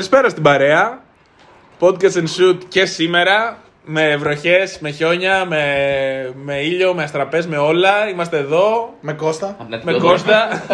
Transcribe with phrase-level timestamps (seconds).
[0.00, 1.02] Καλησπέρα στην παρέα.
[1.80, 3.58] Podcast and shoot και σήμερα.
[3.84, 5.64] Με βροχέ, με χιόνια, με,
[6.34, 8.08] με ήλιο, με αστραπέ, με όλα.
[8.08, 8.94] Είμαστε εδώ.
[9.00, 9.56] Με Κώστα.
[9.82, 10.64] Με Κώστα.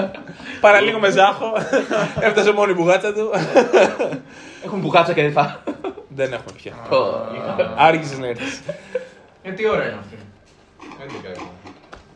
[0.61, 1.53] Παραλίγο με Ζάχο.
[2.21, 3.31] Έφτασε μόνο η μπουγάτσα του.
[4.65, 5.63] Έχουν μπουγάτσα και δεν θα.
[6.09, 6.73] Δεν έχουμε πια.
[7.77, 8.61] Άργησε να έρθει.
[9.43, 10.19] Ε, τι ώρα είναι αυτή.
[10.99, 11.51] Δεν την κάνω.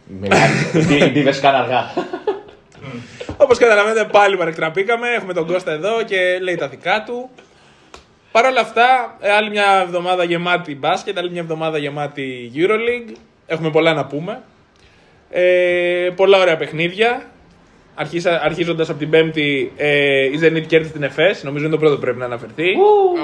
[0.06, 1.06] Μιλάει.
[1.06, 1.90] Οι μπίβε καν αργά.
[3.36, 5.08] Όπως καταλαβαίνετε, πάλι παρεκτραπήκαμε.
[5.08, 7.30] Έχουμε τον Κώστα εδώ και λέει τα δικά του.
[8.32, 13.14] Παρ' όλα αυτά, ε, άλλη μια εβδομάδα γεμάτη μπάσκετ, άλλη μια εβδομάδα γεμάτη Euroleague.
[13.46, 14.42] Έχουμε πολλά να πούμε.
[15.30, 17.22] Ε, πολλά ωραία παιχνίδια.
[17.94, 21.42] Αρχίσα, αρχίζοντας από την Πέμπτη, ε, η Zenit κέρδισε την ΕΦΕΣ.
[21.42, 22.64] Νομίζω είναι το πρώτο που πρέπει να αναφερθεί.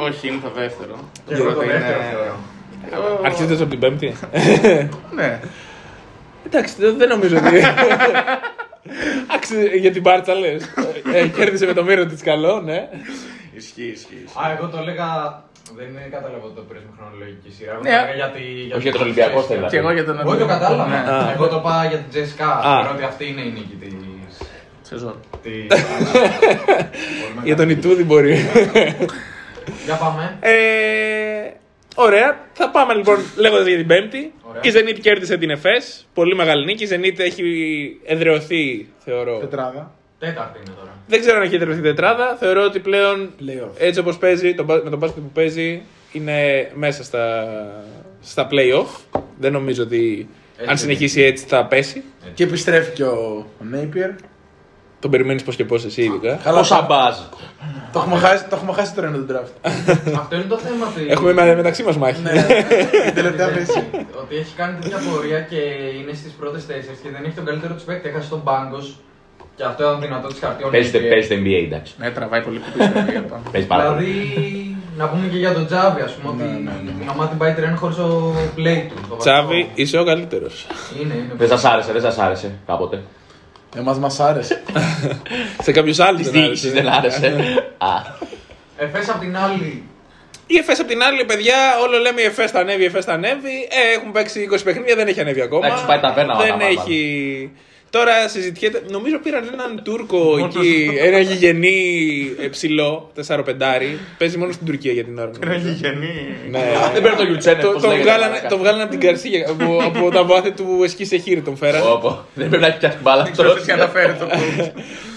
[0.03, 1.11] Όχι, είναι το δεύτερο.
[1.27, 2.39] Και εγώ το δεύτερο θεωρώ.
[3.25, 4.17] Αρχίζοντας από την Πέμπτη.
[5.15, 5.41] Ναι.
[6.47, 7.61] Εντάξει, δεν δεν νομίζω ότι.
[9.35, 10.65] Άξι, για την Μπάρτσα λες.
[11.13, 12.89] Ε, κέρδισε με το μύρο της καλό, ναι.
[13.57, 14.25] Ισχύει, ισχύει.
[14.35, 15.09] Α, εγώ το έλεγα.
[15.77, 17.75] Δεν κατάλαβα ότι το πήρε με χρονολογικής σειράς.
[17.75, 17.91] Εγώ Ναι.
[17.91, 18.43] το έλεγα για τη.
[18.77, 19.69] Όχι για τον Ολυμπιακό θέλα.
[19.69, 20.87] Και εγώ για τον Όχι, το κατάλαβα.
[20.87, 20.97] Ναι.
[21.13, 21.31] Α.
[21.35, 22.47] Εγώ το πάω για την Τζέσικα.
[22.53, 22.61] Α.
[22.81, 23.87] Θεωρώ ότι αυτή είναι η νίκη τη.
[24.83, 25.17] Σεζόν.
[27.45, 28.37] Για τον Ιτούδη μπορεί.
[29.85, 30.37] Για πάμε.
[30.41, 30.51] Ε,
[31.95, 32.39] ωραία.
[32.53, 34.33] Θα πάμε λοιπόν λέγοντας για την Πέμπτη.
[34.59, 34.73] Ωραία.
[34.73, 36.07] Η Zenit κέρδισε την ΕΦΕΣ.
[36.15, 36.85] Πολύ μεγάλη νίκη.
[36.85, 37.43] Η Zenit έχει
[38.05, 39.39] εδρεωθεί, θεωρώ.
[39.39, 39.95] Τετράδα.
[40.19, 40.91] Τέταρτη είναι τώρα.
[41.07, 42.37] Δεν ξέρω αν έχει εδρεωθεί τετράδα.
[42.41, 43.71] Θεωρώ ότι πλέον Playoff.
[43.79, 47.47] έτσι όπως παίζει, το, μπα- με τον μπάσκετ που παίζει, είναι μέσα στα,
[48.23, 49.21] στα playoff.
[49.39, 50.29] Δεν νομίζω ότι
[50.61, 50.83] αν Έτσι.
[50.83, 52.03] συνεχίσει έτσι θα πέσει.
[52.35, 54.11] Και επιστρέφει και ο Νέιπιερ.
[55.01, 56.35] Τον περιμένεις πώς και πώς εσύ, ειδικά.
[56.45, 57.17] Καλά, Πόσα μπαζ.
[57.93, 59.71] το έχουμε χάσει, το έχουμε χάσει τώρα είναι το draft.
[60.21, 61.01] Αυτό είναι το θέμα του.
[61.09, 62.23] Έχουμε με- μεταξύ μας μάχη.
[62.23, 62.31] Ναι,
[63.05, 63.85] την τελευταία μέση.
[64.23, 65.57] Ότι έχει κάνει τέτοια πορεία και
[66.01, 68.09] είναι στις πρώτες τέσσερι και δεν έχει τον καλύτερο τους παίκτη.
[68.09, 68.97] Έχασε τον Μπάγκος.
[69.57, 70.71] Και αυτό ήταν δυνατό της χαρτιών.
[70.71, 71.95] Παίζει το- παίζει το NBA, εντάξει.
[71.99, 72.91] Ναι, τραβάει πολύ που πίσω.
[73.11, 74.77] για το- Παίζει πάρα Δηλαδή, πολύ.
[74.97, 77.05] να πούμε και για τον Τζάβι, ας πούμε, Ναι, ότι ναι, ναι.
[77.05, 78.95] η ομάδα την πάει τρένο χωρίς το play του.
[79.09, 79.71] το Τσάβη, βασικό.
[79.75, 80.67] είσαι ο καλύτερος.
[81.03, 81.33] Είναι, είναι.
[81.37, 83.03] Δεν σας άρεσε, δεν σας άρεσε κάποτε.
[83.77, 84.63] Εμάς μας άρεσε.
[85.63, 86.81] Σε κάποιους άλλους Της δεν διοίκησης άρεσε.
[86.81, 87.73] δεν άρεσε.
[87.79, 87.89] Α,
[88.79, 89.83] Εφές απ' την άλλη,
[90.47, 93.13] Η ΕΦΕΣ απ' την άλλη, παιδιά, όλο λέμε η ΕΦΕΣ θα ανέβει, η ΕΦΕΣ θα
[93.13, 93.69] ανέβει.
[93.71, 95.67] Ε, έχουν παίξει 20 παιχνίδια, δεν έχει ανέβει ακόμα.
[95.67, 97.51] Εντάξει, πάει ταβέρνα, Δεν μάνα, έχει.
[97.97, 98.83] Τώρα συζητιέται.
[98.91, 101.79] Νομίζω πήραν έναν Τούρκο εκεί, ένα γηγενή
[102.41, 103.43] ε, ψηλό, 4-5.
[104.19, 105.31] Παίζει μόνο στην Τουρκία για την ώρα.
[105.47, 105.69] νομίζω.
[106.51, 106.65] Ναι.
[106.93, 107.63] Δεν παίρνει το Γιουτσένε.
[107.63, 111.43] Το, τον βγάλανε, τον βγάλανε από την Καρσία, από, από τα βάθη του Εσκή Σεχίρ
[111.43, 111.85] τον φέρανε.
[112.35, 113.29] Δεν πρέπει να έχει πιάσει μπάλα.
[113.31, 114.71] Ξέρω τι αναφέρει το coach.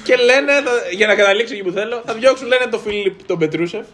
[0.04, 3.38] Και λένε, θα- για να καταλήξω εκεί που θέλω, θα διώξουν λένε τον Φίλιπ τον
[3.38, 3.86] Πετρούσεφ.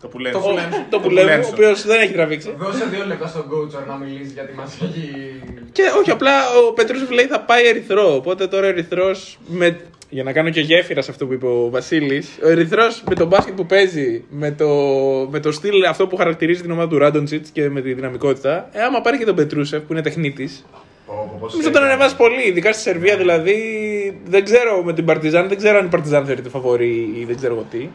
[0.00, 0.38] Το που λένε.
[0.38, 0.42] Το,
[0.90, 2.54] το που λέμε, ο οποίος δεν έχει τραβήξει.
[2.58, 5.40] δώσε δύο λεπτά στον coach να μιλήσει γιατί μας έχει.
[5.72, 6.32] Και όχι, απλά
[6.68, 8.14] ο Πετρούσεφ λέει θα πάει ερυθρό.
[8.14, 9.38] Οπότε τώρα ο ερυθρός.
[9.46, 9.80] Με...
[10.12, 13.26] Για να κάνω και γέφυρα σε αυτό που είπε ο Βασίλης, ο ερυθρός με τον
[13.26, 14.68] μπάσκετ που παίζει, με το,
[15.30, 18.82] με το στυλ αυτό που χαρακτηρίζει την ομάδα του Ράντοντσιτ και με τη δυναμικότητα, ε,
[18.82, 20.64] άμα πάρει και τον Πετρούσεφ που είναι τεχνίτης,
[21.50, 22.48] νομίζω τον ανεβάζει πολύ.
[22.48, 23.56] Ειδικά στη Σερβία δηλαδή.
[24.24, 27.54] Δεν ξέρω με την Παρτιζάν, δεν ξέρω αν η Παρτιζάν θεωρείται φαβορή ή δεν ξέρω
[27.54, 27.88] εγώ τι.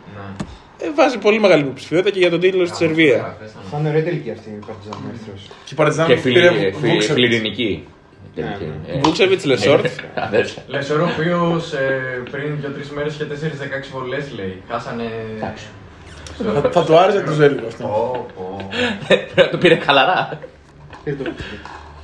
[0.82, 0.88] Ναι.
[0.88, 3.38] Ε, βάζει πολύ μεγάλη υποψηφιότητα και για τον τίτλο στη Σερβία.
[3.72, 5.42] Θα είναι ωραία τελική αυτή η Παρτιζάν Ερυθρός.
[5.66, 7.06] Και η Παρτιζάν Και πήρε φιλι- φιλι- Βούξεβιτς.
[7.14, 7.88] φιλιρινική.
[8.36, 8.72] Τελική.
[8.88, 9.86] Ε, Βούξεβιτ, Λεσόρτ.
[10.16, 10.64] αδέρφια.
[10.68, 11.74] Λεσόρο, ο οποίος
[12.32, 14.62] πριν 2-3 μέρες είχε 4-16 βολές, λέει.
[14.70, 15.04] Χάσανε.
[15.38, 15.66] Εντάξει.
[16.62, 17.84] Θα- Θα του άρεσε του Έλληνε αυτό.
[17.84, 18.70] Πω, πω.
[19.08, 20.40] Πρέπει να το πήρε χαλαρά.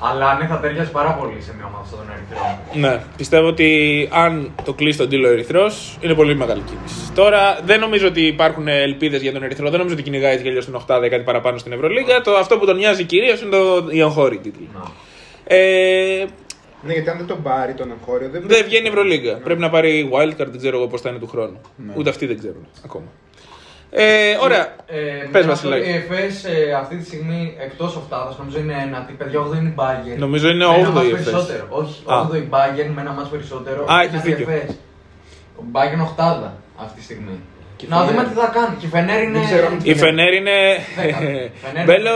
[0.01, 2.59] Πήρε το Αλλά ναι, θα ταιριάζει πάρα πολύ σε μια ομάδα σαν τον Ερυθρό.
[2.73, 7.11] Ναι, πιστεύω ότι αν το κλείσει τον τίτλο Ερυθρός είναι πολύ μεγάλη κίνηση.
[7.15, 10.75] Τώρα δεν νομίζω ότι υπάρχουν ελπίδες για τον Ερυθρό, δεν νομίζω ότι κυνηγάει γέλιο στην
[10.75, 12.21] Οχτάδα ή κάτι παραπάνω στην Ευρωλίγα.
[12.21, 14.69] Το, αυτό που τον νοιάζει κυρίως είναι το, οι εγχώροι τίτλοι.
[14.73, 14.81] Να.
[15.55, 16.25] Ε,
[16.83, 19.37] Ναι, γιατί αν δεν τον πάρει τον εγχώριο δεν δεν βγαίνει η Ευρωλίγα.
[19.37, 21.61] Πρέπει να πάρει wildcard, δεν ξέρω εγώ πώς θα είναι του χρόνου.
[21.95, 23.05] Ούτε αυτοί δεν ξέρουν ακόμα.
[23.93, 24.75] Ε, ωραία.
[24.87, 24.99] Ε,
[25.31, 25.89] Πες, με αυτό, Βασιλάκη.
[25.89, 29.13] Η ΕΦΕΣ ε, αυτή τη στιγμή εκτός οφτάδα νομίζω είναι ένατη.
[29.13, 30.17] Παιδιά, 8 είναι η Bayern.
[30.17, 31.23] Νομίζω είναι Με ένα όγδοη μάτς η ΕΦΕΣ.
[31.23, 31.65] περισσότερο.
[31.69, 32.27] Όχι, Α.
[32.31, 33.85] 8 η Bayern με ένα μάτς περισσότερο.
[33.91, 34.51] Α, Είναι έχεις η δίκιο.
[34.53, 34.75] ΕΦΕΣ.
[35.59, 36.53] Ο Bayern οχτάδα
[36.83, 37.39] αυτή τη στιγμή.
[37.87, 38.75] Να δούμε τι θα κάνει.
[38.79, 39.39] Και η Φενέρ είναι.
[39.39, 40.51] Δεν ξέρω αν- Η Φενέρ είναι.
[40.95, 41.17] Δέκα.
[41.65, 41.85] Φενέρ.
[41.85, 42.11] Μπέλο,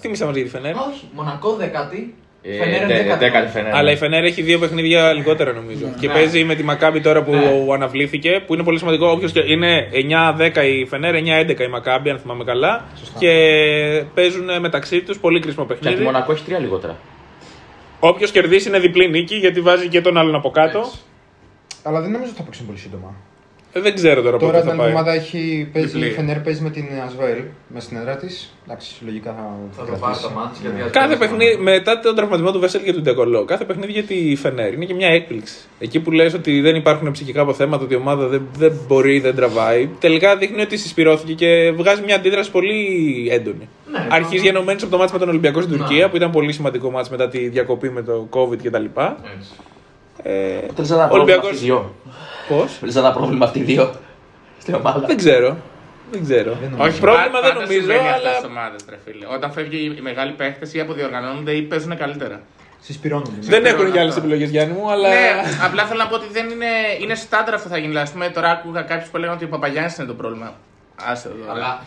[0.00, 0.74] θύμισα μα για τη Φενέρ.
[0.76, 2.00] Όχι, Μονακό δεκατή.
[2.00, 2.18] Ε, Φενέρ δε- είναι δέκατη δέκατη.
[2.18, 2.31] Φενέρ.
[3.72, 5.86] Αλλά η Φενέρ έχει δύο παιχνίδια λιγότερα νομίζω.
[6.00, 7.74] Και παίζει με τη Μακάμπη τώρα που Ναι.
[7.74, 9.06] αναβλήθηκε, που είναι πολύ σημαντικό.
[9.10, 12.84] Όποιος και είναι 9-10 η Φενέρ, 9-11 η Μακάμπη, αν θυμάμαι καλά.
[13.18, 13.32] Και
[14.14, 16.04] παίζουν μεταξύ τους πολύ κρίσιμο Και από τη παιχνίδι.
[16.04, 16.96] Μονακό έχει τρία λιγότερα.
[18.00, 20.90] Όποιος κερδίσει είναι διπλή νίκη γιατί βάζει και τον άλλον από κάτω.
[21.82, 23.14] Αλλά δεν νομίζω ότι θα παίξουν πολύ σύντομα.
[23.74, 24.86] Ε, δεν ξέρω τώρα, Τώρα πότε την θα πάει.
[24.88, 26.06] εβδομάδα έχει παίζει, Διπλή.
[26.06, 27.38] η Φενέρ παίζει με την Ασβέλ
[27.68, 28.54] με στην έδρα της.
[28.66, 30.00] Εντάξει, λογικά θα, Θα το κρατήσει.
[30.00, 30.82] πάρει το μάτι γιατί Ναι.
[30.82, 34.02] ας Κάθε παίζει παιχνίδι, μετά τον τραυματισμό του Βέσελ και του Ντεκολό, κάθε παιχνίδι για
[34.02, 35.54] τη Φενέρ είναι και μια έκπληξη.
[35.78, 39.34] Εκεί που λες ότι δεν υπάρχουν ψυχικά αποθέματα, ότι η ομάδα δεν, δεν μπορεί, δεν
[39.34, 42.78] τραβάει, τελικά δείχνει ότι συσπηρώθηκε και βγάζει μια αντίδραση πολύ
[43.30, 43.68] έντονη.
[43.92, 45.78] Ναι, Αρχίζει το- γενομένη από το μάτς με τον Ολυμπιακό στην Ναι.
[45.78, 48.84] Τουρκία, που ήταν πολύ σημαντικό μάτς μετά τη διακοπή με το COVID κτλ.
[48.84, 49.50] Έτσι.
[50.22, 51.94] Ε, Θέλει να πρόβλημα Ολυμπιακός- αυτοί οι δύο.
[52.48, 53.92] Πώς; Θέλει να πρόβλημα αυτοί οι δύο
[54.60, 55.06] στην ομάδα.
[55.06, 55.56] Δεν ξέρω.
[56.10, 56.56] Δεν ξέρω.
[56.78, 58.32] Όχι, πρόβλημα δεν πάντα νομίζω, συμβαίνει αυτό αλλά.
[58.36, 59.26] στις ομάδες, ρε φίλε.
[59.34, 62.40] Όταν φεύγει οι μεγάλοι παίχτες ή αποδιοργανώνονται ή παίζουν καλύτερα.
[62.80, 63.30] Συσπηρώνονται.
[63.40, 63.92] Δεν έχουν αυτό.
[63.92, 65.08] και άλλες επιλογές, Γιάννη μου, αλλά.
[65.08, 65.30] Ναι,
[65.64, 66.66] απλά θέλω να πω ότι δεν είναι,
[67.00, 67.88] είναι στάνταρ αυτό θα γίνει.
[67.88, 70.54] Δηλαδή, ας πούμε, τώρα άκουγα κάποιους που έλεγαν ότι ο Παπαγιάννης είναι το πρόβλημα.
[71.04, 71.52] Άσε το τώρα.
[71.52, 71.82] Αλλά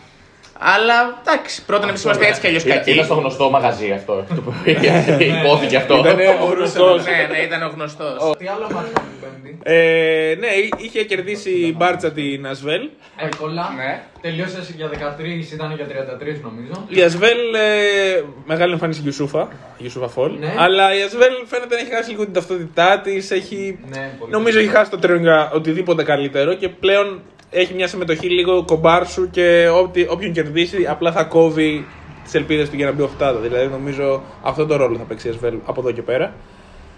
[0.58, 2.90] Αλλά εντάξει, πρώτον εμεί είμαστε έτσι κι αλλιώς Είναι- κακοί.
[2.92, 4.24] Είναι στο γνωστό μαγαζί αυτό.
[4.34, 4.52] το που
[5.42, 5.98] Υπόθηκε αυτό.
[5.98, 7.04] Ήταν ο γνωστός.
[7.04, 8.36] Ναι, ναι, ήταν ο γνωστός.
[8.38, 12.88] τι άλλο μάτι θα την Πέμπτη; Ε, ναι, είχε κερδίσει η Μπάρτσα την Ασβέλ.
[13.16, 13.72] Εύκολα.
[13.76, 14.02] Ναι.
[14.20, 16.86] Τελείωσες για 13, ήταν για 33 νομίζω.
[16.88, 19.48] Η Ασβέλ, ε, μεγάλη εμφάνιση Γιουσούφα,
[19.78, 20.38] Γιουσούφα Φολ.
[20.38, 20.54] Ναι.
[20.58, 23.30] Αλλά η Ασβέλ φαίνεται να έχει χάσει λίγο την ταυτότητά της.
[23.30, 23.78] Έχει...
[23.90, 27.20] Ναι, πολύ Νομίζω έχει χάσει το τρένο για οτιδήποτε καλύτερο και πλέον
[27.50, 31.86] έχει μια συμμετοχή λίγο κομπάρσου και όποι- όποιον κερδίσει απλά θα κόβει
[32.24, 33.38] τις ελπίδες του για να μπει οχτάδα.
[33.40, 36.34] Δηλαδή νομίζω αυτό το ρόλο θα παίξει η Ασβέλ από εδώ και πέρα.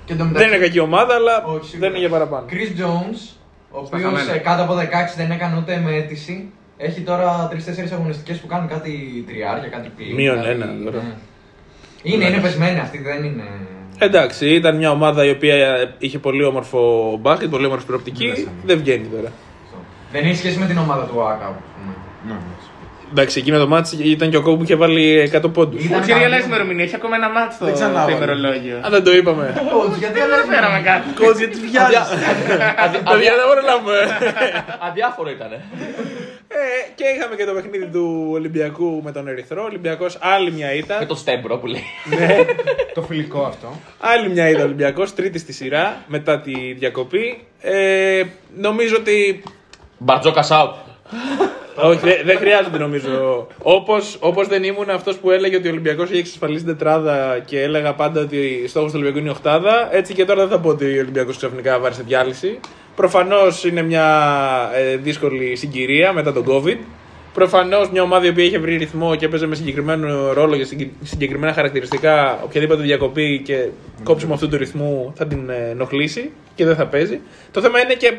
[0.05, 1.79] Και το Δεν είναι κακή ομάδα, αλλά Όχι, σίγουρα.
[1.79, 2.47] δεν είναι για παραπάνω.
[2.50, 3.37] Chris Jones,
[3.71, 4.37] ο οποίος χαμένα.
[4.39, 6.50] κάτω από 16 δεν έκανε ούτε με αίτηση.
[6.77, 10.15] Έχει τώρα 3-4 αγωνιστικές που κάνουν κάτι τριάρια, κάτι πλήν.
[10.15, 10.97] Μείον κάτι- ένα, τώρα.
[10.97, 11.15] ναι.
[12.03, 13.43] Είναι, είναι πεσμένη αυτή, δεν είναι.
[13.99, 15.56] Εντάξει, ήταν μια ομάδα η οποία
[15.99, 18.49] είχε πολύ όμορφο μπάσκετ, πολύ όμορφη προοπτική.
[18.65, 19.33] Δεν βγαίνει τώρα.
[20.12, 21.44] Δεν έχει σχέση με την ομάδα του ΑΚΑ.
[21.46, 21.94] ας πούμε.
[22.26, 22.66] Ναι, εντάξει.
[23.10, 25.84] Εντάξει, εκείνο το μάτι ήταν και ο Κόμπου που είχε βάλει 100 πόντους.
[25.84, 26.37] Ήταν Όχι, ρε, καλό.
[26.44, 28.14] ημερομηνία, έχει ακόμα ένα μάτι στο Δεν ξανάβαλε.
[28.16, 28.76] στο ημερολόγιο.
[28.87, 29.55] Α, δεν το είπαμε.
[29.56, 31.06] Coach, γιατί Δεν δεν φέραμε κάτι.
[31.20, 31.94] Κότζ, γιατί βιάζει.
[33.10, 33.99] Παιδιά, δεν μπορώ να πούμε.
[34.88, 35.52] Αδιάφορο ήταν.
[35.52, 36.58] Ε,
[36.94, 39.62] Και είχαμε και το παιχνίδι του Ολυμπιακού με τον Ερυθρό.
[39.62, 41.06] Ο Ολυμπιακός άλλη μια Με ήττα.
[41.06, 41.84] το στέμπρο που λέει.
[42.96, 43.69] Το φιλικό αυτό.
[44.00, 47.38] Άλλη μια ήττα Ολυμπιακός, τρίτη στη σειρά μετά τη διακοπή.
[47.61, 48.22] Ε,
[48.56, 49.43] νομίζω ότι.
[49.99, 50.73] Μπαρτζόκα out.
[51.83, 53.47] Όχι, δεν δεν χρειάζεται νομίζω.
[53.62, 57.62] Όπως όπως δεν ήμουν αυτός που έλεγε ότι ο Ολυμπιακός έχει εξασφαλίσει την τετράδα και
[57.62, 60.69] έλεγα πάντα ότι στόχος του Ολυμπιακού είναι η οχτάδα, έτσι και τώρα δεν θα πω
[60.69, 62.61] ότι ο Ολυμπιακός ξαφνικά βάρεσε διάλυση.
[62.97, 64.06] Προφανώς είναι μια
[64.75, 66.77] ε, δύσκολη συγκυρία μετά τον COVID.
[67.35, 70.91] Προφανώς μια ομάδα η οποία είχε βρει ρυθμό και έπαιζε με συγκεκριμένο ρόλο για συγκε-
[71.03, 73.69] συγκεκριμένα χαρακτηριστικά, οποιαδήποτε διακοπή και
[74.03, 77.21] κόψιμο αυτού του ρυθμού θα την ε, ενοχλήσει και δεν θα παίζει.
[77.50, 78.12] Το θέμα είναι και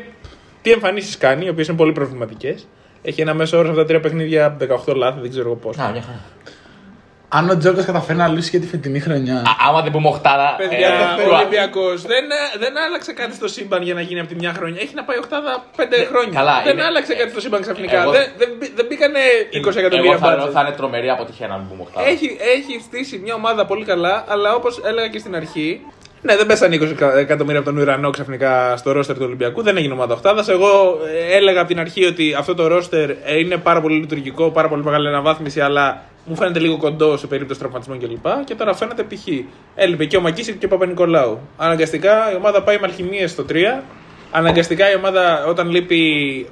[0.62, 2.68] τι εμφανίσεις κάνει, οι οποίες είναι πολύ προβληματικές.
[3.02, 5.78] Έχει ένα μέσο όρος σε αυτά τα τρία παιχνίδια 18 λάθη, δεν ξέρω εγώ πώς.
[5.78, 6.20] Α, μια χαρά.
[7.32, 9.36] Αν ο Τζόκα καταφέρει να λύσει και τη φετινή χρονιά.
[9.36, 10.54] Α, Άμα δεν πούμε οχτάρα.
[10.58, 12.24] Παιδιά, ε, ο του- Ολυμπιακός δεν,
[12.58, 14.80] δεν άλλαξε κάτι στο σύμπαν για να γίνει από τη μια χρονιά.
[14.80, 16.38] Έχει να πάει οχτάδα πέντε χρόνια.
[16.38, 18.02] καλά, δεν είναι- άλλαξε κάτι στο σύμπαν ξαφνικά.
[18.02, 19.18] Εγώ- δεν, δεν, μπή- δεν μπήκανε
[19.52, 20.50] 20 εκατομμύρια Εγώ θα, μπάτζετ.
[20.54, 22.06] θα είναι τρομερή αποτυχία να μην πούμε οχτάρα.
[22.08, 25.80] Έχει, έχει στήσει μια ομάδα πολύ καλά, αλλά όπως έλεγα και στην αρχή,
[26.22, 29.62] ναι, δεν πέσανε 20 εκα- εκατομμύρια από τον ουρανό ξαφνικά στο ρόστερ του Ολυμπιακού.
[29.62, 30.44] Δεν έγινε ομάδα οχτάδα.
[30.48, 30.98] Εγώ
[31.30, 34.68] ε, έλεγα από την αρχή ότι αυτό το ρόστερ ε, είναι πάρα πολύ λειτουργικό, πάρα
[34.68, 38.26] πολύ μεγάλη αναβάθμιση, αλλά μου φαίνεται λίγο κοντό σε περίπτωση τραυματισμών κλπ.
[38.44, 39.26] Και τώρα φαίνεται π.χ.
[39.74, 41.38] Έλειπε και ο Μακίσικ και ο Παπα-Νικολάου.
[41.56, 43.54] Αναγκαστικά η ομάδα πάει με αλχημίες στο 3.
[44.30, 46.46] Αναγκαστικά η ομάδα όταν λείπει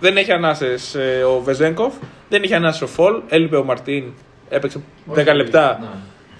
[0.00, 0.96] δεν έχει ανάσες
[1.36, 1.94] ο Βεζέγκοφ,
[2.28, 4.04] δεν είχε ανάσες ο Φολ, έλειπε ο Μαρτίν,
[4.48, 4.80] έπαιξε
[5.14, 5.78] 10 λεπτά.
[5.80, 5.86] Ναι.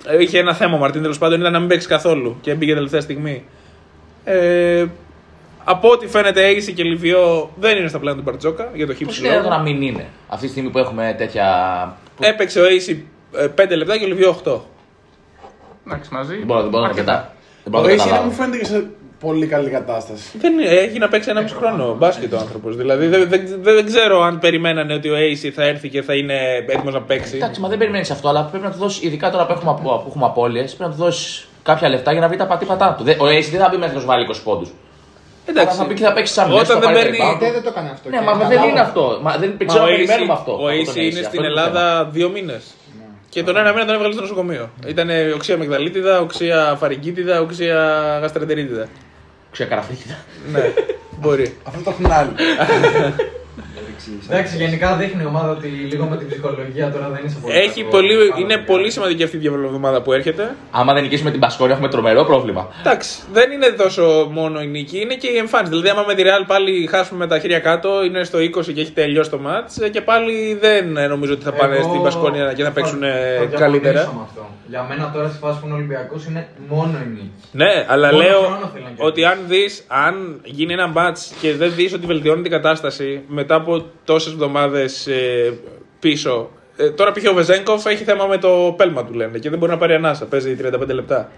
[0.07, 2.75] Ε, Είχε ένα θέμα ο Μαρτίν τέλος πάντων, ήταν να μην παίξει καθόλου και μπήκε
[2.75, 3.45] τελευταία στιγμή.
[4.25, 4.85] Ε,
[5.65, 9.01] από ό,τι φαίνεται, Ace και Λιβιό δεν είναι στα πλάνα του Μπαρτζόκα για το Πώς
[9.01, 10.07] χύψη είναι εδώ να μην είναι.
[10.29, 11.47] Αυτή τη στιγμή που έχουμε τέτοια.
[12.17, 12.97] που- Έπαιξε ο Ace
[13.55, 14.61] 5 λεπτά και ο Λιβιό 8.
[15.87, 16.37] Εντάξει, μαζί.
[16.37, 17.13] Δεν μπορώ δεν μπορώ να το Αρκετά.
[17.13, 18.85] κατα- δεν Ο μπορώ να το
[19.23, 19.71] Ace δεν μου καταλάβω.
[19.71, 20.38] φαίνεται και σε πολύ καλή κατάσταση.
[20.38, 22.76] Δεν είναι- έχει να παίξει ένα μισό χρόνο μπάσκετ ο άνθρωπος.
[22.76, 26.14] Δηλαδή δεν, δεν, δεν, δεν ξέρω αν περιμένανε ότι ο Ace θα έρθει και θα
[26.14, 26.35] είναι
[26.69, 27.37] έτοιμος να παίξει.
[27.37, 29.99] Εντάξει, μα δεν περιμένεις αυτό, αλλά πρέπει να του δώσεις, ειδικά τώρα που έχουμε, απο-
[29.99, 33.05] που έχουμε απώλειες, πρέπει να του δώσεις κάποια λεφτά για να βρει τα πατήματά του.
[33.05, 34.71] Δεν- Ο Ace δεν θα μπει μέσα να σου βάλει 20 πόντους.
[35.47, 35.76] Εντάξει.
[35.76, 38.09] Θα μπει και θα παίξει σαν Όταν δεν παίρνει- Ε, δεν το έκανε αυτό.
[38.09, 38.49] Ναι, και μα καλά.
[38.49, 39.19] δεν είναι αυτό.
[39.23, 40.52] Μα δεν Μα ξέρω ο να Ace- περιμένουμε αυτό.
[40.52, 42.62] Ο από τον Ace είναι Αυτό στην το Ελλάδα δύο μήνες.
[43.29, 44.71] Και τον ένα μήνα τον έβγαλε στο νοσοκομείο.
[44.87, 47.76] Ήταν οξία μεγδαλίτιδα, οξία φαρικίτιδα, οξία
[48.21, 48.87] γαστρεντερίτιδα.
[49.53, 50.17] Ξεκαραφρίτιδα.
[50.53, 50.61] ναι,
[51.21, 51.57] μπορεί.
[51.65, 52.31] Αυτό το έχουν άλλοι.
[53.95, 54.33] εξήγησα.
[54.33, 57.55] Εντάξει, γενικά δείχνει η ομάδα ότι λίγο με την ψυχολογία τώρα δεν είσαι πολύ.
[57.57, 57.91] Έχει κακός.
[58.01, 58.65] πολύ, Πάρα είναι καλά.
[58.67, 60.55] πολύ σημαντική αυτή η εβδομάδα που έρχεται.
[60.71, 62.69] Άμα δεν νικήσουμε την Πασκόνια, έχουμε τρομερό πρόβλημα.
[62.81, 65.71] Εντάξει, δεν είναι τόσο μόνο η νίκη, είναι και η εμφάνιση.
[65.71, 68.81] Δηλαδή, άμα με τη Real πάλι χάσουμε με τα χέρια κάτω, είναι στο 20 και
[68.81, 72.53] έχει τελειώσει το match και πάλι δεν ε, νομίζω ότι θα πάνε Εγώ στην Πασκόνια
[72.53, 73.15] και θα παίξουν ε, θα
[73.47, 74.13] διαφωνήσω καλύτερα.
[74.15, 74.51] με αυτό.
[74.69, 77.31] Για μένα τώρα στη φάση που είναι Ολυμπιακός είναι μόνο η νίκη.
[77.53, 79.07] Ναι, αλλά Μόνο λέω χρόνο θέλει να κερδίσει.
[79.09, 83.55] ότι αν δεις, αν γίνει ένα match και δεν δεις ότι βελτιώνει την κατάσταση μετά
[83.55, 85.09] από τόσες εβδομάδες
[86.01, 86.51] πίσω.
[86.77, 87.31] Ε, τώρα π.χ.
[87.31, 90.25] ο Βεζέγκοφ έχει θέμα με το πέλμα του λένε και δεν μπορεί να πάρει ανάσα.
[90.27, 91.31] Παίζει 35 λεπτά.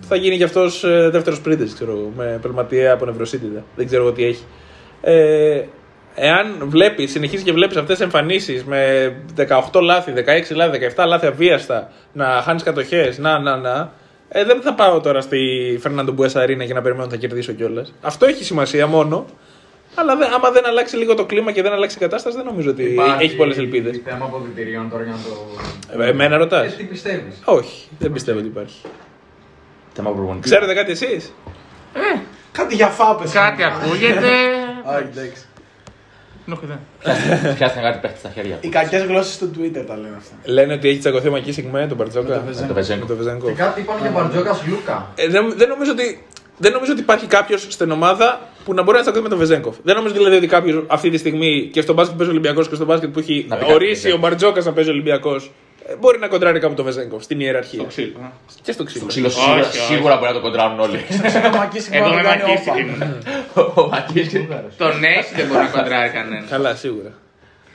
[0.00, 3.64] Θα γίνει κι αυτός δεύτερος πρίντες, ξέρω εγώ, με πελματιαία από νευροσύντητα.
[3.76, 4.44] Δεν ξέρω εγώ τι έχει.
[5.00, 5.62] Ε,
[6.14, 11.26] εάν βλέπεις, συνεχίζεις και βλέπεις αυτές τις εμφανίσεις με 18 λάθη, 16 λάθη, 17 λάθη
[11.26, 13.92] αβίαστα, να χάνεις κατοχές, να, να, να.
[14.28, 15.38] Ε, δεν θα πάω τώρα στη
[15.80, 17.94] Φερνάντο Μπουέσα Αρίνα και να περιμένω ότι θα κερδίσω κιόλας.
[18.00, 19.26] Αυτό έχει σημασία μόνο.
[19.94, 22.70] Αλλά δεν, άμα δεν αλλάξει λίγο το κλίμα και δεν αλλάξει η κατάσταση, δεν νομίζω
[22.70, 24.00] ότι Υπάρχει έχει πολλές ελπίδες.
[24.04, 25.18] Θέμα αποδητηρίων τώρα για να
[25.98, 26.02] το.
[26.02, 26.72] Εμένα ρωτάς.
[26.72, 28.80] Ε, τι πιστεύεις; Όχι, δεν πιστεύω ότι υπάρχει.
[29.92, 30.48] Θέμα προπονητή.
[30.48, 31.32] Ξέρετε κάτι εσείς;
[32.52, 33.24] Κάτι για φάπε.
[33.32, 34.30] Κάτι ακούγεται.
[34.84, 35.44] Όχι, εντάξει.
[36.44, 36.78] Νόχι, δεν.
[37.56, 38.58] Πιάστηκαν κάτι παίχτη στα χέρια.
[38.60, 40.34] Οι κακές γλώσσες του Twitter τα λένε αυτά.
[40.44, 42.42] Λένε ότι έχει τσακωθεί ο Μακίσικ με τον Μπαρτζόκα.
[42.46, 43.00] Με το Το Βεζέγκο.
[43.00, 43.46] Με τον Βεζέγκο.
[43.46, 45.12] Και κάτι είπαν για Μπαρτζόκας Λούκα.
[45.14, 46.26] Ε, δεν, δεν, νομίζω ότι,
[46.60, 49.76] δεν νομίζω ότι υπάρχει κάποιος στην ομάδα που να μπορεί να τσακωθεί με τον Βεζέγκοφ.
[49.82, 52.68] Δεν νομίζω δηλαδή ότι κάποιος αυτή τη στιγμή και στο μπάσκετ που παίζει ο Ολυμπιακός
[52.68, 54.18] και στο μπάσκετ που έχει Να πει κάτι ορίσει Βεζέγκοφ.
[54.18, 55.50] ο Μπαρτζόκας να παίζει Ολυμπιακός
[56.00, 57.78] μπορεί να κοντράρει κάπου τον Βεζέγκοφ στην ιεραρχία.
[57.78, 58.12] Το ξύλο.
[58.24, 58.28] α.
[58.62, 59.06] Και στο ξύλο.
[59.06, 59.76] Ξύλο Όχι, σίγουρα, όχι.
[59.78, 60.96] σίγουρα μπορεί να το κοντράρουν όλοι.
[61.54, 62.70] Ο Μακίσικ Εγώ μπορεί με να κάνει μακίστηκε.
[62.70, 62.80] όπα.
[62.80, 63.74] ήμουν.
[63.74, 64.50] Ο Μακίσικ.
[64.76, 66.50] Τον Νέση δεν μπορεί να κοντράρει κανένας.
[66.50, 67.10] Καλά, σίγουρα.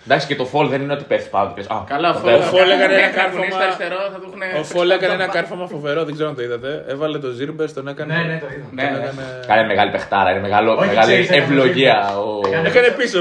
[0.08, 1.48] Εντάξει και το fall δεν είναι ότι πέφτει πάνω.
[1.56, 2.48] και λες, Α, Καλά, το ο πέφτει.
[2.56, 4.60] Φόλ έκανε ένα Μέχρι να κουνήσει κάρφωμα- το αριστερό θα του έχουν.
[4.62, 6.70] Ο Φόλ έκανε ένα κάρφωμα φοβερό, δεν ξέρω αν το είδατε.
[6.94, 8.10] Έβαλε το Ζήρμπε, τον έκανε.
[8.16, 8.68] Ναι, ναι, το είδα.
[8.78, 9.04] Ναι, τον ναι.
[9.04, 11.98] έκανε- Κάνει μεγάλη παιχτάρα, είναι μεγάλο, Όχι, μεγάλη ξέρεις, έκανε ευλογία.
[12.14, 13.20] το ο- Έκανε πίσω.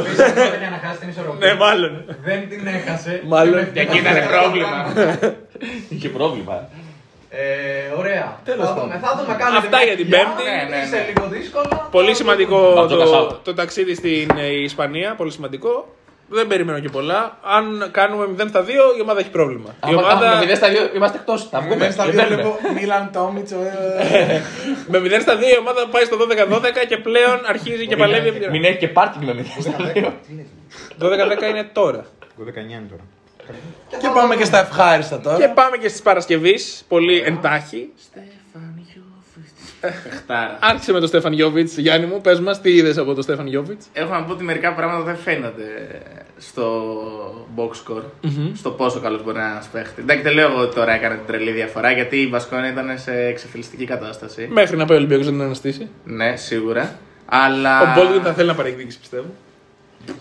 [0.63, 1.43] Για να χάσει την ισορροπία.
[1.47, 1.93] Ναι, μάλλον.
[2.29, 3.13] Δεν την έχασε.
[3.35, 3.53] Μάλλον.
[3.59, 4.79] Και με- Και εκεί ήταν πρόβλημα.
[5.95, 6.57] Είχε πρόβλημα.
[7.31, 8.27] Ε, ωραία.
[8.45, 8.89] Τέλος Θα πάντων.
[8.89, 9.35] δούμε, θα δούμε.
[9.39, 10.19] Κάνετε Αυτά μια για την δουλειά.
[10.25, 10.43] Πέμπτη.
[10.51, 10.85] Ναι, ναι, ναι.
[10.85, 11.89] Είσαι λίγο δύσκολο.
[11.91, 13.39] Πολύ σημαντικό Μπαρτζόκας το, out.
[13.45, 15.73] το ταξίδι στην ε, Ισπανία, πολύ σημαντικό.
[16.29, 17.39] Δεν περιμένω και πολλά.
[17.43, 19.71] Αν κάνουμε 0 στα 2, η ομάδα έχει πρόβλημα.
[19.71, 21.49] η Άμα ομάδα με 0 στα 2 είμαστε εκτός.
[21.51, 21.77] Θα βγούμε.
[21.77, 22.43] Μέσα στα δεν δύο μπαίνουμε.
[22.43, 23.51] βλέπω Μίλαν Τόμιτς.
[23.53, 23.57] ε,
[24.93, 28.49] με 0 στα 2 η ομάδα πάει στο 12-12 και πλέον αρχίζει και παλεύει.
[28.51, 31.07] Μην έχει και πάρκινγκ με 0 στα 2.
[31.47, 32.05] 12-10 είναι τώρα.
[32.37, 33.03] Το 19 είναι τώρα.
[34.01, 35.49] Και πάμε και στα ευχάριστα Και τώρα.
[35.51, 37.93] πάμε και στις Παρασκευής, πολύ εντάχει.
[40.09, 40.59] Πεχτάρα.
[40.61, 41.77] Άρχισε με τον Στέφαν Γιώβιτς.
[41.77, 44.73] Γιάννη μου, πες μας, τι είδες από τον Στέφαν Γιώβιτς; Έχω να πω ότι μερικά
[44.75, 45.65] πράγματα δεν φαίνονται
[46.37, 46.93] στο
[47.57, 48.03] box score.
[48.55, 50.03] Στο πόσο καλός μπορεί να είναι ένας παίχτης.
[50.03, 53.13] Εντάξει, δεν λέω εγώ ότι τώρα έκανε την τρελή διαφορά γιατί η Βασκόνια ήταν σε
[53.25, 54.49] εξεφυλιστική κατάσταση.
[54.51, 55.89] Μέχρι να πάει ο Ολυμπιακός να την αναστήσει.
[56.05, 56.99] Ναι, σίγουρα.
[57.27, 57.81] Αλλά.
[57.81, 59.27] Ο Μπόλτουιν θα θέλει να πάρει εκδίκηση, πιστεύω.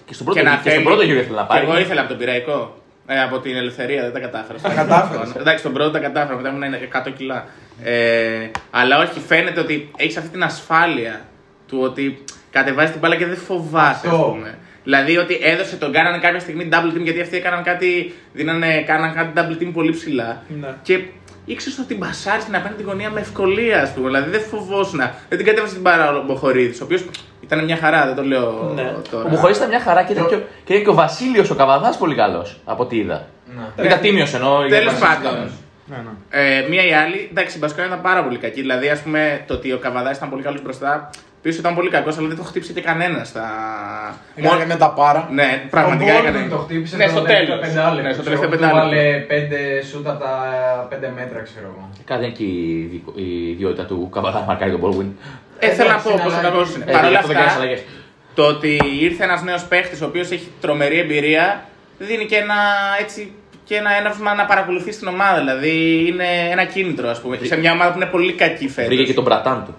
[0.05, 0.83] Και στον πρώτο και να και στον θέλει.
[0.83, 1.81] πρώτο γύρο ήθελε να Και Εγώ πάρει.
[1.81, 2.82] ήθελα από τον Πυραϊκό.
[3.07, 4.59] Ε, από την ελευθερία δεν τα κατάφερα.
[4.59, 5.35] Τα κατάφερες.
[5.35, 6.73] Εντάξει, τον πρώτο τα κατάφερα, μετά ήμουν
[7.07, 7.45] 100 κιλά.
[7.83, 11.21] Ε, αλλά όχι, φαίνεται ότι έχεις αυτή την ασφάλεια
[11.67, 14.15] του ότι κατεβάζεις την μπάλα και δεν φοβάσαι, Αυτό.
[14.15, 14.57] ας πούμε.
[14.83, 19.13] Δηλαδή ότι έδωσε τον, κάνανε κάποια στιγμή double team γιατί αυτοί έκαναν κάτι, δίνανε, κάναν
[19.13, 20.41] κάτι double team πολύ ψηλά.
[20.61, 20.67] Ναι.
[20.81, 20.99] Και
[21.45, 24.07] ήξερε ότι την πασάρει στην απέναντι γωνία με ευκολία, ας πούμε.
[24.07, 24.99] Δηλαδή δεν φοβόσουν.
[25.29, 27.05] Δεν την κατέβασε την παρά ο Μποχορίδης, ο οποίος
[27.41, 28.93] ήταν μια χαρά, δεν το λέω Ναι.
[29.11, 29.25] τώρα.
[29.25, 31.97] Ο Μπουχωρή ήταν μια χαρά και ήταν και ο- και και ο Βασίλειος ο Καβαδάς
[31.97, 33.27] πολύ καλός από ό,τι είδα.
[33.77, 33.85] Ναι.
[33.85, 34.67] Ήταν τίμιος εννοώ.
[34.67, 35.31] Τέλο ήταν πάντων.
[35.33, 35.51] καλός.
[35.85, 36.39] Ναι, ναι.
[36.59, 38.61] Ε, μία ή άλλη, εντάξει, η Μπασκόνια ήταν πάρα πολύ κακή.
[38.61, 41.09] Δηλαδή, ας πούμε, το ότι ο Καβαδάς ήταν πολύ καλός μπροστά,
[41.43, 43.45] πίσω ήταν πολύ κακός, αλλά δεν το χτύπησε και κανένας στα.
[44.35, 45.29] Έκανε με τα πάρα.
[45.31, 46.45] Ναι, πραγματικά Ο έκανε.
[46.45, 47.59] Baldwin το χτύπησε Ναι, στο τέλος.
[47.59, 48.01] πεντάλεπτο.
[48.07, 48.81] Ναι, στο τελευταίο Του πεντάλεπτο.
[48.89, 49.57] Βάλε πέντε
[49.89, 50.33] σούτ από τα
[50.89, 51.89] πέντε μέτρα, ξέρω εγώ.
[52.05, 55.09] Κάτι είναι και η δικο- η ιδιότητα του Καβαδά να μαρκάρει τον Baldwin.
[55.59, 56.53] Ε, θέλω να Εντάξει, πω είναι πόσο αλλαγή.
[56.53, 56.85] κακός είναι.
[56.87, 57.83] Ε, Παρ' όλα γι' αυτό δεν κάνεις αυτά, αλλαγές.
[58.33, 61.63] το ότι ήρθε ένας νέος παίχτης ο οποίος έχει τρομερή εμπειρία
[61.97, 62.55] δίνει και ένα
[62.99, 63.31] έτσι
[63.65, 65.39] και ένα έναυσμα να παρακολουθείς την ομάδα.
[65.39, 67.37] Δηλαδή είναι ένα κίνητρο, ας πούμε.
[67.41, 68.87] Σε μια ομάδα που είναι πολύ κακή φέτος.
[68.87, 69.75] Βρήκε και τον μπρατάν του.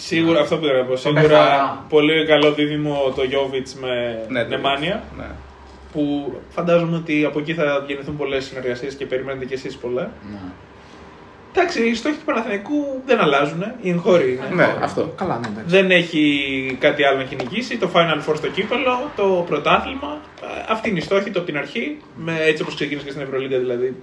[0.00, 0.96] Σίγουρα αυτό που ήθελα να πω.
[0.96, 1.84] Σίγουρα Πεθαρά.
[1.88, 5.02] πολύ καλό δίδυμο το Γιώβιτ με Ναι, το- Νεμάνια.
[5.18, 5.24] Ναι.
[5.92, 10.10] Που φαντάζομαι ότι από εκεί θα γεννηθούν πολλές συνεργασίες και περιμένετε κι εσείς πολλά.
[11.52, 13.64] Εντάξει, οι στόχοι του Παναθηναϊκού δεν αλλάζουν.
[13.80, 14.54] Οι εγχώροι είναι.
[14.64, 15.12] Ναι, αυτό.
[15.16, 15.76] Καλά, ναι, εντάξει.
[15.76, 17.76] Δεν έχει κάτι άλλο να κυνηγήσει.
[17.78, 20.20] Το Final Four στο κύπελο, το πρωτάθλημα.
[20.42, 21.96] Ε, Αυτή είναι η στόχη του από την αρχή.
[22.16, 23.96] Με, έτσι όπως ξεκίνησε και στην Ευρωλίγκα δηλαδή.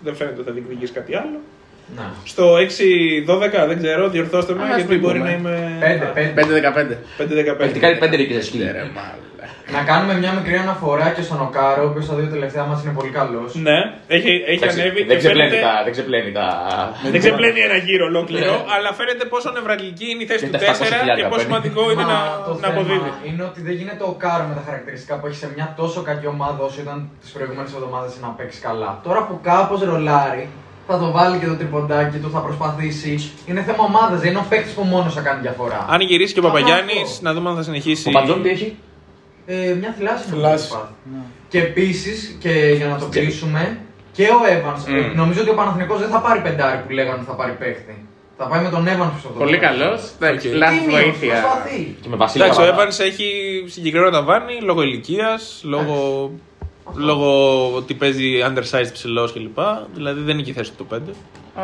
[0.00, 1.40] Δεν φαίνεται ότι θα διεκδικήσει κάτι άλλο.
[1.96, 2.12] Να.
[2.24, 5.30] Στο 6-12 δεν ξέρω, διορθώστε με Ας γιατί μην μπορεί πούμε.
[5.30, 5.76] να είμαι.
[5.80, 6.32] Πέντε, πέντε.
[7.18, 7.62] 5-15.
[7.62, 7.68] 5-15.
[7.68, 8.64] Έχει κάνει πέντε ρίκε σκύλι.
[8.64, 9.22] Ναι, ρε, μάλλον.
[9.76, 12.92] Να κάνουμε μια μικρή αναφορά και στον Οκάρο, ο οποίος στα δύο τελευταία μας είναι
[12.98, 13.50] πολύ καλός.
[13.68, 13.78] Ναι,
[14.16, 15.66] έχει, έχει Εντάξει, ανέβει Δεν και ξεπλένει φαίνεται...
[15.68, 15.74] τα.
[15.86, 16.46] Δεν ξεπλένει τα.
[17.12, 18.72] Δεν ξεπλένει ένα γύρο ολόκληρο, Ναι.
[18.74, 21.38] αλλά φαίνεται πόσο νευραλγική είναι η θέση Και του τα 700 4 και χιλιάρικα πόσο
[21.40, 21.46] παίρνει.
[21.48, 23.10] σημαντικό είναι Μα να, το να θέμα αποδίδει.
[23.28, 26.26] είναι ότι δεν γίνεται ο Κάρο με τα χαρακτηριστικά που έχει σε μια τόσο κακή
[26.36, 28.90] ομάδα όσο ήταν τις προηγούμενες εβδομάδες να παίξει καλά.
[29.06, 30.44] Τώρα που κάπως ρολάρει,
[30.86, 33.30] θα το βάλει και το τριποντάκι του, θα προσπαθήσει.
[33.46, 35.86] Είναι θέμα ομάδας, δεν είναι ο παίκτης που μόνος θα κάνει διαφορά.
[35.88, 37.22] Αν γυρίσει και ο Απλά Παπαγιάννης, αυτό.
[37.24, 38.08] να δούμε αν θα συνεχίσει.
[38.08, 38.76] Ο Παντζόν τι έχει;
[39.46, 40.64] Ε, μια θλάση νομίζω Θλάση.
[40.64, 40.92] έχει πάθει.
[41.48, 43.78] Και επίσης, και για να το Και- κλείσουμε,
[44.12, 44.88] και ο Evans.
[44.88, 44.94] Μμ.
[44.96, 48.06] ε, νομίζω ότι ο Παναθηναϊκός δεν θα πάρει πεντάρι που λέγανε ότι θα πάρει παίχτη.
[48.38, 50.10] Θα πάει με τον Evans στο Πολύ καλός.
[50.20, 50.54] Εντάξει, Οκ.
[50.54, 51.32] λάθη Τίμιος, βοήθεια.
[51.40, 51.96] προσπαθεί.
[52.00, 52.84] Και με Βασίλη Εντάξει, ο Καβαδά.
[52.90, 53.28] Evans έχει
[53.66, 56.30] συγκεκριμένο ταβάνι λόγω ηλικίας, λόγω,
[56.94, 57.28] λόγω
[57.74, 59.58] ότι παίζει undersized ψηλός κλπ.
[59.94, 60.98] Δηλαδή δεν είναι και η θέση του το 5.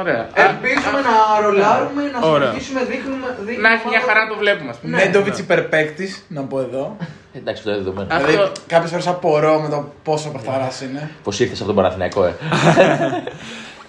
[0.00, 0.28] Ωραία.
[0.34, 2.48] Ελπίζουμε να ρολάρουμε, να Ωραία.
[2.48, 3.36] συνεχίσουμε, δείχνουμε.
[3.40, 4.96] δείχνουμε Να έχει μια ομάδα χαρά που- το βλέπουμε, ας πούμε.
[4.96, 5.04] Ναι.
[5.04, 6.96] Νέντοβιτ υπερπαίκτης, να πω εδώ.
[7.32, 8.06] Εντάξει, αυτό είναι δεδομένο.
[8.14, 11.10] Αυτό- Δηλαδή, κάποιες φορές απορώ με το πόσο παιχταρά είναι.
[11.22, 12.34] Πώς ήρθες από τον Παναθηναϊκό, ε.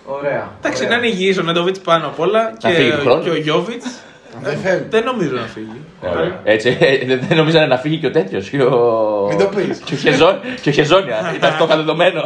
[0.06, 0.50] Ωραία.
[0.60, 0.98] Εντάξει, ωραία.
[0.98, 3.24] να είναι υγιής ο Νέντοβιτ πάνω απ' όλα και, φύγει του χρόνου.
[3.24, 3.86] και ο Γιώβιτς.
[4.40, 4.86] Δεν φεύγει.
[4.90, 5.82] δεν νομίζω να φύγει.
[6.02, 6.40] Ωραία.
[6.44, 8.50] Έτσι, ε, δεν δεν νομίζανε να φύγει και ο τέτοιος.
[8.50, 9.26] Και ο...
[9.30, 9.80] Μην το πεις.
[9.86, 10.40] Και ο, Χεζό...
[10.62, 11.32] και ο Χεζόνια.
[11.36, 12.22] Ήταν αυτό δεδομένο.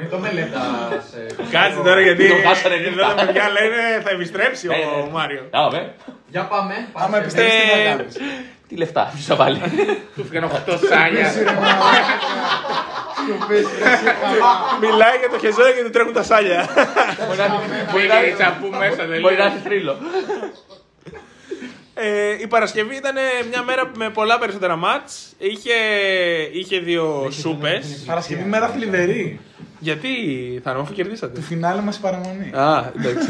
[0.00, 1.04] Μην το μελετάς.
[1.16, 3.14] ε, Κάτσε τώρα γιατί Τον χάσανε εδώ νύχτα.
[3.14, 5.10] τα παιδιά λένε θα επιστρέψει Ε, ο ε.
[5.12, 5.42] Μάριο.
[5.50, 5.92] Άμε.
[6.28, 6.74] Για πάμε.
[6.92, 7.16] Άμα Πάμε.
[7.18, 8.04] επιστρέψει, τι θα Ε, κάνει.
[8.68, 9.58] Τι λεφτά, ποιο θα βάλει.
[10.16, 11.26] Του φύγαν 8 σάλια.
[14.80, 16.68] Μιλάει για το χεζόνι και του τρέχουν τα σάλια.
[17.92, 19.52] Πήγε η τσαπού μέσα, δεν Μπορεί να λέει.
[19.54, 19.94] έρθει θρύλο.
[22.02, 23.14] Ε, η Παρασκευή ήταν
[23.48, 25.32] μια μέρα με πολλά περισσότερα μάτς.
[25.38, 25.74] Είχε,
[26.52, 28.02] είχε δύο σούπες.
[28.06, 29.40] Παρασκευή μέρα θλιβερή.
[29.78, 30.08] Γιατί
[30.62, 31.34] θα αφού κερδίσατε.
[31.34, 32.50] Του φινάλε μας η παραμονή.
[32.54, 33.28] Α, εντάξει.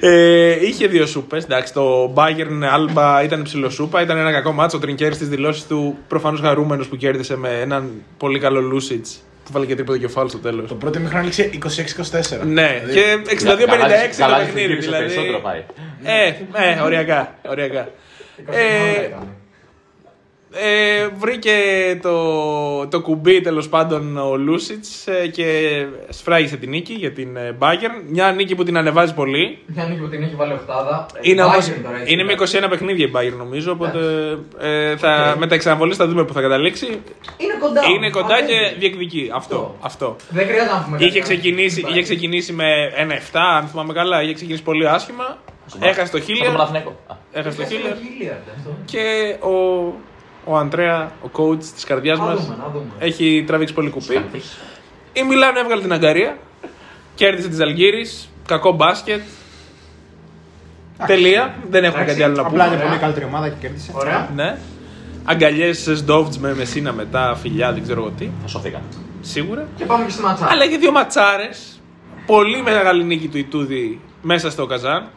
[0.00, 1.44] ε, είχε δύο σούπες.
[1.44, 4.02] Εντάξει, το Bayern Alba ήταν ψηλό σούπα.
[4.02, 4.76] Ήταν ένα κακό μάτσο.
[4.76, 9.54] Ο Τρινκέρι στις δηλώσεις του προφανώς χαρούμενος που κέρδισε με έναν πολύ καλό Λούσιτς που
[9.54, 10.68] βάλε και τρίποδο κεφάλι στο τέλος.
[10.68, 12.46] Το πρώτο μήχρονο λήξε 26-24.
[12.46, 14.74] Ναι, Δηλαδή, και 62-56 το Καλά, παιχνίδι.
[14.76, 15.04] Δηλαδή.
[15.04, 15.64] Περισσότερο πάει.
[16.02, 16.26] Ε,
[16.70, 17.34] ε, οριακά.
[17.48, 17.88] οριακά.
[18.38, 19.37] 20 Ε, ήταν.
[20.52, 21.52] Ε, βρήκε
[22.02, 25.46] το, το κουμπί τέλος πάντων ο Λούσιτς και
[26.08, 28.02] σφράγισε την νίκη για την ε, Bayern.
[28.08, 29.58] Μια νίκη που την ανεβάζει πολύ.
[29.66, 31.06] Μια νίκη που την έχει βάλει οχτάδα.
[31.20, 32.58] Είναι, Bayern όμως, τώρα, έτσι, είναι με εντάξει.
[32.62, 33.72] 21 παιχνίδια η Bayern νομίζω.
[33.72, 33.98] Οπότε
[34.60, 36.86] ε, θα, με τα εξαναβολή θα δούμε που θα καταλήξει.
[37.36, 37.80] Είναι κοντά.
[37.96, 39.30] Είναι κοντά Αν και δεν- διεκδικεί.
[39.34, 39.76] Αυτό.
[39.80, 40.16] αυτό.
[40.28, 41.20] Δεν χρειάζεται να πούμε Είχε κάτι.
[41.20, 42.64] ξεκινήσει, είχε ξεκινήσει με
[42.96, 43.20] ένα 7,
[43.58, 44.22] αν θυμάμαι καλά.
[44.22, 45.38] Είχε ξεκινήσει πολύ άσχημα.
[45.80, 46.52] Έχασε το Στον Χίλιαρ.
[46.52, 46.96] Παναθηναϊκό.
[47.06, 47.96] Α, Έχασε το Είχε Χίλιαρ.
[47.96, 48.70] στο Χίλιαρντ αυτό.
[48.84, 49.52] Και ο,
[50.48, 52.86] ο Αντρέα, ο coach της καρδιάς Να μας, δούμε, να δούμε.
[52.98, 54.14] έχει τραβήξει πολύ κουπί.
[55.12, 56.38] Η Μιλάνο έβγαλε την Αγκαρία.
[57.14, 58.06] Κέρδισε της Ζαλγκύρη.
[58.46, 59.20] Κακό μπάσκετ.
[61.06, 61.54] Τελεία.
[61.70, 62.76] Δεν έχουμε Εντάξει, κάτι άλλο να Απλά πούμε.
[62.76, 63.92] είναι πολύ καλύτερη ομάδα και κέρδισε.
[63.94, 64.28] Ωραία.
[64.34, 64.58] Ναι.
[65.24, 68.30] Αγκαλιές Σντόβτ με Μεσίνα μετά, φιλιά, δεν ξέρω εγώ τι.
[68.42, 68.80] Θα σωθήκαν.
[69.20, 69.66] Σίγουρα.
[69.76, 70.46] Και πάμε και στη ματσά.
[70.50, 71.80] Αλλά είχε δύο ματσάρες.
[72.26, 75.08] Πολύ μεγάλη νίκη του Ιτούδη μέσα στο Καζάν.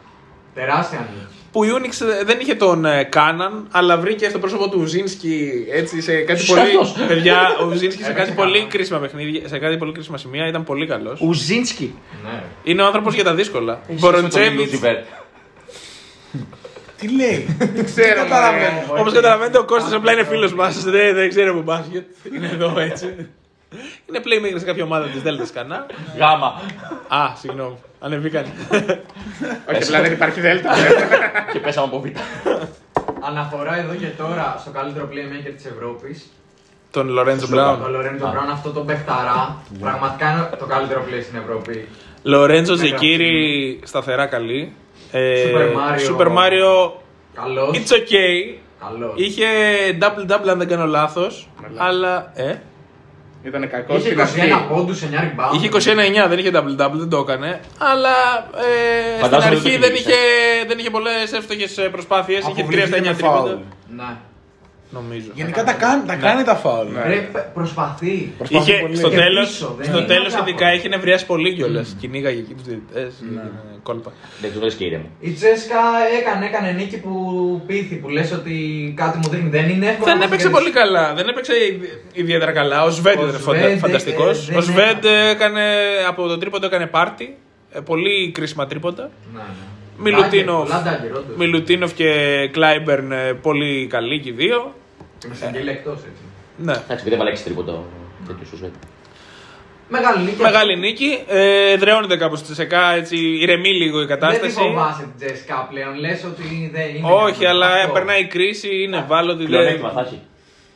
[0.54, 1.26] Τεράστια νίκη.
[1.52, 6.00] Που η Unix δεν είχε τον ε, Κάναν, αλλά βρήκε στο πρόσωπο του Ουζίνσκι έτσι
[6.02, 6.70] σε κάτι Ποιος πολύ.
[6.70, 8.70] είναι αυτός; Παιδιά, ο Ουζίνσκι σε Έπαιξε κάτι πολύ καλά.
[8.70, 11.20] κρίσιμα παιχνίδια, σε κάτι πολύ κρίσιμα σημεία ήταν πολύ καλός.
[11.20, 11.94] Ουζίνσκι.
[12.24, 12.42] Ναι.
[12.62, 13.80] Είναι ο άνθρωπος για τα δύσκολα.
[13.86, 14.58] Τον Μποροντσέβιτ.
[14.58, 14.96] Λούτσιβερ.
[16.98, 19.00] Τι λέει; Ξέρω, καταλαβαίνω; μωρέ.
[19.00, 20.82] Όπως καταλαβαίνετε, ο Κώστας απλά είναι φίλος μας.
[20.84, 22.04] Δεν, δεν ξέρει από μπάσκετ.
[22.34, 23.28] Είναι εδώ έτσι.
[24.08, 25.86] Είναι playmaker σε κάποια ομάδα της Δέλτας Κανά.
[26.18, 26.60] Γάμα.
[27.08, 27.76] Α, συγγνώμη.
[28.00, 28.44] Ανεβήκαν.
[29.70, 30.70] Όχι, απλά δεν υπάρχει δέλτα.
[31.52, 32.04] Και πέσαμε από β.
[33.24, 36.32] Αναφορά εδώ και τώρα στο καλύτερο playmaker της Ευρώπης.
[36.90, 37.90] Τον Λορέντζο Το Μπράουν.
[37.90, 39.62] Λορέντζο Μπράουν, αυτό το παιχταρά.
[39.80, 41.88] Πραγματικά είναι το καλύτερο play στην Ευρώπη.
[42.22, 42.90] Λορέντζο Μεγάλο.
[42.90, 44.72] Ζεκύρη σταθερά καλή.
[45.12, 46.10] Ε, Super Mario.
[46.10, 46.92] Super Mario.
[47.34, 47.70] Καλός.
[47.76, 48.58] It's okay.
[48.80, 49.12] Καλός.
[49.14, 49.46] Είχε
[50.00, 51.48] double-double αν δεν κάνω λάθος.
[51.76, 52.32] Αλλά.
[52.34, 52.54] Ε,
[53.42, 54.64] Ήταν κακός Είχε στην 21 αρχή.
[54.68, 55.54] πόντους, 9 rebound.
[55.54, 55.68] είχε
[56.24, 57.60] 29-9, δεν είχε double-double, δεν το έκανε.
[57.78, 58.10] Αλλά
[58.56, 60.10] ε, στην Φαντάζομαι αρχή δεν το δεν κυνήγησε.
[60.10, 62.38] είχε, δεν είχε πολλές εύστοχες προσπάθειες.
[62.48, 63.38] Είχε 3 στα 9 Αποβλήθηκε με τρίποντα.
[63.38, 63.50] φάουλ.
[63.96, 64.16] Ναι.
[64.92, 65.26] Νομίζω.
[65.34, 66.88] Γενικά τα κάνει, τα κάνει τα φάουλ.
[67.06, 68.32] Ρε, π- προσπαθεί.
[68.38, 68.96] Προσπαθεί Είχε, πολύ.
[68.96, 70.48] στο Και τέλο, πίσω, δεν στο είναι τέλος αδιάφορο.
[70.50, 71.96] ειδικά είχε νευριάσει πολύ κιόλας.
[72.00, 73.12] Κυνήγαγε εκεί τους διαιτητές.
[73.82, 74.12] Κόλπα.
[74.40, 75.04] Δεν τους λες και ήρεμο.
[75.20, 75.76] Η Τσέσκα
[76.20, 77.12] έκανε, έκανε νίκη που
[77.66, 78.54] πείθει, που λες ότι
[78.96, 79.48] κάτι μου δείχνει.
[79.48, 80.04] Δεν είναι εύκολο.
[80.10, 80.72] Δεν να έπαιξε κερδίσεις.
[80.72, 81.14] πολύ καλά.
[81.14, 81.52] Δεν έπαιξε
[82.12, 82.84] ιδιαίτερα καλά.
[82.84, 84.48] Ο Σβέντ Ο ήταν Σβέντ, φανταστικός.
[84.48, 85.30] ε, δεν Ο Σβέντ έκανε.
[85.30, 85.62] έκανε
[86.08, 87.36] από το τρίποντο έκανε πάρτι.
[87.72, 89.10] Ε, Πολύ κρίσιμα τρίποντα.
[89.34, 89.44] Ναι, ναι.
[90.10, 91.36] Μιλουτίνοφ, Πολλά dagger, όντως.
[91.36, 92.12] Μιλουτίνοφ και
[92.52, 94.74] Κλάιμπερν ε, πολύ καλοί και οι δύο.
[95.22, 96.22] Και με Σαγγέλη εκτός έτσι.
[96.56, 96.72] Ναι.
[96.72, 97.84] Εντάξει, δεν βάλε 6 τρίποντο
[98.26, 98.72] τέτοιος σου σβέτ.
[99.88, 100.42] Μεγάλη νίκη.
[100.42, 101.24] Μεγάλη νίκη.
[101.28, 104.54] Ε, Εδραιώνεται κάπως στη ΣΕΚΑ, έτσι ηρεμεί λίγο η Δεν κατάσταση.
[104.54, 105.94] τη φοβάσαι την Τσέσκα πλέον.
[105.98, 107.08] Λες ότι δεν είναι.
[107.12, 107.92] Όχι, αλλά Αυτό.
[107.92, 109.44] περνάει η κρίση, είναι ευάλωτη.
[109.44, 110.20] Πλέον δεν- έτοιμα θα έχει.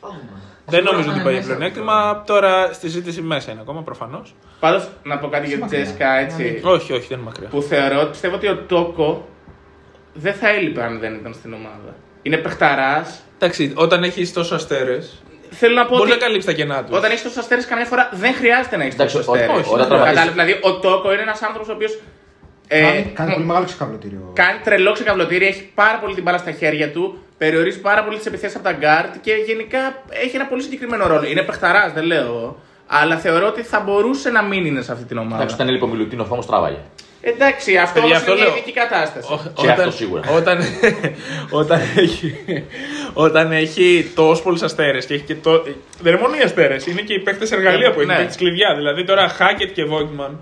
[0.01, 0.19] Θα δούμε.
[0.65, 2.23] Δεν Σίγουρα νομίζω θα ότι είναι πάει για μέσα πλεονέκτημα.
[2.25, 4.35] Τώρα στη ζήτηση μέσα είναι ακόμα προφανώς.
[4.59, 6.61] Πάντως να πω κάτι για την Τζέσικα έτσι.
[6.63, 7.47] Όχι, όχι, δεν είναι μακριά.
[7.47, 9.27] Που θεωρώ, πιστεύω ότι ο Τόκο
[10.13, 11.95] δεν θα έλειπε αν δεν ήταν στην ομάδα.
[12.21, 13.19] Είναι παιχταράς.
[13.39, 16.97] Εντάξει, όταν έχεις τόσο αστέρες, Θέλω να πω μπορεί ότι να καλύψει τα κενά τους.
[16.97, 19.55] όταν έχεις τόσου αστέρες, καμιά φορά δεν χρειάζεται να έχεις Εντάξει, τόσου ό- αστέρες.
[19.55, 21.99] όχι, όταν τραυματίζεις- Κατάλαβε, δηλαδή ο Τόκο είναι ένας άνθρωπος ο οποίος.
[22.67, 24.31] Ε, Κάνει, κάνει πολύ μεγάλο ξεκαβλωτήριο.
[24.33, 28.25] κάνει τρελό ξεκαβλωτήρι, έχει πάρα πολύ την μπάλα στα χέρια του, περιορίζει πάρα πολύ τις
[28.25, 31.25] επιθέσεις από τα γκάρτ και γενικά έχει ένα πολύ συγκεκριμένο ρόλο.
[31.27, 32.59] Είναι παιχταράς, δεν λέω εγώ.
[32.87, 35.35] Αλλά θεωρώ ότι θα μπορούσε να μην είναι σε αυτή την ομάδα.
[35.35, 36.77] Εντάξει, όταν έλειπε ο Μιλουτίνοφ όμως τράβαγε.
[37.21, 38.57] Εντάξει, αυτό Παιδιά, όμως αυτό είναι μια λέω.
[38.57, 39.33] ειδική κατάσταση.
[39.33, 40.21] Ό- Και αυτό σίγουρα.
[40.35, 40.59] Όταν,
[41.61, 42.35] όταν, έχει,
[43.13, 45.63] όταν έχει τόσο πολλούς αστέρες και έχει και το.
[46.01, 48.17] Δεν είναι μόνο οι αστέρες, είναι και οι παίχτες εργαλεία που έχει, Ναι.
[48.17, 48.25] ναι.
[48.25, 48.75] της κλειδιά.
[48.75, 50.39] Δηλαδή τώρα Χάκετ και Βόιγκτμαν,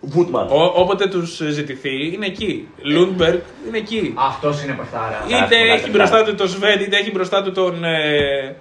[0.00, 0.46] Βόιγκτμαν.
[0.74, 2.68] όποτε τους ζητηθεί, είναι εκεί.
[2.82, 3.38] Λούντμπεργκ
[3.68, 4.14] είναι εκεί.
[4.16, 5.24] Αυτός είναι παιχτάρα.
[5.26, 5.96] Είτε Άσχημα, έχει άσχημα.
[5.96, 7.84] μπροστά του τον Σβεντ, είτε έχει μπροστά του τον.
[7.84, 8.56] Ε,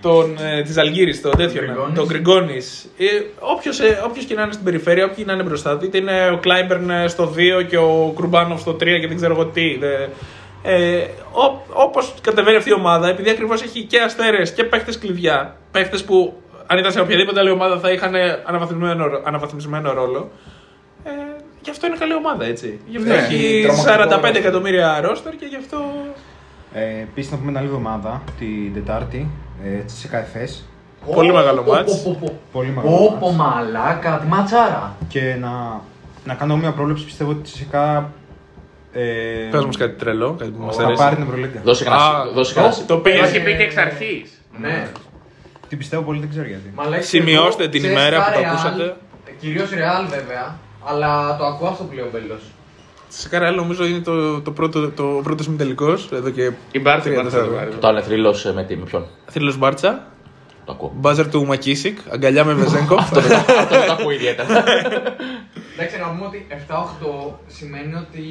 [0.00, 1.62] τον ε, της Ζαλγκίρις, τον τέτοιο.
[1.62, 1.94] Γκριγκόνης.
[1.98, 2.56] Τον Γκριγκόνη.
[2.98, 3.06] Ε,
[3.38, 6.38] Όποιος όποιος και να είναι στην περιφέρεια, όποιοι να είναι μπροστά του, είτε είναι ο
[6.38, 9.76] Κλάιμπερν ε, στο 2 και ο Κουρμπάνοφ στο 3 και δεν ξέρω εγώ τι.
[9.78, 9.92] Δε,
[10.62, 11.06] ε,
[11.72, 16.40] Όπως κατεβαίνει αυτή η ομάδα, επειδή ακριβώς έχει και αστέρες και παίχτες κλειδιά, παίχτες που
[16.66, 18.12] αν ήταν σε οποιαδήποτε άλλη ομάδα θα είχαν
[18.44, 20.30] αναβαθμισμένο, ρο- αναβαθμισμένο ρόλο.
[21.04, 21.10] Ε,
[21.62, 22.80] γι' αυτό είναι καλή ομάδα, έτσι.
[22.86, 24.36] Γι' αυτό Ναι, έχει τρομακτικό 45 ρόστερ.
[24.36, 25.76] εκατομμύρια ρόστερ και γι' αυτό.
[26.72, 29.28] Ε, Επίσης, να πούμε μια άλλη εβδομάδα, την Τετάρτη,
[29.64, 30.64] ε, σε ΚΑΕΦΕΣ.
[31.14, 32.02] Πολύ μεγάλο μάτς.
[32.52, 32.94] Πολύ μεγάλο.
[33.04, 33.54] Όπο μάτς.
[33.54, 34.96] μαλάκα, τη ματσάρα.
[35.08, 35.80] Και να,
[36.24, 38.12] να κάνω μια πρόβλεψη, πιστεύω ότι η ΣΕΚΑ
[38.92, 39.02] ε,
[39.50, 41.02] Πες μας κάτι τρελό, κάτι που μας θα αρέσει.
[41.02, 41.60] πάρει την Ευρωλίγκα.
[41.64, 42.24] Δώσε Α, κανένα.
[42.34, 42.74] Δώσε κανένα.
[42.74, 43.26] το Το πήρε.
[43.28, 44.40] είχε πει και εξ αρχής.
[44.58, 44.88] Ναι.
[45.68, 46.72] Την πιστεύω πολύ, δεν ξέρω γιατί.
[46.74, 48.96] Μαλάκα, Σημειώστε εγώ, την ξέρεις, ημέρα που τα το Real, ακούσατε.
[49.40, 52.42] Κυρίως Real βέβαια, αλλά το ακούω αυτό που λέει ο Μπέλος.
[53.08, 57.22] Σε Καρέλ νομίζω είναι το, το πρώτο, το πρώτος ημιτελικός, εδώ και Η Μπάρτσα τρία
[57.22, 57.46] Μπάρτσα τέσσερα.
[57.46, 57.70] το πάρει.
[57.80, 60.06] Το άλλο είναι θρύλος με, τι, με ποιον; Θρύλος Μπάρτσα,
[60.64, 60.92] Το ακούω.
[60.96, 62.98] μπάζερ του Μακίσικ, αγκαλιά με Βεζέγκοφ.
[63.00, 64.64] Αυτό δεν αυτό δεν το ακούω ιδιαίτερα.
[65.78, 68.24] Εντάξει, να πούμε ότι 7-8 σημαίνει ότι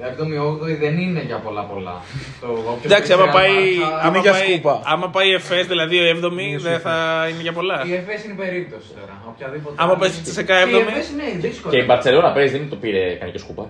[0.00, 1.96] 7η-8η δεν είναι για πολλά πολλά.
[2.40, 4.80] Το, όποιος Εντάξει, παίξει άμα Real πάει, Barca, άμα για πάει, σκούπα.
[4.84, 7.76] άμα πάει FS, δηλαδή ο 7η, δεν θα είναι για πολλά.
[7.86, 9.14] Η ΕΦΕΣ είναι περίπτωση τώρα.
[9.28, 9.74] Οποιαδήποτε.
[9.82, 10.00] Άμα άλλη.
[10.00, 10.88] πέσει σε Και η 7η.
[10.88, 11.72] ΕΦΕΣ είναι δύσκολη.
[11.74, 13.64] Και η Μπαρσελόνα παίζει, δεν το πήρε κανεί και σκούπα.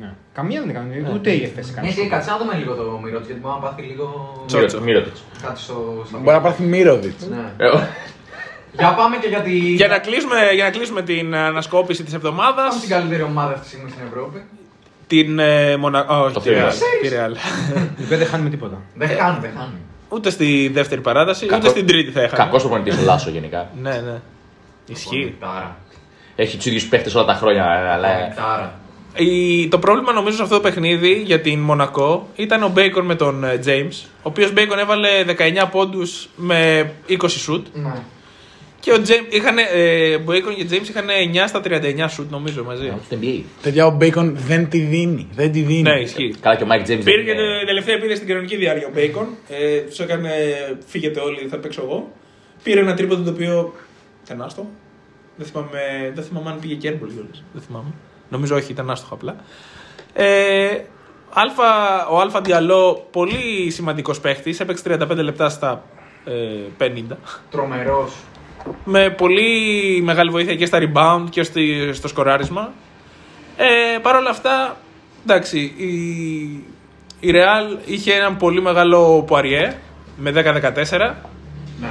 [0.00, 0.10] Ναι.
[0.38, 1.88] Καμία δεν έκανε, ούτε η ΕΦΕΣ Ναι, έκανε.
[1.88, 4.06] εσύ, κάτσε να δούμε λίγο το Μυρότς, γιατί μπορεί να πάθει λίγο.
[4.46, 4.80] Τσότσο.
[4.80, 5.16] Μύρωτιτ.
[5.42, 6.02] Κάτι στο.
[6.08, 7.20] στο Μπορεί να πάθει Μύροβιτ.
[7.30, 7.44] Ναι.
[7.66, 7.68] Ε,
[8.72, 9.50] Για πάμε και για τη.
[9.58, 13.62] Για να, κλείσουμε, για να κλείσουμε την ανασκόπηση της Πάμε εβδομάδας, στην καλύτερη ομάδα αυτή
[13.62, 14.42] τη στιγμή στην Ευρώπη.
[15.16, 16.06] Την ε, Μονα...
[16.08, 16.68] όχι, Το τη Real.
[16.68, 16.72] Real.
[17.02, 17.36] Τη Real.
[18.00, 18.80] Η ΠΕ δεν χάνει με τίποτα.
[18.94, 19.72] Δεν χάνει, δεν χάνει.
[20.08, 22.42] Ούτε στη δεύτερη παράταση, Κακό- ούτε στην τρίτη θα έχανε.
[22.44, 23.68] Κακός προπονητής ο Λάσο γενικά.
[23.82, 24.20] Ναι, ναι.
[24.86, 25.34] Ισχύει.
[25.40, 25.76] Τάρα.
[26.36, 27.64] Έχει τους ίδιους παίχτες όλα τα χρόνια.
[27.92, 28.74] Αλλά Τάρα.
[29.16, 33.14] Η- το πρόβλημα νομίζω σε αυτό το παιχνίδι για την Μονακό ήταν ο Μπέικον με
[33.14, 34.06] τον ε, James.
[34.16, 35.32] Ο οποίος Μπέικον έβαλε 19
[35.70, 37.66] πόντους με 20 σουτ.
[37.72, 37.92] Ναι.
[38.84, 42.92] Και ο James είχαν, ε, Μπέικον και James είχαν 9 στα 39 σουτ νομίζω μαζί.
[43.06, 43.42] στο NBA.
[43.62, 45.28] Παιδιά, ο Μπέικον δεν τη δίνει.
[45.34, 45.82] Δεν τη δίνει.
[45.82, 46.34] Ναι, ισχύει.
[46.40, 47.02] Καλά και ο Μάικ Τζέιμς.
[47.02, 49.26] Πήρε και το- τελευταία πήρε στην κανονική διάρκεια ο Μπέικον.
[49.48, 50.30] Ε, του έκανε
[50.86, 52.12] φύγετε όλοι, θα παίξω εγώ.
[52.62, 53.72] Πήρε ένα τρίποντο το οποίο.
[54.24, 54.66] ήταν άστο.
[55.36, 57.44] Δεν θυμάμαι, δεν θυμάμαι αν πήγε και airball κιόλας.
[57.52, 57.92] Δεν θυμάμαι.
[58.28, 59.36] Νομίζω όχι, ήταν άστοχο απλά.
[60.12, 60.68] Ε,
[61.30, 65.84] Αλφα, ο Αλφα Διαλό, πολύ σημαντικός παίχτης, έπαιξε 35 λεπτά στα
[66.24, 67.16] ε, 50.
[67.50, 68.12] Τρομερός.
[68.84, 69.50] Με πολύ
[70.02, 72.72] μεγάλη βοήθεια και στα rebound και στη- στο σκοράρισμα.
[73.56, 74.76] Ε, Παρ' όλα αυτά,
[75.26, 75.92] εντάξει, η,
[77.20, 79.72] η Real είχε έναν πολύ μεγάλο Poirier
[80.16, 81.14] με 10-14.
[81.80, 81.88] Ναι.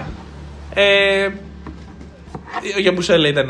[0.74, 1.26] Ε,
[2.76, 3.50] ο Γιαμπουσέλε ήταν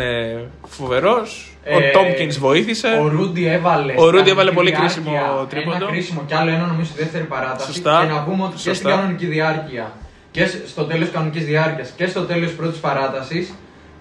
[0.68, 1.46] φοβερός.
[1.74, 2.88] Ο Ε, Τόμκινς βοήθησε.
[3.02, 3.94] Ο Ρούντι έβαλε.
[3.98, 5.76] Ο Ρούντι στην έβαλε πολύ κανονική κρίσιμο διάρκεια τρίποντο.
[5.76, 7.66] Ένα κρίσιμο κι άλλο ένα νομίζω στη δεύτερη παράταση.
[7.66, 8.06] Σωστά.
[8.08, 8.90] Και να πούμε ότι και στην Σωστά.
[8.90, 9.92] κανονική διάρκεια
[10.32, 13.54] και σ- στο τέλος της κανονικής διάρκειας και στο τέλος της πρώτης παράτασης.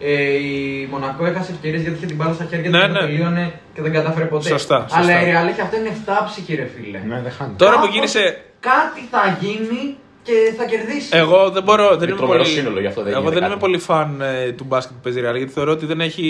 [0.02, 2.98] Ε, η Μονακό έχασε ευκαιρίες γιατί είχε την μπάλα στα χέρια Ναι, του ναι.
[2.98, 4.48] και τελείωνε και δεν κατάφερε ποτέ.
[4.48, 4.98] Σωστά, σωστά.
[4.98, 6.98] Αλλά η Real έχει αυτό είναι 7 ψυχή, ρε φίλε.
[7.06, 7.54] Ναι, δεν χάνει.
[7.56, 8.42] Τώρα που Κάπως γύρισε.
[8.60, 11.08] Κάτι θα γίνει και θα κερδίσει.
[11.12, 11.84] Εγώ δεν μπορώ.
[11.88, 13.66] Δεν Είναι είμαι τρομερό πολύ, σύνολο, γι' αυτό δεν εγώ γίνεται δεν είμαι κάτι.
[13.66, 16.24] πολύ φαν ε, του μπάσκετ που παίζει η Real γιατί θεωρώ ότι δεν έχει.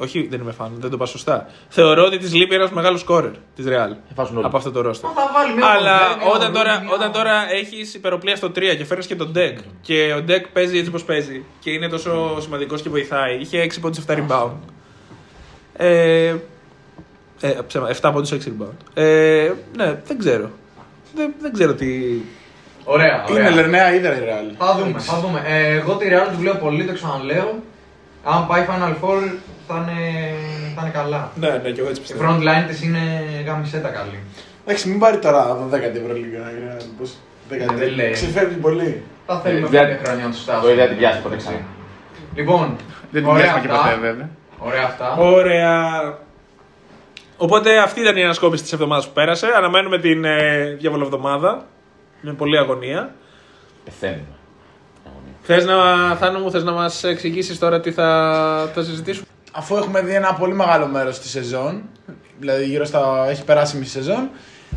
[0.00, 1.46] Όχι, δεν είμαι φαν, δεν το πάω σωστά.
[1.68, 4.46] Θεωρώ ότι της λείπει ένας μεγάλος σκόρερ της Real βάζουν όλοι.
[4.46, 5.08] από αυτό το ρόστερ.
[5.10, 8.36] Μα θα βάλει μια Αλλά Κοντέ, μια όταν Ρούντι, τώρα, μια- όταν τώρα έχεις υπεροπλία
[8.36, 11.70] στο 3 και φέρνεις και τον Deck και ο Deck παίζει έτσι όπως παίζει και
[11.70, 14.50] είναι τόσο σημαντικός και βοηθάει, είχε 6 πόντους 7 rebound.
[15.76, 16.34] Ε,
[17.40, 18.76] ε, ψέμα, 7 πόντους 6 rebound.
[18.94, 20.50] Ε, ναι, δεν ξέρω.
[21.14, 21.86] Δεν, δεν ξέρω τι.
[22.84, 23.40] Ωραία, ωραία.
[23.42, 24.54] Είναι λερναία ίδρα η Real.
[24.58, 25.42] Θα δούμε, θα δούμε.
[25.46, 27.54] Ε, εγώ τη Real τη βλέπω πολύ, το ξαναλέω.
[28.24, 29.18] Αν πάει Final Four
[29.68, 30.00] θα είναι,
[30.74, 31.30] θα είναι καλά.
[31.34, 32.24] Ναι, ναι, και εγώ έτσι Η πιστεύω.
[32.24, 33.00] front line της είναι
[33.46, 34.18] γαμισέτα καλή.
[34.66, 36.40] Εντάξει, μην πάρει τώρα 12η Ευρωλίγα.
[36.98, 37.14] Πώς.
[37.48, 38.10] Ναι, δεν λέει.
[38.10, 39.02] Ξεφεύγει πολύ.
[39.26, 40.66] Θα θέλουμε Ε, δεν- πέντε χρόνια να τους φτάσουμε.
[40.66, 41.56] Το είδα την πιάσει ποτέ ξανά.
[42.34, 42.76] Λοιπόν,
[43.10, 43.82] Δεν την ωραία πιάσαμε και αυτά.
[43.88, 44.28] ποτέ, βέβαια.
[44.58, 45.14] Ωραία αυτά.
[45.18, 45.72] Ωραία.
[47.36, 49.46] Οπότε αυτή ήταν η ανασκόπηση της εβδομάδας που πέρασε.
[49.56, 51.64] Αναμένουμε την ε, διαβολοβδομάδα.
[52.26, 53.14] Με πολλή αγωνία.
[53.84, 54.24] Πεθαίνουμε.
[55.42, 55.74] Θες να,
[56.16, 60.34] Θάνο μου, θες να μας εξηγήσεις τώρα τι θα, θα συζητήσουμε; Αφού έχουμε δει ένα
[60.34, 61.82] πολύ μεγάλο μέρος της σεζόν,
[62.38, 63.26] δηλαδή γύρω στα.
[63.28, 64.28] έχει περάσει μισή σεζόν,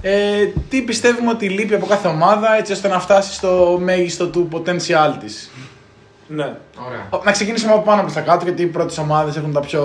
[0.01, 4.49] ε, τι πιστεύουμε ότι λείπει από κάθε ομάδα έτσι ώστε να φτάσει στο μέγιστο του
[4.51, 5.49] potential της;
[6.27, 6.55] Ναι.
[6.87, 7.21] Ωραία.
[7.25, 9.83] Να ξεκινήσουμε από πάνω προς τα κάτω γιατί οι πρώτες ομάδες έχουν τα πιο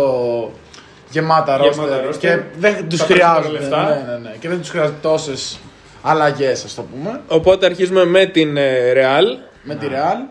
[1.10, 2.16] γεμάτα Γεμάτα ρόστερ roster.
[2.18, 3.48] και δεν τους Τα χρειάζονται.
[3.58, 4.04] περισσότερα λεφτά.
[4.06, 4.36] Ναι, ναι, ναι.
[4.40, 5.58] Και δεν τους χρειάζονται τόσες
[6.02, 7.20] αλλαγέ, α το πούμε.
[7.28, 9.38] Οπότε αρχίζουμε με την ε, Real.
[9.62, 10.28] Με τη Real.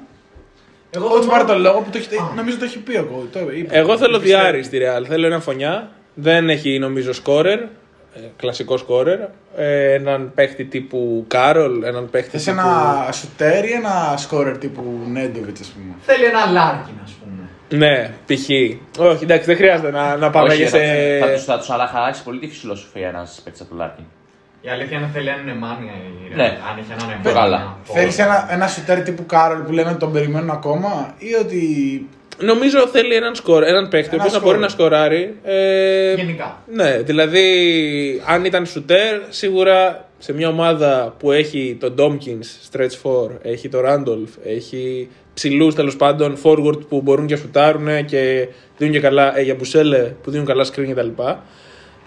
[0.96, 2.98] Εγώ Ο το Coach πάρει μόνο- τον λόγο που το έχει, νομίζω το έχει πει
[2.98, 3.28] ο coach.
[3.32, 3.78] Το είπε.
[3.78, 4.42] Εγώ θέλω Το πιστεύω.
[4.42, 5.06] διάρρη στη Real.
[5.08, 5.90] Θέλω ένα φωνιά.
[6.14, 7.60] Δεν έχει νομίζω σκόρερ.
[7.60, 9.20] ε, Κλασικό σκόρερ.
[9.58, 11.84] Ε, έναν παίχτη τύπου Κάρολ.
[11.84, 12.58] Έναν παίχτη Θες τύπου...
[12.60, 15.94] ένα σουτέρ ή ένα σκόρερ τύπου Νέντοβιτς, ας πούμε.
[16.02, 17.50] Θέλει ένα Λάρκιν, ας πούμε.
[17.86, 18.50] Ναι, π.χ.
[19.00, 21.18] Όχι, εντάξει, δεν χρειάζεται να, να πάμε Όχι, και θα, σε.
[21.20, 24.04] θα, τους, θα τους αλλάχαράξει πολύ τη φιλοσοφία ένα παίκτη από το Λάρκιν.
[24.62, 26.36] Η αλήθεια είναι θέλει έναν Εμάνια η Real.
[26.36, 26.44] Ναι.
[26.44, 27.42] Αν είχε έναν Το Εμάνια.
[27.42, 27.78] καλά.
[27.88, 27.94] πω.
[27.94, 31.62] Θέλεις ένα, ένα σουτέρ τύπου Κάρολ που λένε ότι τον περιμένουν ακόμα ή ότι.
[32.38, 34.60] Νομίζω θέλει έναν, σκορ, έναν παίχτη ο Ένα οποίος να μπορεί σκόρερ.
[34.60, 35.36] να σκοράρει.
[35.44, 36.58] Ε, Γενικά.
[36.74, 37.44] Ναι, δηλαδή
[38.28, 43.82] αν ήταν σουτέρ, σίγουρα σε μια ομάδα που έχει τον Ντόμκινς, stretch 4, έχει τον
[43.82, 48.48] Ράντολφ, έχει ψηλούς τέλος πάντων, forward που μπορούν και σουτάρουν και
[48.78, 51.08] δίνουν και καλά, ε, για μπουσέλε που δίνουν καλά screen κτλ.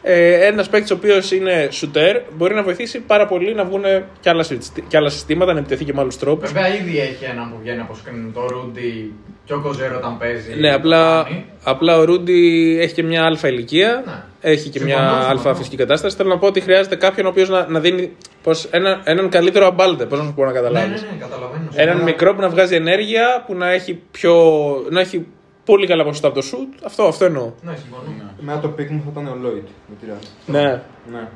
[0.06, 3.82] Ε, Ένας παίκτης ο οποίος είναι σουτέρ μπορεί να βοηθήσει πάρα πολύ να βγουν
[4.20, 6.52] και άλλα, συστη- και άλλα συστήματα, να επιτεθεί και με άλλους τρόπους.
[6.52, 9.12] Βέβαια ήδη έχει έναν που βγαίνει από screen, το Ρούντι
[9.44, 10.54] και ο Κοζέρο όταν παίζει.
[10.60, 11.44] Ναι, το απλά, κάνει.
[11.64, 14.12] απλά ο Ρούντι έχει και μια αλφα ηλικία, Ναι.
[14.50, 15.30] έχει και Συμφωνώ, μια συμφωνώ.
[15.30, 16.16] αλφα φυσική κατάσταση.
[16.16, 18.10] Θέλω να πω ότι χρειάζεται κάποιον ο οποίος να, να δίνει
[18.42, 20.06] πώς, ένα, έναν καλύτερο αμπάλτε.
[20.06, 21.02] Πώς να σου πω να Ναι, καταλάβεις.
[21.02, 21.64] ναι, ναι, καταλαβαίνω.
[21.74, 22.04] Έναν Σίγουρα.
[22.04, 24.34] μικρό που να βγάζει ενέργεια, που να έχει, πιο,
[24.90, 25.26] να έχει
[25.64, 26.72] πολύ καλά ποσοστά από το σουτ.
[26.84, 27.52] Αυτό, αυτό εννοώ.
[27.62, 28.02] Ναι, συμφωνώ.
[28.40, 30.26] Εμένα το pick μου θα ήταν ο Lloyd με τη Real.
[30.46, 30.82] Ναι.
[31.12, 31.28] Ναι.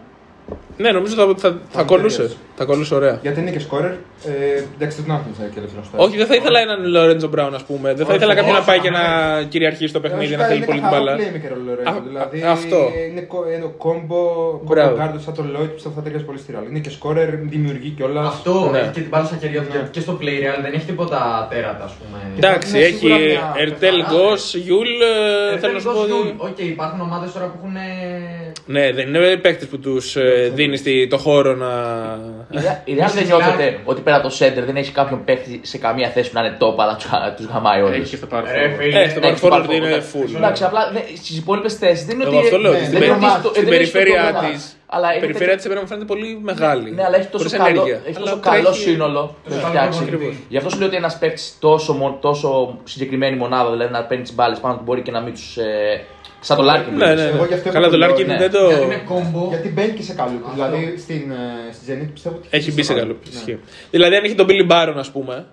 [0.76, 2.36] ναι, νομίζω θα, θα, θα, Θα κολούσε.
[2.58, 2.60] Ταιριάζει.
[2.60, 3.18] Θα κολούσε ωραία.
[3.22, 3.94] Γιατί είναι και scorer.
[4.24, 6.00] Ε, εντάξει, δεν τον άφηνε και ελεύθερο στάρ.
[6.00, 7.88] Όχι, δεν θα ήθελα έναν Λορέντζο Μπράουν, ας πούμε.
[7.94, 8.98] Δεν θα Όχι, ήθελα κάποιον να όχι, πάει και ναι.
[8.98, 11.12] να κυριαρχήσει το παιχνίδι, να θέλει πολύ την μπάλα.
[11.16, 12.78] playmaker ο Lorenzo, Α, δηλαδή α, αυτό.
[13.10, 14.20] είναι, κο- είναι ο κόμπο,
[14.64, 14.88] Μπράβο.
[14.90, 16.64] κόμπο κάρτο σαν τον Lloyd που θα ταιριάζει πολύ στη Real.
[16.70, 18.26] Είναι και scorer, δημιουργεί κιόλας.
[18.26, 18.78] Αυτό Ναι.
[18.78, 19.78] έχει και την μπάλα στα χέρια του Ναι.
[19.80, 22.18] και- και στο play real δεν έχει τίποτα τέρατα, ας πούμε.
[22.36, 24.16] Εντάξει, είναι έχει σίγουρα μια Ερτέλ πεθαρά.
[24.18, 24.88] Γκο, Γιούλ.
[25.54, 26.34] ε, Θέλω να σου πω ότι.
[26.36, 27.76] Οκ, υπάρχουν ομάδες τώρα που έχουν.
[28.66, 30.16] Ναι, δεν είναι παίκτες που τους
[30.54, 31.72] δίνει το χώρο να.
[32.50, 35.60] Η Real- Η Real δεν νιώθετε ότι πέρα από το center δεν έχει κάποιον παίχτη
[35.64, 36.96] σε καμία θέση που να είναι top, αλλά
[37.36, 37.96] τους γαμάει όλους.
[37.96, 38.76] Έχει και στο Ρε, παρελθόν.
[38.78, 40.22] φίλε, Ε, στο έχει παρελθόν το είναι παρελθόν.
[40.22, 40.36] full.
[40.36, 40.80] Εντάξει, απλά
[41.16, 42.44] στις υπόλοιπες θέσεις δεν είναι Εγώ ότι.
[42.46, 42.70] αυτό λέω.
[42.72, 44.54] ναι, ότι δεν Στην είναι περι- ομάδα, το- στην δεν έχει το περιφέρεια πρόβλημα.
[44.54, 44.72] της.
[44.86, 46.90] Αλλά Η έχει περιφέρεια τέτοιο- της εμένα μου φαίνεται πολύ μεγάλη.
[46.90, 48.00] Ναι, αλλά έχει τόσο, Χωρίς καλό, ενέργεια.
[48.08, 50.10] έχει Αλλά τόσο καλό τρέχει- σύνολο που Τόσο έχει καλό φτιάξει.
[50.10, 50.44] προπονητή.
[50.52, 52.48] Γι' αυτό σου λέω ότι ένας παίκτης τόσο, μο- τόσο
[52.84, 55.56] συγκεκριμένη μονάδα, δηλαδή να παίρνει τις μπάλες πάνω του μπορεί και να μην τους.
[56.40, 56.96] Ε, σαν το Λάρκιν.
[56.96, 57.54] Ναι, ναι, Εγώ γι' ναι.
[57.54, 58.66] αυτό Καλά, είπα το το Λάρκιν λέω, δεν το.
[58.68, 59.46] Γιατί είναι combo.
[59.48, 60.38] Γιατί μπαίνει και σε καλό.
[60.54, 63.12] Δηλαδή στην, ε, στη Zenit πιστεύω ότι Έχει μπει σε καλό.
[63.12, 63.36] Ναι.
[63.38, 63.58] ισχύει.
[63.90, 65.46] Δηλαδή, αν έχει τον Billy Baron, ας πούμε,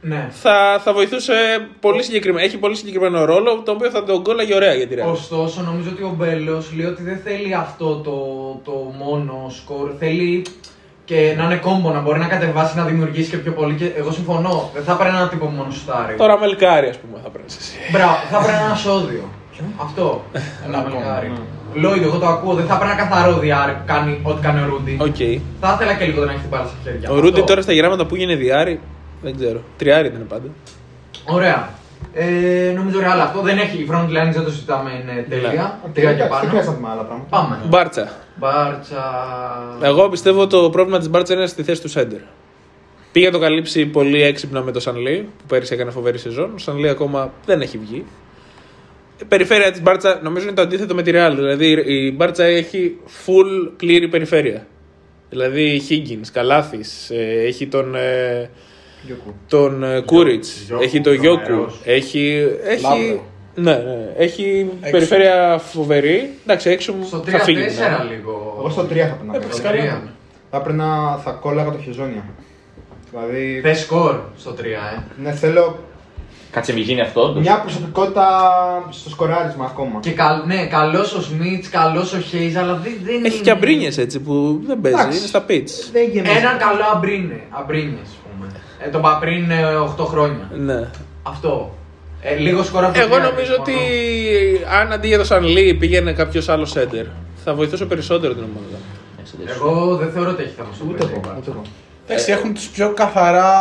[0.00, 0.28] Ναι.
[0.30, 1.34] θα, θα βοηθούσε
[1.80, 2.44] πολύ συγκεκριμένα.
[2.46, 5.10] Έχει πολύ συγκεκριμένο ρόλο, το οποίο θα τον κόλλαγε ωραία για τη Real.
[5.12, 8.16] Ωστόσο, νομίζω ότι ο Μπέλος λέει ότι δεν θέλει αυτό το,
[8.72, 9.90] το μόνο σκορ.
[9.98, 10.44] Θέλει
[11.04, 13.74] και να είναι κόμπο, να μπορεί να κατεβάσει, να δημιουργήσει και πιο πολύ.
[13.74, 14.70] Και εγώ συμφωνώ.
[14.74, 16.14] Δεν θα πρέπει ένα τύπο που μόνο σουτάρει.
[16.16, 17.78] Τώρα Μελκάρι, ας πούμε, θα πρέπει εσύ.
[17.92, 18.74] Μπράβο, θα πρέπει ένα
[19.56, 19.72] σώδιο.
[19.82, 20.24] Αυτό.
[20.66, 21.32] Ένα μελκάρι.
[21.74, 22.54] Λόγιο, εγώ το ακούω.
[22.54, 24.96] Δεν θα πρέπει ένα καθαρό διάρρη που κάνει ό,τι κάνει ο Ρούντι.
[25.00, 25.16] Οκ.
[25.60, 27.08] Θα ήθελα και λίγο να έχει την μπάλα στα χέρια.
[27.10, 27.24] Ο Αυτό.
[27.24, 28.80] Ρούντι τώρα στα γεράματα που έγινε δυάρι,
[29.22, 29.60] δεν ξέρω.
[29.76, 30.48] Τριάρι ήταν πάντα.
[31.24, 31.68] Ωραία.
[32.14, 33.76] Ε, νομίζω ρε, αλλά αυτό δεν έχει.
[33.76, 35.78] Η front line δεν το συζητάμε, είναι τέλεια.
[35.86, 36.48] Οκ, Τρία και εντάξει, Δεν πάνω.
[36.48, 37.28] χρειάζεται να δούμε άλλα πράγματα.
[37.30, 37.58] Πάμε.
[37.68, 38.12] Μπάρτσα.
[38.36, 39.04] Μπάρτσα.
[39.82, 42.18] Εγώ πιστεύω το πρόβλημα της Μπάρτσα είναι στη θέση του σέντερ.
[43.12, 46.50] Πήγε να το καλύψει πολύ έξυπνα με το Σανλή, που πέρυσι έκανε φοβερή σεζόν.
[46.54, 48.04] Ο Σανλή ακόμα δεν έχει βγει.
[49.22, 51.32] Η περιφέρεια της Μπάρτσα νομίζω είναι το αντίθετο με τη Real.
[51.34, 54.66] Δηλαδή η Μπάρτσα έχει full πλήρη περιφέρεια.
[55.28, 57.10] Δηλαδή Higgins, Καλάθης,
[57.46, 58.50] έχει τον, ε,
[59.06, 59.34] Γιώκου.
[59.48, 61.80] τον ε, Κούριτς, Γιώκου, έχει τον Γιώκου, τρομερός.
[61.84, 62.48] έχει.
[62.64, 63.24] έχει Λάβρο.
[63.54, 66.30] ναι, ναι, έχει περιφέρεια φοβερή.
[66.42, 67.58] Εντάξει, έξω μου Στο 3-4 θα φύγει.
[67.58, 68.14] ναι.
[68.16, 68.56] λίγο.
[68.58, 69.76] Εγώ στο 3 θα πρέπει να Έπαιξε κάνω.
[69.76, 70.02] Στο καλά.
[70.04, 70.08] 3.
[70.50, 72.24] Θα πρέπει να θα κόλλαγα το χεζόνια.
[73.10, 75.02] Δηλαδή, Θε σκορ στο 3, ε.
[75.22, 75.78] ναι, θέλω
[76.52, 77.34] Κάτσε, μην γίνει αυτό.
[77.38, 78.26] μια προσωπικότητα
[78.90, 80.00] στο σκοράρισμα ακόμα.
[80.00, 83.50] Και καλ, ναι, καλός ο Σμιτς, καλός ο Χέιζ, αλλά δεν, δεν Έχει είναι- και
[83.50, 85.18] αμπρίνιες έτσι που δεν παίζει, Εντάξει.
[85.18, 85.90] είναι στα pitch.
[85.92, 86.36] Δεν γεμίζει.
[86.36, 88.46] Έναν καλό αμπρίνε, αμπρίνε, ας πούμε.
[88.78, 89.64] Ε, τον είπα πριν ε,
[89.98, 90.50] 8 χρόνια.
[90.54, 90.88] Ναι.
[91.22, 91.74] Αυτό.
[92.20, 93.76] Ε, λίγο σκορ από το Εγώ τρία, νομίζω συμφωνώ.
[93.78, 97.04] ότι αν αντί για το Σαν Λί πήγαινε κάποιος άλλος σέντερ,
[97.44, 98.76] θα βοηθούσε περισσότερο την ομάδα.
[99.54, 101.20] Εγώ δεν θεωρώ ότι έχει θέμα στο Ούτε παιχνίδι.
[101.24, 101.34] εγώ.
[101.38, 101.62] Ούτε εγώ.
[102.06, 103.52] Εντάξει, έχουν τους πιο καθαρά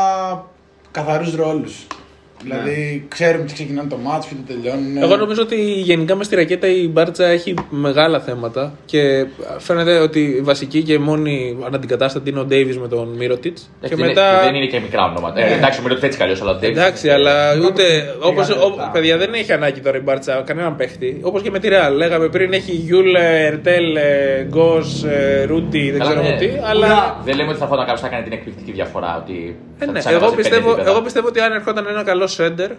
[0.92, 1.76] καθαρούς ρόλους.
[2.44, 4.98] Δηλαδή, ξέρουμε τι ξεκινάνε το ματς, ποιοι το τελειώνουν.
[4.98, 9.26] Εγώ νομίζω ότι γενικά μες στη ρακέτα η Μπάρτσα έχει μεγάλα θέματα και
[9.58, 13.62] φαίνεται ότι η βασική και μόνη αναντικατάστατη είναι ο Ντέιβις με τον Μίροτιτς.
[13.62, 14.32] Και Εντάξει, δεν μετά.
[14.32, 15.40] είναι- Δεν είναι και μικρά ονόματα.
[15.46, 16.70] Ε, εντάξει, μην το έτσι καλώ, αλλά δεν.
[16.72, 17.84] Εντάξει, αλλά ούτε.
[18.22, 18.64] Όπως, λεπτά.
[18.66, 21.20] ο, παιδιά δεν έχει ανάγκη τώρα η Μπάρτσα κανέναν παίχτη.
[21.22, 21.96] Όπως και με τη Ρεάλ.
[21.96, 23.98] Λέγαμε πριν έχει Γιούλ, Ερτέλ,
[24.48, 25.06] Γκος,
[25.46, 26.38] Ρούντι, δεν Καλά, ξέρω ναι.
[26.38, 26.50] τι.
[26.70, 27.22] Αλλά.
[27.24, 29.22] Δεν λέμε ότι θα φόταν κάποιο θα κάνει την εκπληκτική διαφορά.
[29.24, 30.90] Ότι Ε, θα ναι, τους εγώ, ανέβαζε πέντε πιστεύω, επίπεδα.
[30.92, 32.70] εγώ πιστεύω ότι αν ερχόταν ένα καλό σέντερ,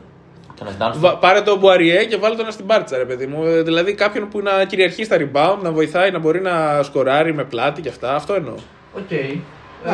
[0.55, 3.45] Και να ζητάνε βα- πάρε τον Πουαριέ και βάλε τον στην Μπάρτσα, ρε παιδί μου.
[3.45, 7.45] Ε, Δηλαδή κάποιον που να κυριαρχεί στα rebound, να βοηθάει, να μπορεί να σκοράρει με
[7.45, 8.15] πλάτη και αυτά.
[8.15, 8.55] Αυτό εννοώ.
[8.97, 9.11] Οκ.
[9.11, 9.35] Ε,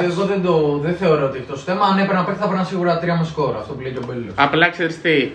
[0.05, 1.85] Εγώ δεν, το, δεν θεωρώ ότι αυτό το θέμα.
[1.87, 3.57] Αν έπαιρνα παίχτη θα έπαιρνα σίγουρα τρία με σκορ.
[3.57, 4.33] Αυτό που λέει και ο Μπέλο.
[4.35, 5.31] Απλά ξέρεις τι.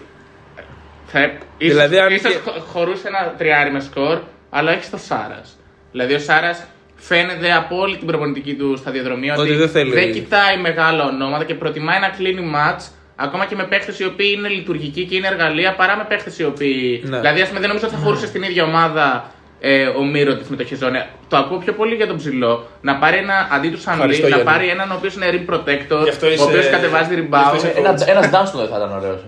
[1.07, 4.97] Θα, ίσως, Δηλαδή, αν ίσως είχε- χω- χωρούσε ένα τριάρι με σκορ, αλλά έχει το
[4.97, 5.57] Σάρας.
[5.91, 6.63] Δηλαδή ο Σάρας
[7.07, 10.11] φαίνεται από όλη την προπονητική του σταδιοδρομία Ότι δεν θέλει.
[10.11, 14.47] κοιτάει μεγάλα ονόματα και προτιμάει να κλείνει μάτς ακόμα και με παίχτες οι οποίοι είναι
[14.47, 17.03] λειτουργικοί και είναι εργαλεία παρά με παίχτες οι οποίοι.
[17.05, 17.19] Ναι.
[17.19, 19.31] Δηλαδή, ας πούμε, δεν νομίζω ότι θα χωρούσε στην ίδια ομάδα
[19.65, 21.03] ε, ο Μύρο με το Χεζόνια.
[21.29, 22.53] Το ακούω πιο πολύ για τον ψηλό.
[22.81, 24.51] Να πάρει ένα αντί του Σανλή, Ευχαριστώ, να Γιάννη.
[24.51, 27.43] πάρει έναν ο οποίος είναι rim protector, Γι' αυτό ο είσαι- οποίο κατεβάζει γι' rebound.
[27.45, 29.19] αυτό είσαι- Ένα ένας Dunston δεν θα ήταν ωραίος.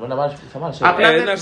[0.53, 0.81] Θα μ' άρεσε.
[0.91, 1.41] Απλά δεν- Ένας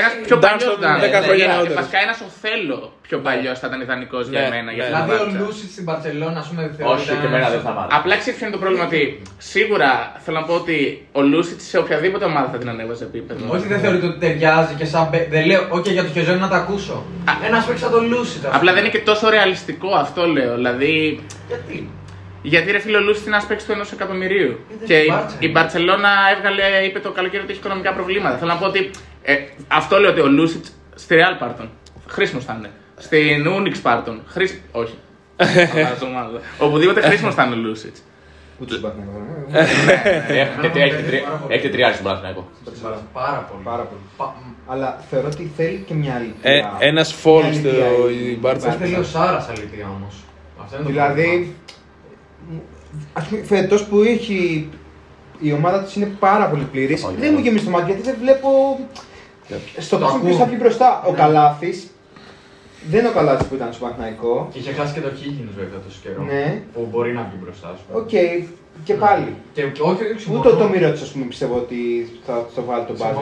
[0.00, 0.94] Ένας πιο Dunston παλιός ήταν.
[1.04, 1.76] 10 χρόνια Ναι, νεότερος.
[1.80, 4.70] Βασικά ένας Οθέλο πιο παλιός θα ήταν ιδανικός για Ναι, εμένα.
[4.76, 4.88] για ναι.
[4.88, 5.40] αυτήν την Δηλαδή ο Μπάρτσα.
[5.44, 7.96] Λούση στην Παρσελόνα, ας πούμε, δεν Όχι, και εμένα δεν θα μ' άρεσε.
[7.98, 9.00] Απλά ξέρεις ποιο είναι το πρόβλημα ότι
[9.52, 9.90] σίγουρα
[10.24, 10.76] θέλω να πω ότι
[11.18, 13.42] ο Λούσιτ σε οποιαδήποτε ομάδα θα την ανέβαζε επίπεδο.
[13.54, 15.04] Όχι, δεν θεωρείτε ότι ταιριάζει και σαν.
[15.10, 16.96] μπε- Δεν λέω, OK, για το χεζόνι να τα ακούσω.
[17.48, 17.92] Ένας παίξει σαν
[18.32, 18.56] τον Λούση.
[18.56, 20.54] Απλά δεν είναι και τόσο ρεαλιστικό αυτό λέω.
[20.54, 21.20] Δηλαδή.
[21.48, 21.90] Γιατί;
[22.42, 24.58] Γιατί ρε φίλε ο Λούσιτ είναι ένας παίκτης του ενός εκατομμυρίου.
[24.78, 25.36] δεν Και είναι η, Μπάρτσα.
[25.38, 28.36] η Μπαρσελόνα έβγαλε, είπε το καλοκαίρι ότι έχει οικονομικά προβλήματα.
[28.36, 28.90] Θέλω να πω ότι.
[29.22, 29.34] Ε,
[29.68, 30.64] αυτό λέω ότι ο Λούσιτ
[30.94, 31.70] στη Real Πάρτον.
[32.06, 32.70] Χρήσιμος θα είναι.
[32.96, 34.22] Στην Unix Πάρτον.
[34.26, 34.60] Χρήσιμο.
[34.72, 34.94] Όχι.
[35.76, 36.40] Αλλάζω ομάδα.
[36.58, 37.96] Οπουδήποτε χρήσιμος θα είναι ο Λούσιτ.
[38.60, 39.20] Ούτε στον Παναθηναϊκό.
[40.58, 42.48] Έχετε- έχετε τρι- Έχετε τριάρι στον Παναθηναϊκό.
[43.12, 43.62] Πάρα πολύ.
[43.64, 44.00] Πάρα πολύ.
[44.16, 44.34] Πα-
[44.66, 46.34] Αλλά θεωρώ ότι θέλει και μια άλλη.
[46.42, 47.68] Ε, ένας fall στο
[48.10, 48.68] η Μπάρτσα.
[48.68, 50.14] Δεν θέλει ο Σάρας αλήθεια όμως.
[50.62, 51.54] Αυτό είναι το Δηλαδή,
[53.12, 54.68] ας πούμε, φέτος που έχει
[55.40, 58.16] η ομάδα της είναι πάρα πολύ πλήρης, Όχι, δεν μου γεμίζει το μάτι γιατί δεν
[58.20, 58.78] βλέπω
[59.78, 60.38] στο Το πόσο ποιος ακούω.
[60.38, 61.02] θα βγει μπροστά.
[61.06, 61.16] Ο Ναι.
[62.78, 64.48] Καλάθης, δεν είναι ο Καλάθης που ήταν στο Παναθηναϊκό.
[64.52, 66.22] Και είχε χάσει και το Higgins βέβαια τόσο καιρό.
[66.22, 66.62] Ναι.
[66.74, 67.84] Που μπορεί να βγει μπροστά σου.
[67.92, 68.14] Οκ,
[68.84, 69.34] και πάλι.
[69.52, 70.38] Και και όχι, όχι, συμφωνώ.
[70.38, 71.78] Ούτε το Μύρο της, ας πούμε, πιστεύω ότι
[72.26, 73.18] θα το βάλει τον μπάζι.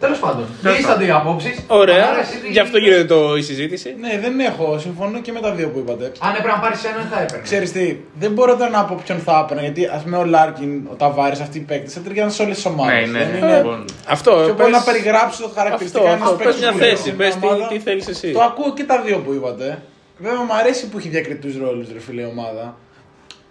[0.00, 0.08] Συμφωνώ.
[0.14, 0.44] Τέλος πάντων,
[0.76, 1.60] λύσατε οι απόψεις.
[1.66, 2.06] Ωραία,
[2.50, 3.96] γι' αυτό γίνεται το, η συζήτηση.
[4.00, 4.78] Ναι, δεν έχω.
[4.78, 6.12] Συμφωνώ και με τα δύο που είπατε.
[6.18, 7.44] Αν έπρεπε να πάρεις έναν, θα έπαιρνες.
[7.48, 10.86] Ξέρεις τι, δεν μπορώ τώρα να πω ποιον θα έπαιρνα γιατί ας πούμε ο Λάρκιν,
[10.92, 13.10] ο Ταβάρης, αυτοί οι παίκτες θα ταιριάζουν σε όλες τις ομάδες.
[13.10, 13.46] Ναι, ναι, δεν ναι.
[13.46, 13.56] είναι...
[13.56, 13.84] Λοιπόν.
[14.08, 14.30] Αυτό.
[14.30, 16.36] Πιο πολύ πες- να περιγράψω το χαρακτηριστικά Αυτό, ενός αυτό.
[16.44, 17.68] παίκτη Πες μια που είναι θέση, σε πες μια τι, ομάδα.
[17.68, 18.32] τι θέλεις εσύ.
[18.32, 19.82] Το ακούω και τα δύο που είπατε.
[20.18, 22.76] Βέβαια μου αρέσει που έχει διακριτούς ρόλους ρε φίλε η ομάδα.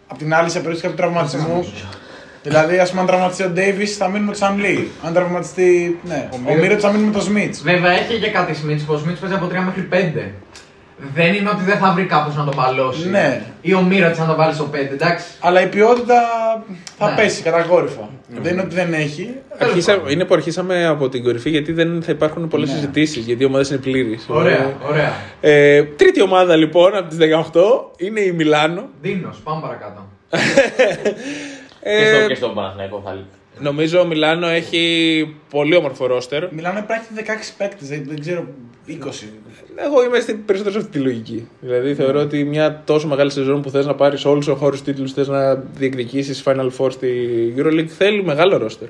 [0.07, 1.73] Απ' την άλλη σε περίπτωση κάποιου τραυματισμού.
[2.43, 4.87] Δηλαδή, ας πούμε, αν τραυματιστεί ο Ντέιβις, θα μείνουμε με τον Σάνλι.
[5.03, 5.99] Αν τραυματιστεί.
[6.03, 7.61] Ναι, ο Μύρο θα μείνει με τον Σμιτς.
[7.61, 10.31] Βέβαια έχει και κάτι Σμιτς που ο Σμιτς παίζει από 3 μέχρι 5.
[11.13, 13.09] Δεν είναι ότι δεν θα βρει κάποιος να τον παλώσει.
[13.09, 13.41] Ναι.
[13.61, 15.25] Ή ο Μύρα να τον βάλει στο 5, εντάξει.
[15.39, 16.13] Αλλά η ποιότητα
[16.97, 17.15] θα Ναι.
[17.15, 18.09] πέσει κατακόρυφα.
[18.41, 19.33] Δεν είναι ότι δεν έχει.
[19.59, 22.75] Αρχίσα, είναι που αρχίσαμε από την κορυφή γιατί δεν θα υπάρχουν πολλές Ναι.
[22.75, 23.25] συζητήσεις.
[23.25, 24.15] Γιατί οι ομάδες είναι πλήρε.
[24.27, 25.13] Ωραία, ωραία.
[25.41, 28.87] Ε, τρίτη ομάδα λοιπόν από τις 18 είναι η Μιλάνο.
[29.01, 30.07] Δίνος, πάμε παρακάτω.
[31.83, 33.25] Και στο- Ε, Και στον Παναθηναϊκό θα λέει.
[33.59, 36.53] νομίζω ο Μιλάνο έχει πολύ όμορφο ρόστερ.
[36.53, 38.45] Μιλάμε πρέπει να έχει 16 παίκτε, δεν, δεν ξέρω,
[38.87, 39.27] 20.
[39.85, 41.47] Εγώ είμαι στην περισσότερο σε αυτή τη λογική.
[41.59, 45.13] Δηλαδή θεωρώ ότι μια τόσο μεγάλη σεζόν που θες να πάρεις όλους τους χώρους τίτλους,
[45.13, 47.09] θες να διεκδικήσεις Final Four στη
[47.57, 48.87] Euroleague, θέλει μεγάλο ρόστερ.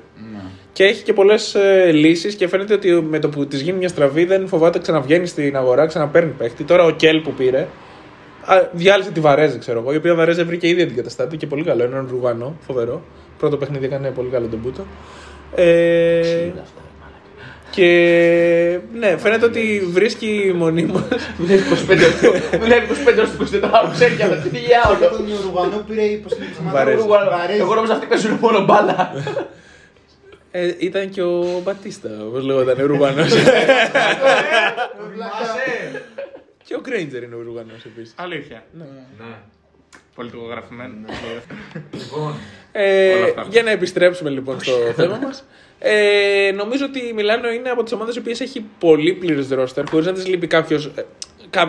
[0.72, 3.88] Και έχει και πολλές ε, λύσεις και φαίνεται ότι με το που της γίνει μια
[3.88, 6.64] στραβή δεν φοβάται ξαναβγαίνει στην αγορά, ξαναπαίρνει παίχτη.
[6.64, 7.66] Τώρα ο Κέλ που πήρε, α,
[8.72, 11.82] διάλυσε τη Βαρέζε, ξέρω εγώ, η οποία Βαρέζε βρήκε ήδη αντικαταστάτη και πολύ καλό.
[11.82, 13.02] Έναν Ρουγανό, φοβερό.
[13.38, 14.86] Πρώτο παιχνίδι έκανε πολύ καλό τον Μπούτο.
[15.54, 16.50] Ε,
[17.70, 21.02] και ναι, φαίνεται ότι βρίσκει μονίμω.
[21.38, 21.62] Δουλεύει
[22.52, 25.16] 25 Δουλεύει 25 ώρες στην 24 ξέρει για αυτή τη γεια Και όλο.
[25.16, 26.24] τον Ουρουγανό πήρε η
[26.72, 27.06] Βαρέζε.
[27.60, 29.12] Εγώ νόμιζα αυτοί παίζουν μόνο μπάλα.
[30.52, 33.22] Ε, ήταν και ο Μπατίστα, όπως λέγονταν, ο Ρουγανό.
[36.70, 38.14] Και ο Γκρέιντζερ είναι ο Ρουγανό επίσης.
[38.16, 38.62] Αλήθεια.
[38.72, 38.84] Ναι.
[40.14, 40.94] Πολιτικογραφημένο.
[41.92, 42.34] Λοιπόν,
[42.72, 43.46] Ε, Όλα αυτά.
[43.50, 45.44] για να επιστρέψουμε λοιπόν στο θέμα μας.
[45.78, 50.06] Ε, νομίζω ότι η Μιλάνο είναι από τις ομάδες που έχει πολύ πλήρες ρόστερ, χωρίς
[50.06, 50.90] να τη λείπει κάποιος.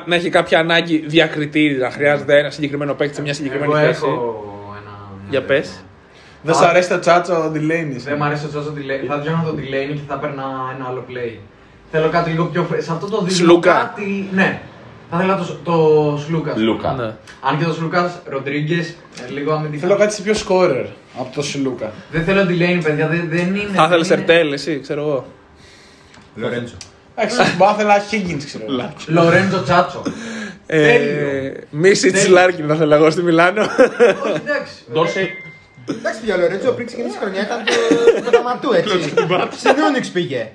[0.06, 4.02] να έχει κάποια ανάγκη διακριτή, να χρειάζεται ένα συγκεκριμένο παίκτη σε μια συγκεκριμένη εγώ θέση.
[4.06, 4.46] έχω
[4.82, 4.92] ένα.
[5.30, 5.84] Για πες.
[6.44, 7.96] Δεν σου αρέσει το τσάτσο ο Ντιλέινι.
[7.98, 9.06] Δεν μου αρέσει ο Τζόζο Delaney.
[9.08, 10.44] Θα διώχνω τον Delaney και θα παίρνα
[10.76, 11.38] ένα άλλο play.
[11.92, 12.64] Θέλω κάτι λίγο πιο.
[12.64, 13.36] φρέ- Σε αυτό το δίλημα.
[13.38, 13.74] Σλούκα.
[13.96, 14.30] Κάτι...
[14.32, 14.62] Ναι.
[15.14, 16.58] Θα ήθελα το, το Σλούκας.
[16.58, 16.92] Λούκα.
[16.94, 17.14] Ναι.
[17.42, 18.94] Αν και το Σλούκας Ροντρίγκες,
[19.30, 19.88] λίγο αμυντικά.
[19.88, 20.86] Θέλω κάτι πιο σκόρερ
[21.20, 21.92] από το Σλούκα.
[22.12, 23.70] Δεν θέλω Delaney, παιδιά, δεν, δεν είναι.
[23.74, 25.26] Θα ήθελες δεν είναι- Ερτέλ, εσύ, ξέρω εγώ.
[26.36, 26.76] Λορέντσο.
[27.16, 28.64] Εντάξει, θα ήθελα Higgins, ξέρω.
[28.70, 28.94] εγώ.
[29.08, 30.02] Λορέντζο Τσάτσο.
[30.66, 32.34] Ε, Μίσιτς Τέλειο.
[32.36, 33.62] Λάρκιν θα θέλω εγώ στη Μιλάνο.
[33.62, 34.74] Όχι, εντάξει.
[34.94, 35.30] Ντόρσεϊ.
[35.90, 37.72] Εντάξει, για Λορέντζο πριν ξεκινήσει η χρονιά ήταν το,
[38.16, 39.10] το πεταματού έτσι.
[39.58, 40.52] Στην Ούνιξ πήγε.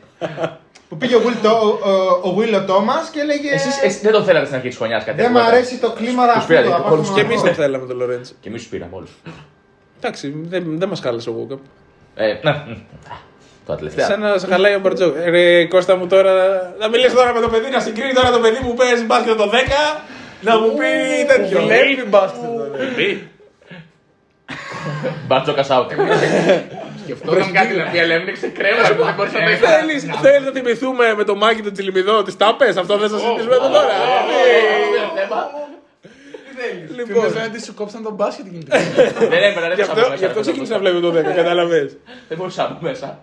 [0.89, 1.91] Που πήγε ο Will, το, ο,
[2.23, 3.51] ο, ο Will Thomas και έλεγε.
[3.55, 5.91] Εσείς, εσείς δεν το θέλατε στην αρχή της χρονιάς κάτι Δεν μου τέτοιο, αρέσει το
[5.93, 6.47] κλίμα Τους αυτό.
[6.47, 7.55] πήρατε θα και πάω όλους στο Και εμείς Μονακό.
[7.57, 8.33] δεν θέλαμε τον Λορέντζο.
[8.41, 9.11] Και εμείς τους πήραμε όλους.
[10.01, 11.59] Εντάξει, δεν δεν μας χάλασε ο Βούκαπ.
[12.15, 12.51] Ε, ναι.
[12.51, 12.73] μ.
[13.67, 14.07] Τώρα τελευταία.
[14.07, 15.17] Σαν να σε χαλάει ο Μπαρτζόκ.
[15.17, 16.33] Ε, Ρε Κώστα μου τώρα.
[16.79, 19.51] Να μιλήσεις τώρα με το παιδί, να συγκρίνει τώρα το παιδί που παίζει μπάσκετ το
[19.53, 20.01] 10.
[20.41, 20.87] Να μου πει
[21.37, 21.61] τέτοιο.
[21.63, 22.69] Βλέπει μπάσκετ τώρα.
[25.27, 25.91] Μπάρτζο Κασάουτ.
[27.07, 29.71] Σκεφτόταν κάτι να πει, αλλά έμεινε ξεκρέμα που δεν μπορούσα να το ήθελα.
[29.77, 33.55] Θέλεις, θέλεις να θυμηθούμε με το μάκι του Τσιλιμιδό τις τάπες, αυτό δεν θα συζητήσουμε
[33.55, 33.95] εδώ τώρα.
[36.97, 39.29] Λοιπόν, Λοιπόν, φαίνεται ότι σου κόψαν τον μπάσκετ εκείνη την ώρα.
[39.29, 41.97] Δεν έπαιρνα, δεν γι' αυτό, γι' αυτό ξεκίνησα να βλέπω το 10, καταλαβες.
[42.29, 43.19] Δεν μπορούσα να μπω μέσα.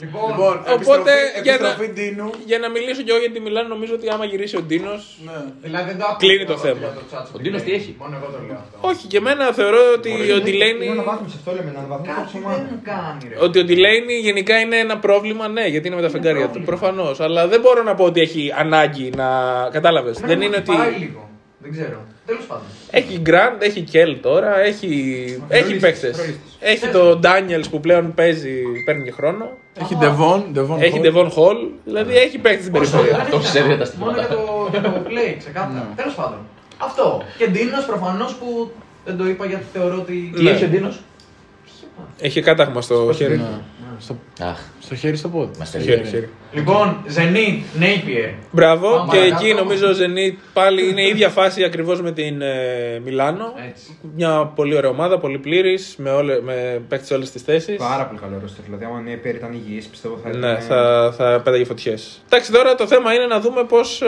[0.00, 2.28] Λοιπόν, Λοιπόν, Οπότε, επιστροφή- για να- επιστροφή Ντίνου.
[2.50, 5.38] Για να μιλήσω και εγώ για τη Μιλάνο, νομίζω ότι άμα γυρίσει ο Ντίνος, Ναι.
[5.66, 6.78] δηλαδή δεν το άκουσα Κλείνει το εγώ θέμα.
[6.78, 7.80] για Τσάτσο Ο Ντίνος τι τι λέει.
[7.80, 8.88] έχει; Μόνο εγώ το λέω αυτό.
[8.90, 10.84] όχι και εμένα θεωρώ ότι ο Ντιλέινι...
[10.84, 12.56] Είναι αναβάθμιση, αυτό λέμε, να αναβαθμίσει Κάτι το ομάδα.
[12.56, 13.36] δεν μου κάνει, ρε.
[13.46, 16.60] Ότι ο Ντιλέινι γενικά είναι ένα πρόβλημα, ναι, γιατί είναι με τα φεγγάρια του.
[16.70, 17.20] Προφανώς.
[17.26, 19.28] Αλλά δεν μπορώ να πω ότι έχει ανάγκη να.
[19.76, 20.12] Κατάλαβες.
[20.16, 20.76] Πρέπει Δεν να είναι μου ότι.
[20.78, 21.22] πάει λίγο.
[21.62, 21.98] Δεν ξέρω.
[22.26, 22.64] Τέλος πάντων.
[22.90, 24.88] Έχει Γκραντ, έχει Κέλ τώρα, έχει,
[25.48, 26.10] έχει Ρολίστης, παίχτε.
[26.60, 26.82] Ρολίστης.
[26.82, 29.48] Έχει τον Ντάνιελ που πλέον παίζει, παίρνει και χρόνο.
[29.80, 31.06] Έχει Devon, Devon Έχει Hall.
[31.06, 33.16] Devon Hall, δηλαδή έχει παίχτε στην περιφέρεια.
[33.20, 34.18] Αυτό ξέρει τα Μόνο στοιχήματα.
[34.20, 35.88] για το, για το play, ξεκάθαρα.
[35.96, 36.38] Τέλος πάντων.
[36.78, 37.22] Αυτό.
[37.38, 38.70] Και Ντίνος προφανώς που
[39.04, 40.32] δεν το είπα γιατί θεωρώ ότι.
[40.36, 40.50] Τι Ναι.
[40.50, 41.00] έχει ο Ντίνος;
[42.20, 43.40] Έχει κάταγμα στο χέρι.
[43.98, 44.04] Ναι.
[44.04, 45.50] Στο, Αχ, στο χέρι στο πόδι.
[45.58, 45.98] μας Στο τελειώνει.
[46.02, 46.28] χέρι, χέρι.
[46.52, 48.32] Λοιπόν, Zenit, Napier.
[48.50, 49.44] Μπράβο, Πάμε και παρακάτω.
[49.46, 53.44] εκεί νομίζω ο Zenit πάλι είναι η ίδια φάση ακριβώς με την ε, Μιλάνο.
[53.68, 53.98] Έτσι.
[54.16, 57.76] Μια πολύ ωραία ομάδα, πολύ πλήρης, με, όλε- με παίχτε σε όλες τις θέσεις.
[57.76, 58.64] Πάρα πολύ καλό ρόστερ.
[58.64, 60.40] Δηλαδή, άμα η Νέπερ ήταν υγιής, πιστεύω θα ήταν.
[60.40, 62.20] Ναι, θα, θα πέταγε φωτιές.
[62.26, 64.02] Εντάξει, τώρα το θέμα είναι να δούμε πώς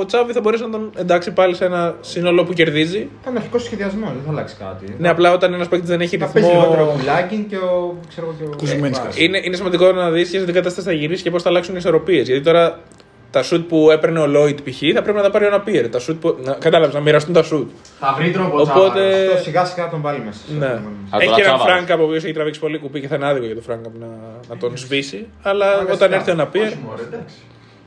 [0.00, 3.08] ο Τσάβη θα μπορέσει να τον εντάξει πάλι σε ένα σύνολο που κερδίζει.
[3.22, 4.94] Ήταν αρχικό σχεδιασμός, δεν θα αλλάξει κάτι.
[4.98, 6.98] Ναι, απλά όταν ένας παίκτης δεν έχει Θα παίζει λιγότερο ο ρυθμό.
[6.98, 7.98] Κουλάκιν και ο.
[8.08, 8.56] ξέρω εγώ και ο.
[9.34, 9.34] Κουζουμίνσκας.
[9.34, 11.74] Ε, Είναι, είναι σημαντικό να δεις σε τι κατάσταση θα γυρίσει και πώς θα αλλάξουν
[11.74, 12.26] οι ισορροπίες.
[12.28, 12.78] Γιατί τώρα
[13.30, 14.78] τα σουτ που έπαιρνε ο Λόιτ π.χ.
[14.94, 15.88] θα πρέπει να τα πάρει ο Ναπίερ.
[15.88, 16.36] Τα shoot που.
[16.44, 17.70] Να, κατάλαβες, να μοιραστούν τα σουτ.
[18.00, 19.32] Θα βρει τρόπο Οπότε- Τσάβαρος.
[19.32, 20.40] Αυτό σιγά σιγά τον βάλει μέσα.
[20.58, 20.66] Ναι.
[20.66, 20.80] Α, Έχει
[21.10, 21.62] τώρα και έναν Τσάβαρος.
[21.86, 24.06] Φράγκα ο οποίος έχει τραβήξει πολύ κουπί και θα είναι άδικο για τον Φράγκα να,
[24.48, 25.26] να τον σβήσει.
[25.42, 25.94] Αλλά Αναγκαστικά.
[25.94, 26.66] όταν έρθει ο Ναπίερ.
[26.66, 27.34] Όχι μωρέ, εντάξει.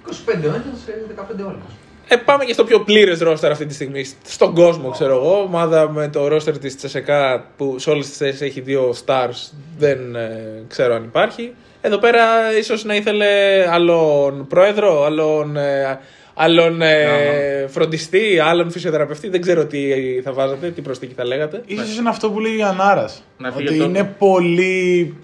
[0.07, 1.71] 25 ο ένας, ε, 15 ο άλλος.
[2.09, 5.41] Ε, πάμε και στο πιο πλήρες ρόστερ αυτή τη στιγμή στον κόσμο, ξέρω εγώ.
[5.41, 10.15] Ομάδα με το ρόστερ της Τσεσεκά που σε όλες τις θέσεις έχει δύο stars, δεν
[10.15, 11.53] ε, ξέρω αν υπάρχει.
[11.81, 12.21] Εδώ πέρα
[12.57, 13.25] ίσως να ήθελε
[13.69, 15.99] άλλον πρόεδρο, άλλον, ε,
[16.33, 19.29] άλλον ε, φροντιστή, άλλον φυσιοθεραπευτή.
[19.29, 19.79] Δεν ξέρω τι
[20.23, 21.61] θα βάζατε, τι προσθήκη θα λέγατε.
[21.65, 23.23] Ίσως είναι αυτό που λέει η Ανάρας.
[23.37, 24.13] Να φύγει Ότι ο είναι Τόκο.
[24.17, 25.15] πολύ.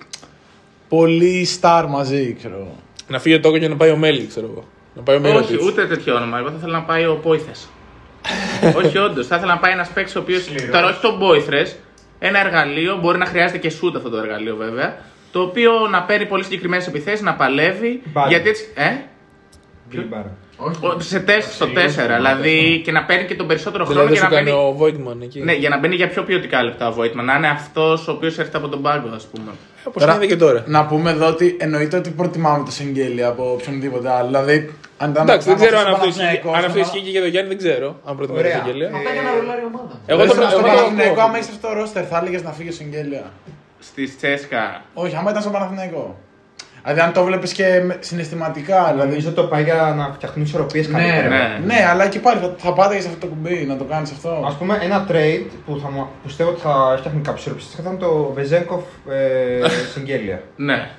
[0.89, 2.75] Πολύ star μαζί, ξέρω εγώ.
[3.07, 4.63] Να φύγει ο Τόκο και να πάει ο Μέλι, ξέρω εγώ.
[4.95, 5.35] Να πάει ο Μέλι.
[5.35, 6.37] Όχι, ούτε τέτοιο όνομα.
[6.37, 7.67] Εγώ θα ήθελα να πάει ο Πόηθες.
[8.83, 9.27] όχι, όντως.
[9.27, 10.47] Θα ήθελα να πάει ένας παίκτης ο οποίος.
[10.71, 11.75] Τώρα, όχι τον Πόηθρες.
[12.19, 14.97] Ένα εργαλείο, μπορεί να χρειάζεται και σούτ αυτό το εργαλείο βέβαια.
[15.31, 18.01] Το οποίο να παίρνει πολύ συγκεκριμένες επιθέσεις, να παλεύει.
[18.05, 18.27] Μπάλα.
[18.27, 18.63] Γιατί έτσι.
[18.75, 18.91] Ε;
[19.89, 20.37] Γκριμπάρα.
[20.57, 20.77] Όχι.
[20.81, 22.15] Ο- Σε τέσσερι στο 4.
[22.15, 24.63] Δηλαδή και να παίρνει και τον περισσότερο χρόνο Δηλαδή για σου να κάνει μπαίνει.
[24.67, 25.39] ο Βόιτμαν εκεί.
[25.39, 27.23] Ναι, για να μπαίνει για πιο ποιοτικά λεπτά ο Voigtman.
[27.25, 29.51] Να είναι αυτός ο οποίος έρχεται από τον πάγκο, ας πούμε.
[29.83, 30.63] Όπως γίνεται και τώρα.
[30.67, 34.27] Να πούμε εδώ ότι εννοείται ότι προτιμάμε το Σεγγέλια από οποιονδήποτε άλλο.
[34.27, 36.39] Δηλαδή, αν ήταν Εντάξει, δεν αν ξέρω αν αυτός αυτός ο ισχύει.
[36.39, 37.87] Παναθηναϊκός, Αν αυτός άμα- ισχύει και για τον Γιάννη, δεν ξέρω.
[38.05, 38.61] Αν προτιμάει την Ωραία.
[38.65, 38.89] Αγγελία.
[38.89, 39.93] Θα πάει για να ρολάρει η ομάδα.
[40.11, 41.23] Εγώ το Λες, προ- στο εγώ το Παναθηναϊκό, ακούω.
[41.27, 43.23] άμα είσαι αυτό το ρόστερ, θα έλεγες να φύγει ο Σεγγέλια.
[43.89, 44.63] Στη Τσέσκα.
[45.03, 46.05] Όχι, άμα ήταν στο Παναθηναϊκό.
[46.84, 48.89] Δηλαδή, αν το βλέπεις και με- συναισθηματικά.
[48.91, 51.27] Δηλαδή, Νομίζω το πάει για να φτιαχτούν ισορροπίες καλύτερα.
[51.29, 51.59] Ναι.
[51.65, 54.29] ναι, αλλά και πάλι θα, θα πάταγε αυτό το κουμπί να το κάνεις αυτό.
[54.29, 57.77] Α πούμε, ένα trade που θα μου- που πιστεύω ότι θα φτιάχνει κάποιε ισορροπίες θα
[57.81, 60.41] ήταν το Βεζέγκοφ ε, Σεγγέλια.
[60.55, 60.89] Ναι.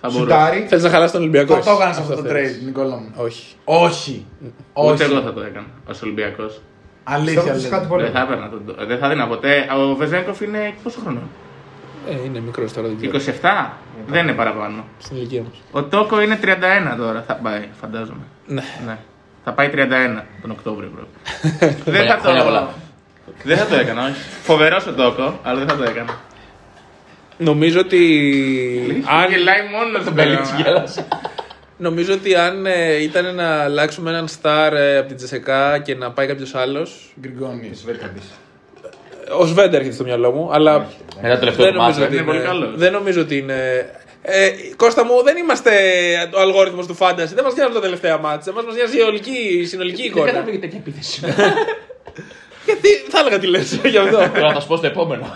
[0.00, 0.18] Θα μπορούσε.
[0.34, 0.66] Σουτάρι.
[0.68, 1.54] Θες να χαλάσει τον Ολυμπιακό.
[1.54, 2.58] Θα το έκανες αυτό το θέλεις.
[2.62, 3.10] trade, Νικόλα μου.
[3.16, 3.54] Όχι.
[3.64, 4.26] Όχι.
[4.72, 5.02] Ούτε Όχι.
[5.02, 6.60] εγώ θα το έκανα ως Ολυμπιακός.
[7.04, 7.34] Αλήθεια.
[7.34, 7.74] Πιστεύω ότι λέτε.
[7.76, 8.02] κάτι πολύ.
[8.02, 8.74] Δεν θα έπαιρνα τον.
[8.88, 9.52] Δεν θα δίνα ποτέ.
[9.90, 11.20] Ο Βεζέγκοφ είναι πόσο χρόνο.
[12.08, 13.38] Ε, είναι μικρός τώρα, δεν ξέρω.
[13.42, 13.70] 27.
[14.06, 14.84] Δεν είναι παραπάνω.
[14.98, 15.60] Στην ηλικία μας.
[15.70, 17.24] Ο Τόκο είναι 31 τώρα.
[17.26, 18.22] Θα πάει, φαντάζομαι.
[18.46, 18.62] Ναι.
[18.86, 18.96] Ναι.
[19.44, 21.08] Θα πάει 31 τον Οκτώβριο πρώτα.
[21.84, 22.60] δεν, Χρόνια- θα χρόνια πολλά.
[23.26, 23.32] το...
[23.42, 24.14] δεν θα το έκανα, όχι.
[24.42, 26.18] Φοβερός ο Τόκο, αλλά δεν θα το έκανα.
[27.38, 28.00] Νομίζω ότι.
[29.08, 31.06] αν, Γελάει μόνος τον Μπέλιξ γέλασε.
[31.78, 36.10] νομίζω ότι αν ε, ήταν να αλλάξουμε έναν στάρ ε, από την Τζεσεκά και να
[36.10, 36.86] πάει κάποιος άλλο.
[37.20, 37.84] Γκριγκόνης.
[39.40, 40.86] Ο Σβέντερ έρχεται στο μυαλό μου, αλλά
[41.22, 42.72] Μετά το τελευταίο δεν του μάτς, νομίζω, ότι είναι πολύ είναι, καλός.
[42.76, 43.90] δεν νομίζω ότι είναι.
[44.22, 45.70] Ε, Κώστα μου, δεν είμαστε
[46.36, 47.34] ο αλγόριθμος του φάνταση.
[47.34, 48.52] Δεν μας νοιάζουν τα τελευταία μάτσα.
[48.52, 50.26] Μας νοιάζει η, ολική, η συνολική Δεν εικόνα.
[50.26, 51.20] κατάλαβε τέτοια επίθεση.
[52.66, 54.16] Γιατί θα έλεγα τι λες γι' αυτό.
[54.40, 55.26] Τώρα θα σου πω στο επόμενο.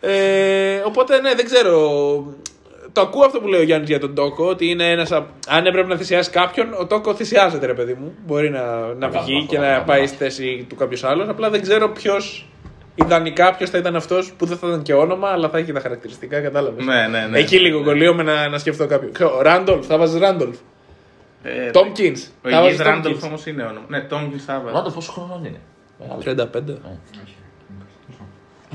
[0.00, 1.78] Ε, οπότε ναι, δεν ξέρω.
[2.92, 4.46] Το ακούω αυτό που λέει ο Γιάννης για τον Τόκο.
[4.46, 8.14] Ότι είναι ένας, α- αν έπρεπε να θυσιάσει κάποιον, ο Τόκο θυσιάζεται, ρε παιδί μου.
[8.26, 8.60] Μπορεί να,
[8.94, 9.84] να Καλά, βγει αυτό, και καλά, να καλά.
[9.84, 11.28] πάει στη θέση του κάποιος άλλος.
[11.28, 12.14] Απλά δεν ξέρω ποιο.
[12.94, 15.80] Ιδανικά ποιος θα ήταν αυτός που δεν θα ήταν και όνομα, αλλά θα έχει τα
[15.80, 16.84] χαρακτηριστικά, κατάλαβες.
[16.84, 17.38] Ναι, ναι, ναι.
[17.38, 19.12] Εκεί λίγο κολλείω με να, να σκεφτώ κάποιον.
[19.12, 20.56] Ξέρω, Ράντολφ, θα βάζεις Ράντολφ.
[21.42, 22.16] Ε, Τόμκιν.
[22.44, 23.86] Ο Ιγής Ράντολφ όμως είναι όνομα.
[23.88, 25.60] Ναι, Τόμκιν θα Ο Ράντολφ πόσο χρονών είναι;
[25.98, 26.24] Μεγάλος.
[26.24, 26.78] 35.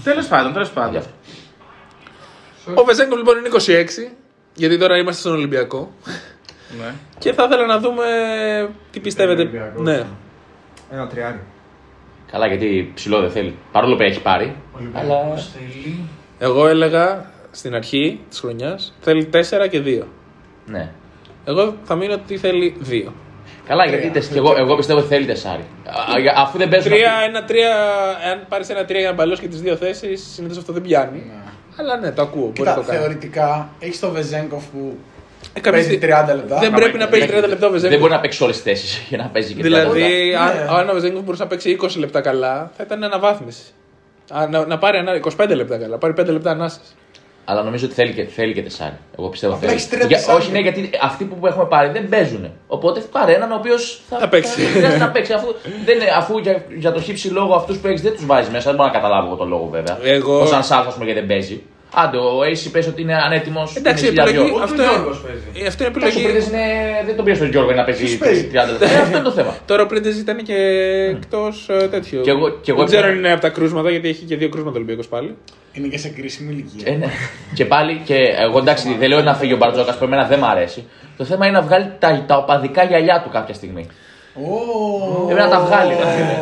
[0.04, 0.92] Τέλος πάντων, τέλος πάντων.
[0.92, 1.14] Διάφορα.
[2.76, 3.50] Ο Βεζέγκοφ λοιπόν είναι
[4.08, 4.14] 26,
[4.54, 5.92] γιατί τώρα είμαστε στον Ολυμπιακό.
[6.80, 6.94] Ναι.
[7.18, 8.04] Και θα ήθελα να δούμε
[8.92, 9.42] τι πιστεύετε.
[9.42, 9.82] Ολυμπιακός.
[9.82, 10.06] Ναι.
[10.92, 11.40] Ένα τριάρι.
[12.32, 13.56] Καλά, γιατί ψηλό δεν θέλει.
[13.72, 14.56] Παρόλο που έχει πάρει.
[14.94, 15.16] Αλλά.
[15.16, 16.00] Ολυμπιακός θέλει.
[16.40, 20.04] Εγώ έλεγα στην αρχή της χρονιάς θέλει 4 και 2.
[20.66, 20.92] Ναι.
[21.46, 23.14] Εγώ θα μείνω ότι θέλει 2.
[23.68, 25.62] Καλά, γιατί τεσ- και εγώ, εγώ πιστεύω ότι θέλει τεσάρι.
[26.16, 26.92] Α, για- Αφού δεν παίζουν.
[26.92, 27.76] Τρία, αυτοί- ένα, τρία,
[28.32, 31.32] αν πάρεις ένα 3 για να μπαλώσει και τις δύο θέσεις, συνήθως αυτό δεν πιάνει.
[31.80, 32.42] Αλλά ναι, το ακούω.
[32.42, 33.00] Μπορεί Κοίτα, να το κάνει.
[33.00, 35.09] θεωρητικά έχεις το Βεζέγκοφ που Ε, κάποια
[35.72, 36.58] παίζει στι- 30 λεπτά.
[36.60, 38.00] Δεν πρέπει να παίζει 30 λεπτά ο Δεν Βεζέγκοφ.
[38.00, 39.90] μπορεί να παίξει όλες τις θέσεις για να παίζει και 30 λεπτά.
[39.90, 40.66] Δηλαδή, αν, Ναι.
[40.80, 43.62] αν ο Βεζέγκοφ μπορούσε να παίξει 20 λεπτά καλά, θα ήταν αναβάθμιση.
[44.34, 46.80] Α, να, να πάρει ένα- 25 λεπτά καλά, πάρει 5 λεπτά ανάσα.
[47.46, 48.98] Αλλά νομίζω ότι θέλει και, θέλει και τεσάρι.
[49.20, 49.80] Εγώ πιστεύω Απλά θέλει.
[49.80, 50.42] έχεις τρία Για- τεσσάρια.
[50.42, 52.52] όχι, ναι, γιατί αυτοί που έχουμε πάρει δεν παίζουν.
[52.68, 54.62] Οπότε πάρε έναν ο οποίος θα, Θα παίξει.
[54.62, 55.34] θα χρειάζεται να παίξει.
[55.34, 55.48] Αφού,
[55.86, 58.66] δεν, είναι- αφού για, για το χύψη λόγο αυτούς που έχεις δεν τους βάζεις μέσα,
[58.66, 59.98] δεν μπορώ να καταλάβω εγώ τον λόγο βέβαια.
[60.04, 61.62] Εγώ- Ο Σαν Σάρφ, ας πούμε, γιατί δεν παίζει.
[61.94, 63.76] Άντε, ο AC πες ότι είναι ανέτοιμος.
[63.76, 64.38] Εντάξει, επιλογή.
[64.38, 65.64] Ούτε ο Αυτό, Γιώργος παίζει.
[65.64, 66.48] ε, αυτό είναι Τόσο επιλογή.
[66.48, 66.64] είναι,
[67.06, 68.86] δεν τον πήρε στον Γιώργο να παίζει Ποιος παίζει; 30 λεπτά.
[68.86, 69.56] Ε, αυτό είναι το θέμα.
[69.70, 70.56] Τώρα ο Πρίντεζ ήταν και
[71.10, 72.22] εκτός τέτοιο.
[72.22, 74.36] Κι εγώ- κι εγώ Δεν ξέρω έπαιρνα- αν είναι από τα κρούσματα, γιατί έχει και
[74.36, 75.36] δύο κρούσματα Ολυμπιακός πάλι.
[75.74, 76.94] Είναι και σε κρίσιμη ηλικία.
[76.94, 77.08] Ε, ναι.
[77.54, 78.16] και πάλι, και
[78.48, 80.88] εγώ εντάξει, δεν λέω να φύγει ο Μπαρτζόκας που εμένα δεν μ' αρέσει.
[81.18, 83.88] Το θέμα είναι να βγάλει τα, τα οπαδικά γυαλιά του κάποια στιγμή.
[84.36, 85.26] Ω.
[85.26, 85.90] Πρέπει να τα βγάλει.
[85.90, 86.38] ρε φίλε.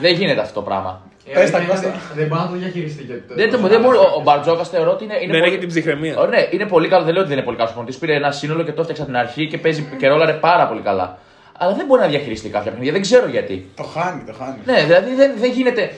[0.00, 1.02] Δεν γίνεται αυτό το πράγμα.
[1.30, 1.94] Ε, Πες τα, είναι- Κώστα.
[2.14, 3.34] Δεν μπορεί να το διαχειριστεί και το.
[3.34, 5.14] Δεν, το- δεν μπορεί, ο, ο Μπαρτζόκας θεωρώ ότι είναι.
[5.22, 5.50] είναι Δεν πολύ...
[5.52, 6.18] έχει την ψυχραιμία.
[6.18, 7.04] Ω, ναι, είναι πολύ καλό.
[7.04, 7.98] Δεν λέω ότι δεν είναι πολύ καλό προπονητή.
[7.98, 10.80] Πήρε ένα σύνολο και το έφτιαξε από την αρχή και παίζει και ρόλαρε πάρα πολύ
[10.80, 11.18] καλά.
[11.60, 12.92] Αλλά δεν μπορεί να διαχειριστεί κάποια παιχνίδια.
[12.92, 13.68] Δεν ξέρω γιατί.
[13.76, 14.56] Το χάνει, το χάνει.
[14.64, 15.90] Ναι, δηλαδή δεν, δεν γίνεται.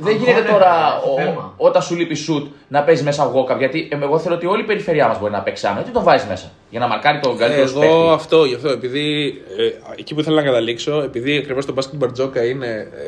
[0.00, 1.54] Δεν Αγχώνεται, γίνεται τώρα έχει ο- θέμα.
[1.56, 4.64] όταν σου λείπει σουτ να παίζεις μέσα walk γιατί ε, εγώ θέλω ότι όλη η
[4.64, 5.82] περιφερειά μας μπορεί να παίξει άμυνα.
[5.84, 8.14] Τι τον βάζεις μέσα για να μαρκάρει τον καλύτερο σου Εγώ παίχτη.
[8.14, 12.44] αυτό, γι' αυτό, επειδή ε, εκεί που θέλω να καταλήξω, επειδή ακριβώς το μπάσκετ Μπαρτζόκα
[12.44, 12.66] είναι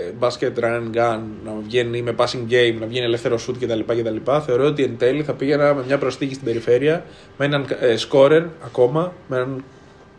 [0.08, 3.80] ε, μπάσκετ run and gun, να βγαίνει με passing game, να βγαίνει ελεύθερο shoot κτλ.
[3.86, 4.16] κτλ
[4.46, 7.04] θεωρώ ότι εν τέλει θα πήγαινα με μια προσθήκη στην περιφέρεια,
[7.36, 9.64] με έναν ε, scorer ακόμα, με έναν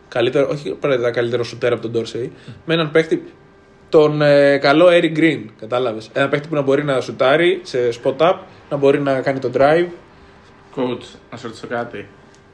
[0.07, 2.30] καλύτερο, όχι απαραίτητα καλύτερο shooter από τον Dorsey,
[2.65, 3.24] με έναν παίχτη
[3.91, 6.09] τον ε, καλό Eric Green, κατάλαβες.
[6.13, 8.35] Ένα παίχτη που να μπορεί να σουτάρει σε spot up,
[8.69, 9.87] να μπορεί να κάνει το drive.
[10.75, 12.07] Coach, να σου ρωτήσω κάτι.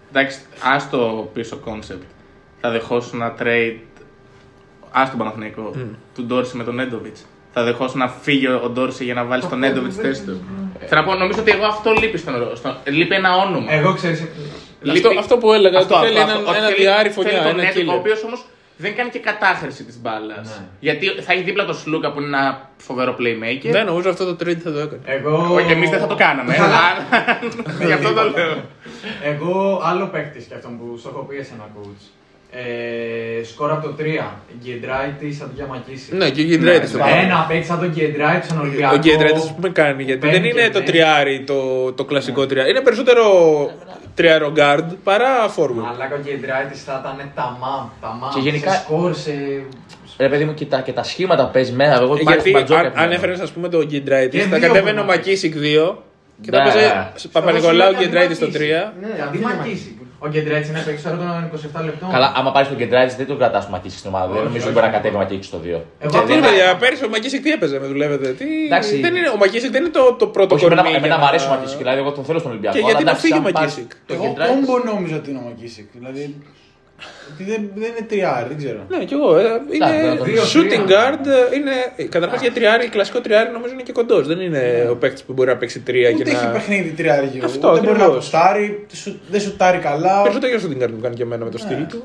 [0.09, 0.39] Εντάξει,
[0.75, 2.05] ας το πίσω concept.
[2.61, 3.75] Θα δεχόσουν να trade.
[4.91, 5.73] Α τον Παναθηναϊκό.
[6.15, 7.15] Του Ντόρση με τον Νέντοβιτ.
[7.53, 10.41] Θα δεχόσουν να φύγει ο Ντόρση για να βάλει τον Νέντοβιτ στη θέση του.
[10.85, 13.71] Θέλω να πω, νομίζω ότι εγώ αυτό λείπει στον ρο- στο, Λείπει ένα όνομα.
[13.73, 14.23] Εγώ ξέρεις.
[14.91, 16.57] Αυτό, αυτό που έλεγα, Αυτό, ότι θέλει αυτό, έναν- αυτό.
[16.57, 17.97] ένα Θέλει- διάρρη θέλει φωνιά, τον ένα Νέντοβιτ, Ο killer.
[17.99, 18.45] οποίος όμως
[18.77, 20.47] δεν κάνει και κατάχρηση της μπάλας.
[20.47, 20.65] Ναι.
[20.79, 23.69] Γιατί θα έχει δίπλα τον Σλούκα που είναι ένα φοβερό playmaker.
[23.71, 24.99] Δεν νομίζω αυτό το trade θα το έκανε.
[25.05, 25.53] Εγώ.
[25.53, 26.55] Όχι, εμείς δεν θα το κάναμε.
[26.65, 26.97] αλλά-
[27.87, 28.55] Γι' αυτό το λέω.
[29.23, 32.05] Εγώ άλλο παίκτη και αυτόν που στοχοποίησε ένα coach.
[32.51, 34.03] Ε, σκορ από το 3.
[34.63, 36.15] Γκεντράιτη αντί για Μακίση.
[36.15, 37.11] Ναι, και ο Γκέντραϊτ το κάνει.
[37.23, 38.95] Ένα παίκτη σαν τον Γκεντράιτη στον Ολυμπιακό.
[38.95, 40.85] Ο Γκέντραϊτ ας πούμε κάνει, γιατί δεν Μπαίνει είναι και το μπαίνει.
[40.85, 42.69] τριάρι το, το κλασικό τριάρι.
[42.69, 43.23] Είναι περισσότερο
[44.17, 45.85] τριάρο guard παρά forward.
[45.93, 47.87] Αλλά ο Γκεντράιτις θα ήταν ταμάμ.
[48.01, 48.29] ταμάμ.
[48.33, 49.31] Και γενικά- Σε σκορ, σε.
[50.19, 52.01] Ρε παιδί μου, και τα, και τα σχήματα που παίζεις μέσα.
[52.01, 53.13] Εγώ Ε, Γιατί Μπαρτζόκα αν, αν επιμένω.
[53.13, 55.97] έφερες ας πούμε τον Γκεντράιτις, Και θα δύο κατέβαινε μπορεί ο να Μακίσικ 2
[56.41, 56.63] και θα Ναι.
[56.71, 58.59] παίζει Στο Παπα-Νικολάου Βασιλιά Γκεντράιτις στο Μακίση.
[58.59, 58.93] 3.
[59.01, 59.91] Ναι, αντί Μακίση.
[60.19, 62.09] Ο Γκεντράιτις είναι παίκτης τώρα των 27 λεπτών.
[62.15, 64.25] Καλά, άμα πάρεις τον Γκεντράιτις δεν τον κρατάς Μακίση στην ομάδα.
[64.27, 64.67] Δεν Όχι, νομίζω όχι.
[64.69, 65.81] ότι μπορεί να κατέβει Μακίση στο 2.
[66.03, 68.45] Εγώ Τι αυτό είναι, θα- παιδιά, πέρυσι ο Μακίσικ τι έπαιζε, με δουλεύετε; Τι...
[68.69, 68.93] Εντάξει.
[69.05, 70.95] Δεν είναι, ο Μακίσικ δεν είναι το, το πρώτο Όχι, εμένα, κορμί.
[70.97, 72.73] εμένα για μου να- αρέσει ο Μακίση, δηλαδή εγώ τον θέλω στον Ολυμπιακό.
[72.75, 75.15] Και αλλά γιατί να εντάξει, φύγει αν ο πάρεις Μακίσικ; τον Εγώ Γκεντράιτις- κόμπο νόμιζα
[75.21, 75.87] ότι είναι ο Μακίσικ.
[75.99, 76.23] Δηλαδή.
[77.33, 78.79] Ότι δεν, δεν είναι τριάρι, δεν ξέρω.
[78.89, 79.37] Ναι, κι εγώ.
[79.37, 79.43] ε,
[79.73, 80.41] Είναι Εντάξει, να το δεις.
[80.55, 81.25] shooting Δύο, guard.
[81.27, 84.27] ε, Είναι, Καταρχάς για τριάρι, κλασικό τριάρι νομίζω είναι και κοντός.
[84.27, 86.51] Δεν είναι ο παίκτης που μπορεί να παίξει τρία και Ούτε έχει να.
[86.51, 87.45] παιχνίδι τριάριου.
[87.45, 88.09] Αυτό, Ούτε μπορεί να ακριβώς.
[88.15, 90.21] αποστάρει, σου- δεν σουτάρει καλά.
[90.21, 92.03] Περισσότερο για shooting guard μου κάνει και εμένα με το στυλ του.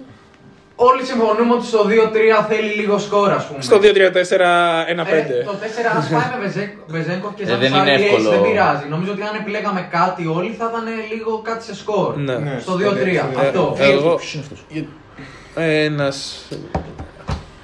[0.89, 3.63] Όλοι συμφωνούμε ότι στο 2-3 θέλει λίγο σκορ, ας πούμε.
[3.63, 5.35] Στο 2-3-4-1-5.
[5.41, 8.05] Ε, το 4 ας πάει με Βεζέκ- Βεζέγκοφ και Ε, σαν δεν τους είναι άλλοι
[8.05, 8.29] εύκολο.
[8.29, 8.85] ace, δεν πειράζει.
[8.89, 12.17] Νομίζω ότι αν επιλέγαμε κάτι όλοι θα ήταν λίγο κάτι σε σκορ.
[12.17, 12.37] Ναι.
[12.37, 12.59] Ναι.
[12.61, 13.15] Στο 2-3.
[13.37, 13.77] Ε, Αυτό.
[13.79, 14.15] Εγώ.
[14.15, 14.61] Ποιος είναι αυτός;
[15.55, 16.13] Ένα.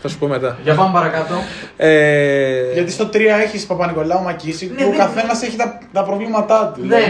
[0.02, 0.58] Θα σου πω μετά.
[0.62, 1.34] Για πάμε παρακάτω.
[1.76, 6.02] Ε, Γιατί στο 3 έχεις Παπα-Νικολάου Μακίση Ναι, που ο δεν- καθένας έχει τα, τα
[6.04, 6.80] προβλήματά του.
[6.86, 7.00] Δεν,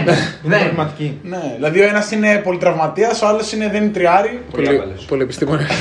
[0.43, 0.59] δεν.
[0.59, 1.19] Πραγματική.
[1.23, 4.41] Ναι, δηλαδή ο ένας είναι πολυτραυματίας, ο άλλος είναι δεν είναι τριάρι.
[4.51, 5.61] πολύ, πολύ επιστήμονα.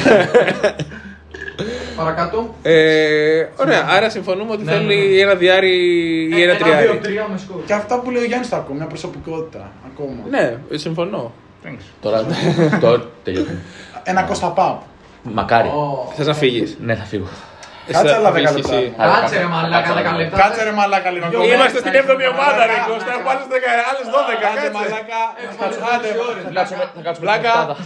[1.96, 2.54] Παρακάτω.
[2.62, 5.20] Ε, ωραία, άρα συμφωνούμε ότι Ναι, θέλει ναι, ναι.
[5.20, 5.76] ένα διάρρη
[6.36, 6.86] ή ένα τριάρι.
[6.86, 7.64] δύο-τρία μες σκορ.
[7.66, 10.16] Και αυτά που λέει ο Γιάννης το ακούω, μια προσωπικότητα ακόμα.
[10.30, 11.32] Ναι, συμφωνώ.
[11.64, 11.82] Thanks.
[12.00, 12.24] Τώρα,
[12.80, 13.58] τώρα τελειώνει.
[14.02, 14.80] Ένα Κώστα Παπ.
[15.22, 15.68] Μακάρι.
[15.68, 16.12] Ω.
[16.16, 16.76] Θε να φύγει.
[16.80, 17.26] Ναι, θα φύγω.
[17.92, 18.52] Κάτσε άλλα 10 λεπτά.
[19.20, 20.36] Κάτσε ρε μαλάκα 10 λεπτά.
[20.40, 21.44] Κάτσε ρε μαλάκα λίγο ακόμα.
[21.44, 23.12] Είμαστε στην 7η ομάδα, ρε Κώστα.
[23.16, 24.44] Έχουμε άλλε 12.
[24.44, 25.20] Κάτσε Κάτσε, μαλάκα.
[25.94, 26.08] Άντε,
[26.44, 27.50] Θα κάτσουμε, θα κάτσουμε Βλάκα.
[27.50, 27.76] στην οκτάδα.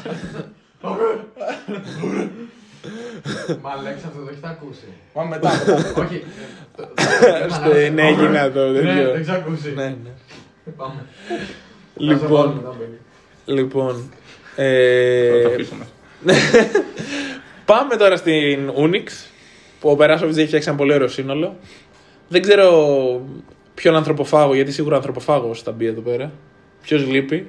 [3.63, 4.87] Μαλάκα αυτό το έχετε ακούσει.
[5.13, 5.51] Πάμε μετά.
[6.03, 6.25] Όχι.
[7.85, 9.05] Ε, Ναι, έγινε το Ναι, τέτοιο.
[9.05, 9.73] δεν έχεις ακούσει.
[9.75, 10.11] Ναι, ναι.
[10.77, 11.05] Πάμε.
[11.97, 12.77] Λοιπόν,
[13.45, 14.13] λοιπόν.
[14.57, 15.85] ε, Θα το αφήσουμε.
[17.65, 19.07] Πάμε τώρα στην Unix,
[19.81, 21.57] που ο Περάσοβιτς έχει φτιάξει ένα πολύ ωραίο σύνολο.
[22.29, 22.71] Δεν ξέρω
[23.75, 26.33] ποιον ανθρωποφάγο, γιατί σίγουρα ανθρωποφάγος θα μπει εδώ πέρα.
[26.83, 27.47] Ποιος λείπει;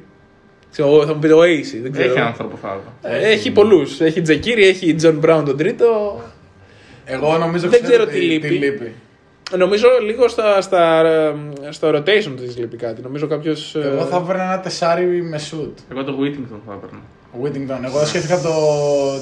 [0.72, 2.10] Ξέρω, Θα μου πείτε ο Ace, δεν ξέρω.
[2.10, 2.82] Έχει ανθρωποφάγο.
[3.02, 4.02] Ε, Έχει πολλούς.
[4.02, 6.22] Έχει Τζεκίρι, έχει Τζον Μπράουν τον τρίτο.
[7.06, 8.94] Εγώ νομίζω Δεν ξέρω τι τι λείπει.
[9.58, 11.04] Νομίζω λίγο στα, στα,
[11.70, 13.02] στο rotation της λείπει κάτι.
[13.02, 13.76] Νομίζω κάποιος.
[13.76, 15.78] Εγώ θα βρω ένα τεσάρι με σουτ.
[15.92, 17.00] Εγώ το Whittington θα έπαιρνα.
[17.44, 17.84] Whittington.
[17.86, 18.50] Εγώ σκέφτηκα το.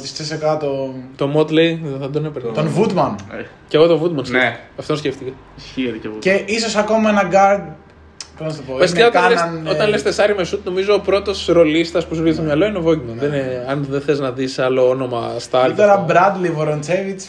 [0.01, 0.93] τη ΤΣΣΚΑ το.
[1.15, 2.51] Το Motley δεν θα τον έπαιρνα.
[2.51, 3.15] τον Βόιτμαν.
[3.39, 4.27] Ε, Και εγώ τον Woodman.
[4.29, 4.59] Ναι.
[4.79, 5.31] Αυτόν σκέφτηκα.
[5.57, 6.15] Ισχύει και εγώ.
[6.19, 7.63] Και ίσως ακόμα ένα guard.
[8.37, 8.77] Πώς να το πω.
[8.77, 12.05] Βασικά είναι όταν, λες, κάναν, ε, όταν λες τεσάρι με σουτ, νομίζω ο πρώτος ρολίστας
[12.07, 13.15] που σου βγει στο μυαλό είναι ο Βόγκμαν.
[13.19, 15.69] Δεν είναι, αν δεν θες να δεις άλλο όνομα Star.
[15.69, 17.23] Ή τώρα Bradley Vorontsevich.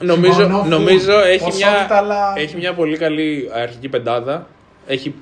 [0.00, 4.46] Νομίζω, Συμφωνώ, νομίζω έχει, Ποσότητα, μια, αλλά- έχει μια πολύ καλή αρχική πεντάδα.
[4.86, 5.14] Έχει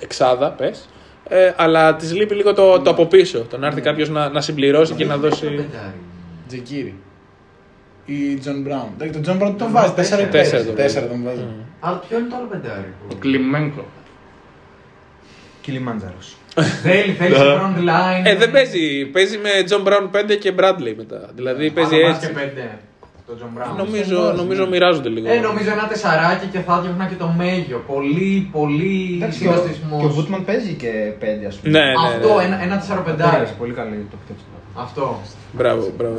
[0.00, 0.88] εξάδα, πες.
[1.28, 3.38] Ε, αλλά της λείπει λίγο το, το από πίσω.
[3.38, 3.86] Το να έρθει ναι.
[3.86, 5.68] κάποιος να, να συμπληρώσει και να δώσει.
[6.48, 6.94] Τζεκίρι.
[8.06, 9.12] Ή Τζον Μπράουν.
[9.12, 9.92] τον Τζον Μπράουν τον βάζει.
[9.92, 10.26] Τέσσερα
[10.74, 11.44] Τέσσερα τον βάζει.
[11.80, 12.94] Αλλά ποιο είναι το άλλο πεντάρι.
[13.12, 13.84] Ο Κλιμένκο.
[15.60, 16.18] Κιλιμάντζαρο.
[16.82, 17.38] Θέλει, θέλει ναι.
[17.38, 18.24] το front line.
[18.24, 19.04] Ε, δεν παίζει.
[19.06, 21.30] Παίζει με Τζον Μπράουν 5 και Bradley μετά.
[21.34, 22.26] Δηλαδή παίζει έτσι.
[22.26, 22.32] Και
[23.28, 23.76] τον Τζον Μπράουν.
[23.76, 24.32] Νομίζω, ναι.
[24.32, 25.26] νομίζω μοιράζονται λίγο.
[25.32, 27.78] Ε, νομίζω ένα τεσσαράκι και θα διώχνα και το Μέγιο.
[27.86, 30.00] Πολύ, πολύ συνδυασμός.
[30.00, 31.78] Και ο Βόιτμαν παίζει και πέντε, ας πούμε.
[31.78, 32.06] Ναι, ναι, ναι.
[32.08, 33.48] Αυτό, ένα, ένα τεσσαροπεντάρι.
[33.58, 34.56] Πολύ καλή το χτέψιμο.
[34.74, 35.20] Αυτό.
[35.52, 36.16] Μπράβο, μπράβο.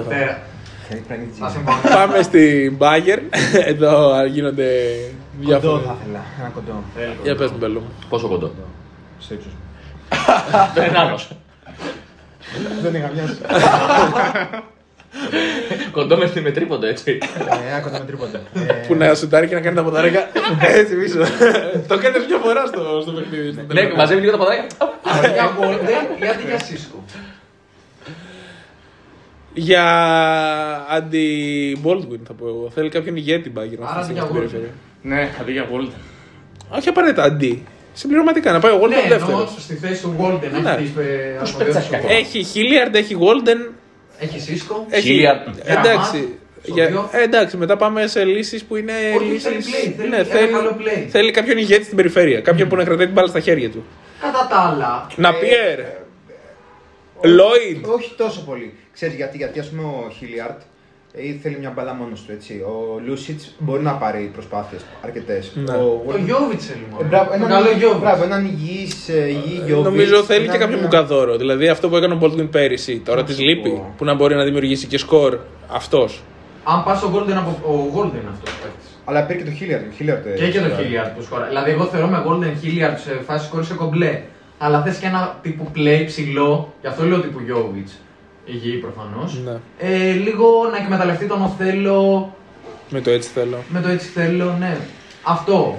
[1.96, 3.20] Πάμε στην Μπάγκερ.
[3.72, 4.70] Εδώ γίνονται
[5.40, 5.72] διάφορα.
[5.72, 6.24] Κοντό θα ήθελα.
[6.40, 6.84] Ένα κοντό.
[7.24, 7.82] Για πες μου, Μπέλο.
[8.10, 8.52] Πόσο κοντό;
[9.20, 9.52] Σε ύψος.
[10.76, 11.32] Δεν άλλος.
[12.82, 13.38] Δεν είχα μοιάσει.
[15.92, 17.18] Κοντό με, με τρίποντο έτσι.
[17.64, 18.42] Ε, Ένα κοντό με τρίποτα.
[18.88, 20.30] Που να σουτάρει και να κάνει τα ποδαρέκα
[20.80, 21.18] έτσι πίσω.
[21.88, 23.52] Το έκανε μια φορά στο, στο παιχνίδι.
[23.52, 23.96] στο Ναι, τελευταίο.
[23.96, 24.66] μαζεύει λίγο τα ποδάρια.
[25.34, 27.00] Για Golden ή αντί για Cisco.
[29.54, 29.84] Για
[30.90, 32.72] αντι-Baldwin θα πω εγώ.
[32.74, 34.40] Θέλει κάποιον ηγέτη Bayern Άρα αυτή τη στιγμή για στην Golden.
[34.40, 34.70] περιφέρεια.
[35.02, 35.94] Ναι, αντί για Golden.
[36.78, 37.64] Όχι απαραίτητα αντί.
[37.94, 39.56] Συμπληρωματικά να πάει ο Golden Ναι, εννοώ δεύτερος.
[39.60, 40.62] στη θέση του Golden.
[40.64, 40.70] Ναι.
[40.72, 42.10] Έχεις τις, ε, αρμοδιότητες πετσάκι του ακόμα.
[42.12, 42.20] Golden.
[42.20, 43.72] Έχει Hilliard, έχει Golden.
[44.20, 44.76] Έχεις Cisco.
[44.90, 45.20] Έχει...
[45.22, 45.54] Hilliard.
[45.64, 46.38] Εντάξει.
[46.64, 46.88] Στο Για...
[46.88, 47.10] δύο.
[47.12, 48.94] ε, εντάξει, μετά πάμε σε λύσεις που είναι.
[49.16, 49.44] Όχι, λύσεις...
[49.44, 50.52] θέλει play, θέλει ναι, ένα θέλει...
[50.52, 51.06] καλό play.
[51.10, 52.42] θέλει κάποιον ηγέτη στην περιφέρεια.
[52.42, 53.86] Κάποιον που να κρατάει την μπάλα στα χέρια του.
[54.22, 55.08] Κατά τα άλλα.
[55.16, 55.80] Να Ε, πιέρ.
[57.22, 57.94] Lloyd.
[57.96, 58.74] Όχι τόσο πολύ.
[58.94, 60.62] Ξέρεις γιατί, γιατί ας πούμε ο Χίλιαρτ
[61.14, 62.54] ε, θέλει μια μπαλά μόνος του, έτσι.
[62.54, 65.52] Ο Λούσιτς μπορεί να πάρει προσπάθειες αρκετές.
[65.56, 65.74] Ναι.
[65.74, 67.08] Ο Το Γιώβιτς θέλει Ε, μόνο.
[67.08, 68.00] Μπράβο, Το έναν, καλό Γιώβιτς.
[68.02, 69.90] μπράβο, έναν υγιής, ε, υγιή Γιώβιτς.
[69.90, 71.38] Νομίζω θέλει και έναν- κάποιο μπουκαδόρο.
[71.38, 73.00] Δηλαδή αυτό που έκανε ο Baldwin πέρυσι.
[73.06, 73.70] Τώρα της σου λείπει.
[73.70, 73.94] πω.
[73.98, 75.38] Που να μπορεί να δημιουργήσει και σκορ
[75.72, 76.22] αυτός.
[76.64, 77.50] Αν πας στο Golden από.
[77.74, 78.88] Ο Golden αυτός παίχτη.
[79.06, 79.84] Αλλά πήρε και το Χίλιαρτ.
[79.88, 80.88] ο Χίλιαρτ, ε, Και έχει και το σκοράρει.
[80.92, 81.46] Hilliard που σκορά.
[81.48, 84.22] Δηλαδή, εγώ θεωρώ με Golden Hilliard σε φάση σκόρ σε κομπλέ.
[84.58, 87.90] Αλλά θες και ένα τύπου play ψηλό, γι' αυτό λέω τύπου Jovic.
[88.54, 89.40] Υγιή προφανώς.
[89.46, 89.58] Ναι.
[89.78, 92.34] Ε, λίγο να εκμεταλλευτεί τον Οθέλο
[92.90, 93.58] Με το έτσι θέλω.
[93.70, 94.78] με το έτσι θέλω, ναι.
[95.24, 95.76] Αυτό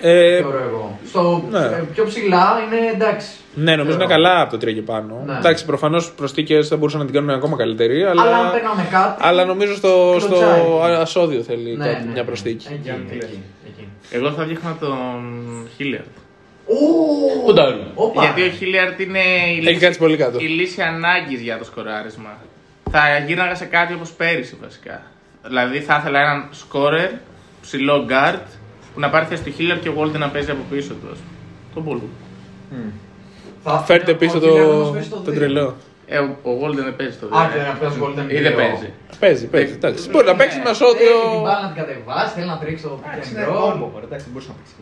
[0.00, 0.98] Ε, θεωρώ εγώ.
[1.08, 1.58] Στο ναι.
[1.58, 3.28] ε, πιο ψηλά είναι εντάξει.
[3.54, 4.22] ναι, νομίζω είναι Θεωρώ.
[4.22, 5.22] καλά από το 3 και πάνω.
[5.26, 5.36] Ναι.
[5.36, 8.02] Εντάξει, προφανώς προσθήκε θα μπορούσαν να την κάνουν ακόμα καλύτερη.
[8.04, 9.22] Αλλά, Αλλά αν παίρναμε κάτι.
[9.24, 10.94] αλλά νομίζω στο, στο κλωτσάει.
[10.94, 12.26] ασώδιο θέλει Ναι, κάτι, ναι, μια ναι.
[12.26, 12.66] προσθήκη.
[12.70, 13.24] Εκεί, Για να τη λες.
[13.24, 13.88] εκεί, εκεί.
[14.10, 15.22] Εγώ θα δείχνα τον
[15.78, 16.10] Hilliard.
[16.66, 17.86] Ω, Κοντάρι.
[17.94, 18.22] όπα.
[18.22, 20.38] Γιατί ο Hilliard είναι η Έχει λύση, κάτσει πολύ κάτω.
[20.40, 22.36] η λύση ανάγκης για το σκοράρισμα.
[22.90, 25.02] Θα γύρναγα σε κάτι όπως πέρυσι βασικά.
[25.46, 27.10] Δηλαδή θα ήθελα έναν σκόρερ,
[27.60, 28.38] ψηλό guard,
[28.94, 31.08] που να πάρει θέση του Hilliard και ο Golden να παίζει από πίσω του.
[31.12, 31.86] ας πούμε.
[31.86, 32.92] Τον Baldwin.
[33.64, 35.40] Θα- Φέρτε ο πίσω Hilliard όμως το, παίζει στο το δύο.
[35.40, 35.74] τρελό.
[36.06, 37.50] Ε, ο, ο Golden δεν παίζει το Α, δύο.
[37.52, 38.60] και να παίζει Golden Ή δεν δύο.
[38.60, 38.88] παίζει.
[39.22, 39.72] Παίζει, παίζει.
[39.78, 40.02] Εντάξει.
[40.10, 41.14] Μπορεί να παίξει Ναι, μεσόδιο.
[41.20, 43.70] Θέλει την μπάλα να την κατεβάσει, θέλει να τρίξει το Εντάξει, pick είναι and roll.
[43.72, 44.74] κόμπο, μωρέ, εντάξει, μπορείς να παίξεις.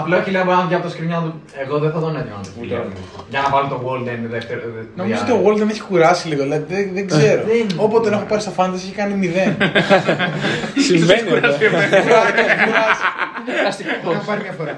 [0.00, 1.32] Απλά όχι λέει μπορεί να βγει από το σκρινιά του.
[1.62, 2.88] Εγώ δεν θα τον έτεινα να το Ούτε εγώ.
[3.32, 4.60] Για να βάλω το Golden δεύτερο.
[5.00, 7.42] Νομίζω δια- ότι ο Walden έχει κουράσει λίγο, δηλαδή δεν, δεν ξέρω.
[7.50, 9.50] Δεν- Όποτε τον έχω πάρει στο fantasy έχει κάνει μηδέν.
[10.88, 11.48] Συμβαίνει αυτό.
[13.46, 14.14] Κουραστικός.
[14.16, 14.74] Θα πάρει μια φορά.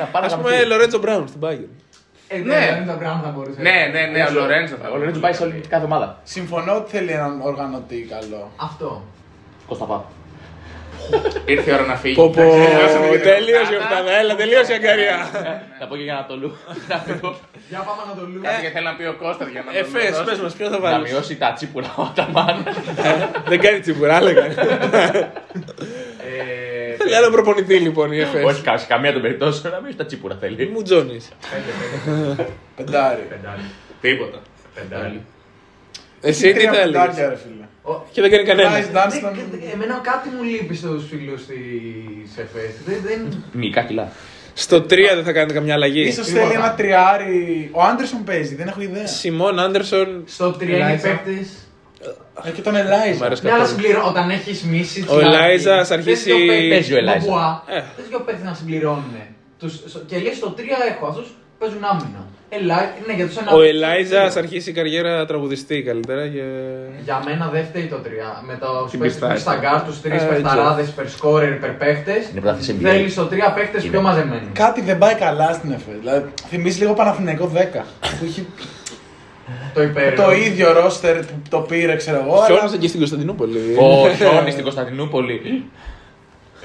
[0.00, 1.68] Να πάρει Α να πούμε, Λορέτζο Μπράουν στην Bayern.
[2.28, 2.54] Ε, Ναι.
[2.54, 3.60] ναι, δεν τα πράγματα θα μπορούσε.
[3.60, 6.20] Ναι, ναι, ναι, ο Λορέντζο θα Ο Λορέντζο πάει σε όλη κάθε ομάδα.
[6.24, 8.50] Συμφωνώ ότι θέλει έναν οργανωτή καλό.
[8.56, 9.02] Αυτό.
[9.66, 10.02] Κώστα πάω.
[11.44, 12.14] Ήρθε η ώρα να φύγει.
[12.14, 15.16] Πω πω, Εντάξει, τελείωσε η οκτάδα, έλα, τελείωσε η αγκαρία.
[15.80, 16.56] Να πω και για Ανατολού.
[16.90, 17.36] Να φύγω.
[17.68, 18.48] Για πάμε να το λούμε.
[18.48, 20.24] Κάτι και θέλει να πει ο Κώστας για να Ε, τον φες, δώσει.
[20.24, 21.12] πες μας, ποιο θα Να βάλεις.
[21.12, 22.66] μειώσει τα τσίπουρα ο Αταμάν.
[23.48, 24.44] Δεν κάνει τσιμπουρά, λέγα.
[24.44, 24.52] Ε,
[26.96, 28.44] Θέλει άλλο προπονητή λοιπόν η ΕΦΕΣ.
[28.44, 30.68] Όχι, κα- σε καμία των περιπτώσεων να μειώσει τα τσίπουρα θέλει.
[30.72, 31.28] Μου τζόνεις.
[32.76, 33.22] Πεντάρι.
[33.28, 33.60] Πεντάρι.
[34.00, 34.38] Τίποτα.
[34.74, 35.24] Πεντάρι.
[36.20, 36.70] Εσύ τι Τρία
[37.92, 38.14] θα έλεγες.
[38.14, 38.14] πεντάρια, ρε φίλε.
[38.14, 38.70] Και δεν κάνει κανένα.
[38.78, 39.32] Nice Dunstan.
[39.50, 42.74] Δεν- και- Εμένα κάτι μου λείπει στους φίλους της ΕΦΕΣ.
[42.86, 44.06] Δεν- δεν- Μικά κιλά.
[44.54, 46.00] Στο 3 δεν θα κάνετε καμιά αλλαγή.
[46.02, 46.44] Ίσως Τίποτα.
[46.46, 47.68] θέλει ένα τριάρι.
[47.72, 49.06] Ο Άντερσον παίζει, δεν έχω ιδέα.
[49.06, 50.22] Σιμών Άντερσον.
[50.26, 51.08] Στο 3 είναι Ελάιζα.
[51.08, 51.48] παίκτες.
[52.44, 53.24] Ε, και τον Μ' Ελάιζα.
[53.24, 53.80] αρέσει Ναι, αλλά καθόλου.
[53.80, 55.04] συμπληρώ, όταν έχεις μίση.
[55.08, 56.32] Ο Ελάιζας ας αρχίσει-
[56.70, 57.62] Παίζει ο Ελάιζα.
[57.66, 57.74] Ε.
[57.96, 59.12] Δεν δύο παίκτες να συμπληρώνουν.
[59.58, 62.26] Τους- Και λέει στο 3 έχω αυτούς που παίζουν άμυνα.
[62.50, 66.28] Ελάι- ναι, για τους ένα- Ο Ελάιζα ας αρχίσει η καριέρα τραγουδιστή καλύτερα.
[66.28, 66.42] Και...
[67.04, 68.42] Για μένα δεν φταίει το 3.
[68.46, 69.36] Με το Την παίκτες πιστάει.
[69.38, 72.28] στα γκάρ, τους τρεις Ε, παιχταράδες, υπερσκόρερ, υπερπαίχτες.
[72.30, 72.88] Είναι πρωταθλητής NBA.
[72.90, 73.90] Θέλεις στο 3 παίκτες Είναι.
[73.92, 74.48] πιο μαζεμένους.
[74.52, 75.92] Κάτι δεν πάει καλά στην ΕΦΕ.
[76.00, 77.84] Δηλαδή, θυμίζει λίγο Παναθηναϊκό 10.
[78.18, 78.44] Που είχε
[79.74, 80.14] Το υπέρ.
[80.14, 82.34] το ίδιο ρόστερ που το πήρε, ξέρω εγώ.
[82.34, 83.58] αλλά- Χιόνισε και στην Κωνσταντινούπολη.
[83.78, 85.64] Ο Σόνι στην Κωνσταντινούπολη.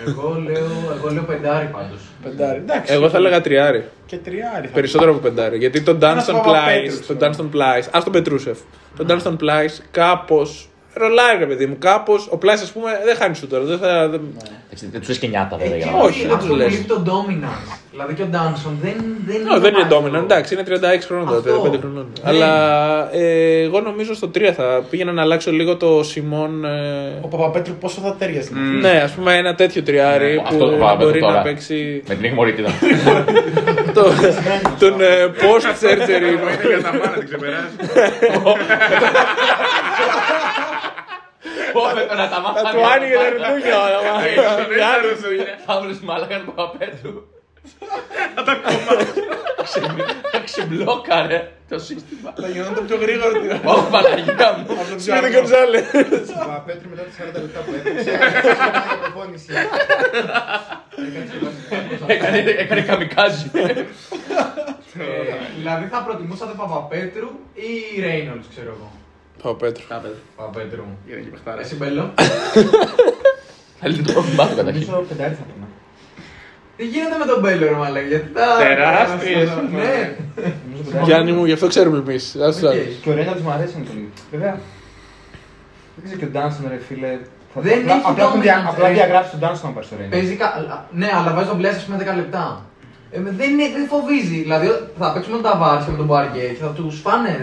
[0.07, 1.99] Εγώ λέω, εγώ λέω πεντάρι πάντως.
[2.23, 2.57] Πεντάρι.
[2.57, 2.93] Εντάξει.
[2.93, 3.85] Εγώ θα έλεγα τριάρι.
[4.05, 4.67] Και τριάρι.
[4.67, 5.57] θα Περισσότερο από πεντάρι.
[5.57, 7.31] Γιατί τον Ένας Dunston Παπαπέτρου, Plies, τον ξέρω.
[7.31, 8.57] Dunston Plies, ας τον Πετρούσεφ.
[8.97, 10.67] Τον Dunston Plies κάπως.
[10.93, 12.27] Ρολάρι, ρε παιδί μου, κάπως.
[12.27, 13.63] Ο Plies, ας πούμε, δεν χάνει σου τώρα.
[13.63, 14.21] Δεν θα, δεν...
[14.65, 16.55] Εντάξει, Δεν τους λε και νιάτα βέβαια για Εκεί να όχι, δεν αυτό τους που
[16.55, 16.71] λες.
[16.71, 17.77] λείπει το dominance.
[17.91, 20.71] Δηλαδή και ο Ντάνσον δεν, δεν No, δεν είναι πάλι dominant, το- εντάξει, είναι 36
[21.07, 21.69] χρονών τώρα, Αυτό.
[21.71, 22.07] 35 χρονών.
[22.23, 22.29] Ναι.
[22.29, 26.65] Αλλά ε, εγώ νομίζω στο 3 θα πήγαινα να αλλάξω λίγο το Σιμών.
[26.65, 28.47] ε, Ο Παπαπέτρου πόσο θα ταιριάζει.
[28.47, 31.33] στην Ναι, ας πούμε ένα τέτοιο τριάρι Ναι, που αυτό το να Παπαπέτρου μπορεί τώρα.
[31.35, 32.69] να παίξει Με την ηγμορίτιδα.
[33.93, 34.03] το,
[34.79, 36.53] τον ε, post surgery.
[36.69, 37.75] Για τα μάνα την ξεπεράσει.
[41.73, 42.53] Ω, με τον Αταμάν.
[42.55, 43.99] Θα του άνοιγε τα ρουντούκια όλα.
[44.07, 44.13] μα.
[45.65, 47.13] Παύλος μαλάκα του Παπαπέτρου.
[50.31, 52.33] Θα ξεμπλόκαρε το σύστημα.
[52.41, 53.31] Θα γινόταν πιο γρήγορα.
[53.31, 54.65] τι- Ω, Παναγία μου.
[54.79, 55.29] από τον Σφύρι Τζάρνο.
[55.29, 55.77] Γκονζάλε.
[55.79, 59.51] Ο Παπαπέτρου μετά τα 40 λεπτά που έπαιξε, έκανε μια προπόνηση.
[62.07, 63.51] Έκανε έκανε καμικάζι.
[64.99, 68.91] Ε, δηλαδή θα προτιμούσατε Παπαπέτρου ή Ρέινολτς, ξέρω εγώ.
[69.43, 69.83] Παπαπέτρου.
[70.35, 70.83] Παπαπέτρου.
[71.07, 71.65] Είναι και παιχτάρας.
[71.65, 72.13] Εσύ μπέλο.
[73.79, 74.85] Θέλει το πρόβλημά του καταρχήν.
[74.89, 75.65] Νομίζω πεντάρι θα πούμε.
[76.77, 78.45] Τι γίνεται με τον Μπέλο, ρε Μαλέκ, γιατί τα...
[78.57, 79.49] Τεράστιες.
[79.71, 80.15] Ναι.
[80.69, 81.05] Νομίζω πεντάρι.
[81.05, 82.35] Γιάννη μου, γι' αυτό ξέρουμε εμείς.
[82.35, 82.53] Οκ.
[83.01, 84.09] Και ο Ρέινολντς μου αρέσει να πολύ.
[84.31, 84.59] Βέβαια.
[85.95, 87.11] Δεν ξέρω και ο Ντάνσον ρε φίλε.
[87.53, 88.93] Θα- Δεν απλά- έχει απλά έχουν δια- dominance, Απλά ρε.
[88.93, 90.17] διαγράψει τον Ντάνσον να πάρεις στο Ρέινολντς.
[90.17, 90.47] Παίζει κα...
[90.91, 92.65] Ναι, αλλά βάζεις τον Πλάις, ας πούμε, 10 λεπτά.
[93.11, 94.37] Ε, δεν, είναι, δεν φοβίζει.
[94.45, 94.67] Δηλαδή
[94.99, 97.33] θα παίξουμε με Ταβάρες και με τον Μπαργκέ και θα τους φάνε.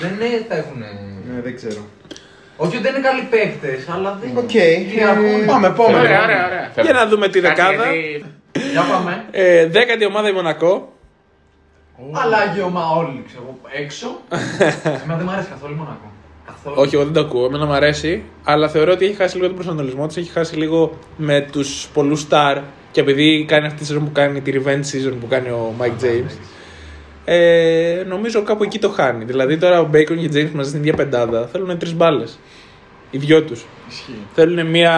[0.00, 0.78] Δεν είναι, θα έχουν...
[1.32, 1.80] Ναι, δεν ξέρω.
[2.56, 4.46] Όχι ότι δεν είναι καλοί παίκτες, αλλά δεν Οκ.
[4.46, 5.46] κυριαρχούν.
[5.46, 5.98] Πάμε, επόμενο.
[5.98, 6.70] Ωραία, ωραία, ωραία.
[6.82, 7.84] Για να δούμε τη δεκάδα.
[7.84, 8.24] Κάτι,
[8.72, 9.24] Για πάμε.
[9.30, 10.92] Ε, δέκατη ομάδα η Μονακό.
[12.12, 14.20] Αλλάγει ο όλοι, ξέρω εγώ, έξω.
[15.02, 16.12] Εμένα δεν μου αρέσει καθόλου η Μονακό.
[16.46, 16.76] Καθόλου.
[16.78, 17.44] Όχι, εγώ δεν το ακούω.
[17.44, 18.22] Εμένα μου αρέσει.
[18.44, 20.16] Αλλά θεωρώ ότι έχει χάσει λίγο τον προσανατολισμό της.
[20.16, 22.62] Έχει χάσει λίγο με τους πολλούς star.
[22.90, 26.04] Και επειδή κάνει αυτή τη σεζόν που κάνει τη revenge season που κάνει ο Mike
[26.04, 26.32] James.
[27.30, 29.24] Ε, νομίζω κάπου εκεί το χάνει.
[29.24, 32.38] Δηλαδή τώρα ο Bacon και ο James μαζί στην ίδια πεντάδα θέλουν τρεις μπάλες.
[33.10, 33.64] Οι δυο τους.
[34.34, 34.90] Θέλουν μία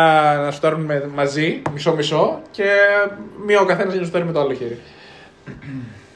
[0.44, 2.64] να σουτάρουν με- μαζί, μισό-μισό, και
[3.46, 4.78] μία ο καθένας για να σουτάρει με το άλλο χέρι.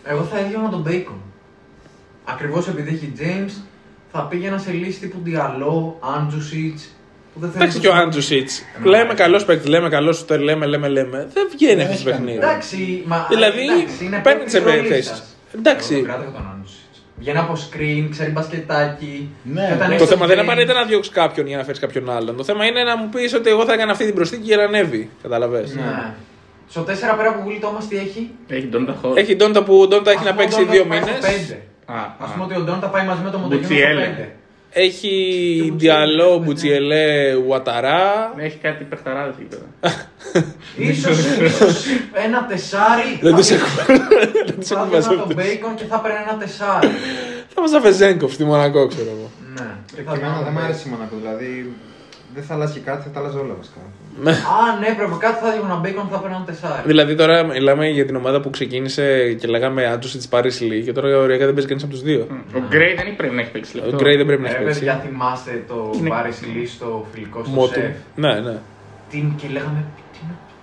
[0.04, 1.18] Εγώ θα έδιωνα τον Bacon.
[2.24, 3.62] Ακριβώς επειδή έχει James,
[4.12, 6.88] θα πήγαινα σε λύση τύπου Διαλό, Άντζουσιτς.
[7.34, 8.48] Που δεν Εντάξει και ο Άντζου Σίτ.
[8.84, 11.28] Λέμε καλός παίκτης, λέμε καλός σουτέρ, λέμε, λέμε, λέμε.
[11.32, 12.38] Δεν βγαίνει αυτός το έχει παιχνίδι.
[12.38, 13.26] Εντάξει, μα.
[13.28, 14.88] Δηλαδή, εντάξει, είναι παίρνει πρώτη τις ρολίστας.
[14.88, 15.33] θέσεις.
[15.56, 15.92] Εντάξει.
[15.94, 16.80] Εγώ τον κράταγα τον Άντζουσιτ.
[17.18, 19.28] Βγαίνει από screen, ξέρει μπασκετάκι.
[19.42, 19.66] Ναι.
[19.66, 21.80] Και όταν Το έχεις θέμα δεν είναι James- απαραίτητα να διώξεις κάποιον για να φέρεις
[21.80, 22.36] κάποιον άλλον.
[22.36, 24.62] Το θέμα είναι να μου πεις ότι εγώ θα έκανα αυτή την προσθήκη για να
[24.62, 25.10] ανέβει.
[25.22, 25.60] Καταλαβέ.
[25.60, 26.14] Ναι.
[26.68, 29.12] Στο 4 πέρα που Will Thomas τι έχει; Έχει τον Ταχώ.
[29.16, 31.06] Έχει Ντόντα που ο Ντόντα έχει Ας να πούμε, ο παίξει Donta δύο πάει στο
[31.08, 31.24] μήνες.
[31.30, 31.60] πέντε.
[31.86, 32.26] Α, Α α.
[32.32, 34.14] πούμε ότι ο Ντόντα πάει μαζί με το Μοντογιόνιο στο Μπουτσιέλε.
[34.18, 34.28] 5.
[34.76, 35.08] Έχει
[35.66, 38.32] Και Διαλό, Μπουτσιέλε, Μπουτσιελέ, Ουαταρά.
[38.36, 39.66] Έχει κάτι παιχταράδε εκεί πέρα.
[40.76, 41.84] Ίσως, ίσως
[42.26, 43.18] ένα τεσάρι.
[43.20, 43.68] Δεν θα τους πει- έχω.
[44.46, 45.34] Δεν τους Θα έχω έδιωνα μαζί τον αυτούς.
[45.36, 46.88] Bacon και θα έπαιρνε ένα τεσάρι.
[47.54, 49.30] Θα μας Βεζέγκοφ στη Μονακό, ξέρω εγώ.
[49.54, 49.70] Ναι.
[49.94, 51.72] Και εμένα δεν μου άρεσε η Μονακό, δηλαδή
[52.34, 53.80] δεν θα αλλάζει και κάτι, θα τα αλλάζει όλα βασικά.
[54.28, 56.82] Α, ναι, πρέπει κάτι θα έδιναν μπέικον θα παίρνουν τεσσάρι.
[56.86, 60.92] Δηλαδή τώρα μιλάμε για την ομάδα που ξεκίνησε και λέγαμε Άντζο της Paris League και
[60.92, 62.26] τώρα ωριακά δεν παίζει κανείς από τους δύο.
[62.54, 63.96] Ο Γκρέι δεν πρέπει να έχει παίξει Ο λεπτό.
[63.96, 64.78] Γκρέι δεν πρέπει να Ε, έχει παίξει.
[64.78, 67.72] παιδιά, θυμάστε το Είναι- Πάρη Λί στο φιλικό στο Μότου.
[67.72, 67.92] σεφ.
[68.14, 68.56] Ναι, ναι.
[69.10, 69.84] Τι, και λέγαμε,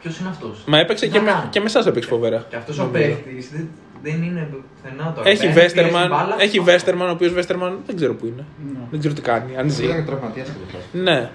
[0.01, 2.45] ποιος είναι αυτός; Μα έπαιξε και, με, και με εσά έπαιξε φοβερά.
[2.49, 3.69] Και αυτός ο παίχτης δεν,
[4.03, 5.29] δεν είναι πουθενά τώρα.
[5.29, 6.71] Έχει Παίρνει, πιέζει Βέστερμαν, μπάλα, έχει αυτό.
[6.71, 8.43] Βέστερμαν, ο οποίος Βέστερμαν δεν ξέρω πού είναι.
[8.91, 9.83] Δεν ξέρω τι κάνει, αν ζει.
[9.83, 11.29] Ήταν και τραυματίας και το Ναι.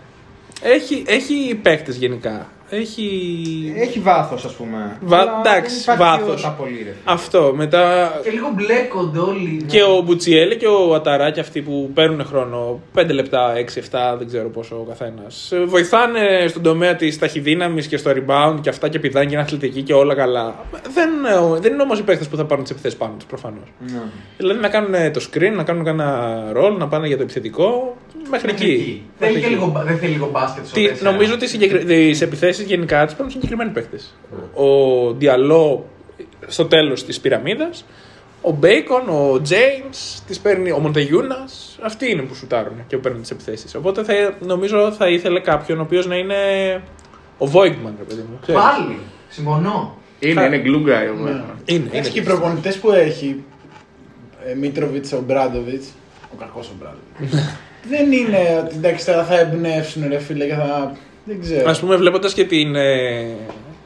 [0.63, 2.47] Έχει, έχει παίκτες γενικά.
[2.71, 3.09] Έχει.
[3.77, 4.97] Έχει βάθος, ας πούμε.
[5.01, 6.27] Βα- Αλλά εντάξει, δεν υπάρχει βάθος.
[6.27, 6.95] ποιότητα πολύ, ρε.
[7.05, 7.53] Αυτό.
[7.57, 9.65] Μετά Και λίγο μπλέκονται όλοι.
[9.67, 14.27] και ο Μπουτσιέλη και ο Αταρά και αυτοί που παίρνουν χρόνο 5 λεπτά, 6-7, δεν
[14.27, 15.53] ξέρω πόσο ο καθένας.
[15.67, 19.83] Βοηθάνε στον τομέα της ταχυδύναμης και στο rebound και αυτά και πηδάνε και είναι αθλητικοί
[19.83, 20.55] και όλα καλά.
[20.95, 23.73] Δεν, ε, δεν είναι όμως οι παίκτες που θα πάρουν τις επιθέσεις πάνω του προφανώς.
[23.79, 24.01] Ναι.
[24.37, 27.97] Δηλαδή να κάνουν το screen, να κάνουν κανένα ρόλ, να πάνε για το επιθετικό.
[28.31, 28.73] Μέχρι Μέχρι εκεί.
[28.75, 29.03] εκεί.
[29.19, 29.55] Θέλει Μέχρι και εκεί.
[29.55, 31.11] λίγο, μπα- δεν θέλει λίγο μπάσκετ στο Τι, τέσσερα.
[31.11, 34.15] νομίζω ότι τις επιθέσεις γενικά τι παίρνουν συγκεκριμένοι παίκτες.
[34.55, 35.87] Ο Διαλό
[36.47, 37.85] στο τέλος της πυραμίδας,
[38.41, 39.83] ο Μπέικον, ο Τζέιμ,
[40.43, 41.79] παίρνει ο Μοντεγιούνας.
[41.83, 43.75] Αυτοί είναι που σουτάρουν και που παίρνουν τις επιθέσεις.
[43.75, 44.13] Οπότε θα,
[44.47, 46.35] νομίζω θα ήθελε κάποιον ο οποίος να είναι
[47.39, 48.39] ο Βόιγκμαν, ρε παιδί μου.
[48.43, 48.61] Ξέρεις.
[48.63, 48.99] Πάλι.
[49.29, 49.97] Συμφωνώ.
[50.19, 51.23] Είναι, είναι glue guy ο Ναι.
[51.23, 51.59] Βέστερμαν.
[51.65, 52.35] Είναι, Έχει και οι είναι.
[52.35, 53.45] προπονητές που έχει.
[54.47, 55.87] Ε, Μίτροβιτς, ο Μπράντοβιτς.
[56.37, 57.41] Ο κακό ο Μπράντοβιτ.
[57.89, 60.93] δεν είναι ότι εντάξει τώρα θα εμπνεύσουν ρε φίλε και θα.
[61.25, 61.71] Δεν ξέρω.
[61.71, 63.35] Α πούμε, βλέποντας και την ε,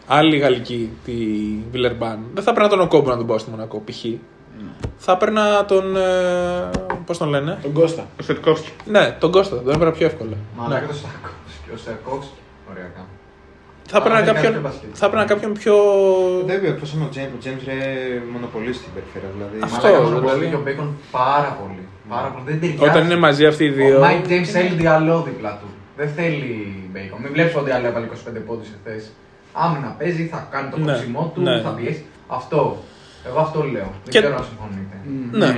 [0.06, 1.12] άλλη γαλλική, τη
[1.70, 4.04] Βιλερμπάν, δεν θα έπαιρνα τον Οκόμπο να τον πάω στη Μονακό, π.χ.
[4.96, 5.96] Θα έπαιρνα τον.
[5.96, 6.70] Ε,
[7.06, 8.06] Πώς τον λένε; Τον Κώστα.
[8.20, 8.70] Ο Σετκόφσκι.
[8.86, 10.36] Ναι, τον Κώστα, τον έπαιρνα πιο εύκολα.
[10.56, 10.86] Μαλάκα Ναι.
[10.86, 11.70] το Στακόφσκι.
[11.74, 12.32] Ο Στακόφσκι.
[12.70, 13.06] Ωραία κάπου.
[13.92, 14.90] Θα έπαιρνα Α, δεν κάνει κάποιον, πιο μπασκετ.
[15.00, 15.74] θα έπαιρνα κάποιον πιο.
[16.50, 17.30] Δεν wiem πώς είναι ο Τζέιμ.
[17.36, 17.78] Ο Τζέιμ ρε
[18.32, 19.30] μονοπωλεί στην περιφέρεια.
[19.36, 19.56] Δηλαδή.
[19.68, 20.14] Αυτό, Μαλάκα δηλαδή.
[20.16, 20.88] μονοπωλεί και ο Μπέικον
[21.20, 21.82] πάρα πολύ.
[22.14, 22.44] Πάρα πολύ.
[22.50, 22.84] Δεν ταιριάζει.
[22.90, 23.96] Όταν είναι μαζί αυτοί οι δύο.
[23.96, 25.68] Ο Μάικ Τζέιμ θέλει διαλό δίπλα του.
[26.00, 26.48] Δεν θέλει
[26.92, 27.18] Μπέικον.
[27.22, 28.96] Μην βλέπεις ότι άλλο έβαλε 25 πόντους εχθές.
[29.64, 31.60] Άμυνα παίζει, θα κάνει το Ναι, κοψιμό του, ναι.
[31.66, 32.04] θα πιέσει.
[32.38, 32.58] Αυτό.
[33.28, 33.88] Εγώ αυτό λέω.
[34.04, 34.96] Δεν Και- ξέρω αν συμφωνείτε.
[35.40, 35.50] Ναι.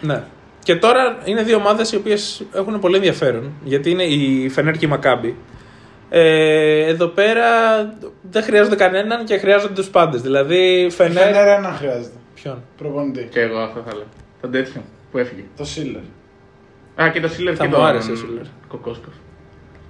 [0.00, 0.22] ναι.
[0.62, 3.52] Και τώρα είναι δύο ομάδες οι οποίες έχουν πολύ ενδιαφέρον.
[3.64, 5.36] Γιατί είναι η Φενέρ και η Μακάμπι.
[6.16, 7.46] Ε, εδώ πέρα
[8.30, 10.20] δεν χρειάζονται κανέναν και χρειάζονται τους πάντες.
[10.22, 11.24] Δηλαδή Φενέρ.
[11.24, 12.16] Φενέρα ένα χρειάζεται.
[12.34, 13.28] Ποιον; Προπονητή.
[13.30, 14.04] Και εγώ αυτό θα λέω.
[14.40, 15.42] Τον τέτοιο που έφυγε.
[15.56, 16.02] Το Σίλερ.
[17.02, 18.44] Α, και το Σίλερ Θα και μου τον άρεσε ο Σίλερ.
[18.68, 19.14] Κοκόσκοφ.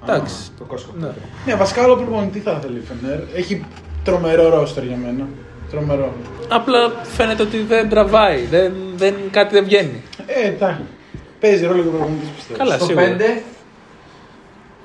[0.03, 0.35] Εντάξει.
[0.59, 0.93] Το Κόσκο.
[0.99, 1.09] Ναι.
[1.47, 3.19] Ναι, βασικά άλλο προπονητή θα ήθελε η Φενέρ.
[3.35, 3.65] Έχει
[4.05, 5.27] τρομερό ρόστερ για μένα.
[5.71, 6.13] Τρομερό.
[6.49, 8.45] Απλά φαίνεται ότι δεν τραβάει.
[8.45, 10.03] Δεν, δεν, κάτι δεν βγαίνει.
[10.27, 10.83] Ε, εντάξει.
[11.41, 12.59] Παίζει ρόλο και ο προπονητής πιστεύω.
[12.59, 13.17] Καλά, Στο σίγουρα.
[13.19, 13.21] 5,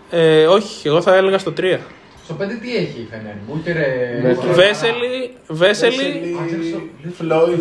[0.09, 1.79] Ε, όχι, εγώ θα έλεγα στο 3.
[2.23, 3.33] στο 5 τι έχει η Φενέρ.
[3.47, 3.77] Μπούκερ.
[3.77, 5.33] ε, Βέσελη.
[5.47, 7.59] Βέσελη, Βέσελη, Α, ξέχασα- Φλόιντ.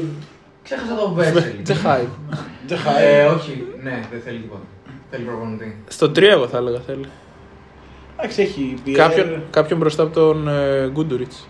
[0.63, 1.61] Ξέχασα το Βέσελη.
[1.65, 2.05] Τζεχάι.
[2.67, 3.05] Τζεχάι.
[3.05, 4.63] Ε, όχι, ναι, δεν θέλει τίποτα.
[5.11, 5.77] Θέλει προπονητή.
[5.89, 7.05] Στο 3 εγώ θα έλεγα θέλει.
[8.19, 8.97] Εντάξει, έχει Πιέρ.
[8.97, 11.49] Κάποιον, κάποιον μπροστά από τον ε, Γκούντουριτς.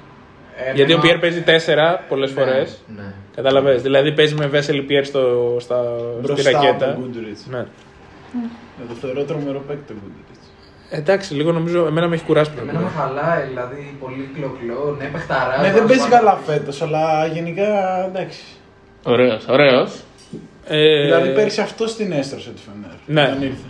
[0.56, 2.82] Ε, Γιατί ο εμένα- Πιέρ παίζει 4 πολλές Ναι, φορές.
[2.96, 3.12] Ναι.
[3.34, 3.82] Καταλαβες.
[3.82, 6.92] Δηλαδή παίζει με Βέσελη Πιέρ στο, στα, στη Μπροστά από ρακέτα.
[6.92, 7.46] τον Γκούντουριτς.
[7.50, 7.58] Ναι.
[7.58, 7.64] Ε,
[8.88, 10.37] Το θεωρώ τρομερό παίκτη τον Γκούντουριτς.
[10.90, 12.84] Εντάξει, λίγο νομίζω εμένα με έχει κουράσει Εμένα πρώτα.
[12.84, 15.60] με χαλάει, δηλαδή πολύ κλοκλό, ναι, παιχταρά.
[15.60, 18.40] Ναι, δεν παίζει καλά φέτος, αλλά γενικά εντάξει.
[19.02, 20.00] Ωραίος, ωραίος.
[20.64, 22.96] Ε, Δηλαδή πέρυσι αυτό την έστρωσε τη Φενέρ.
[23.06, 23.30] Ναι.
[23.30, 23.66] όταν ήρθε.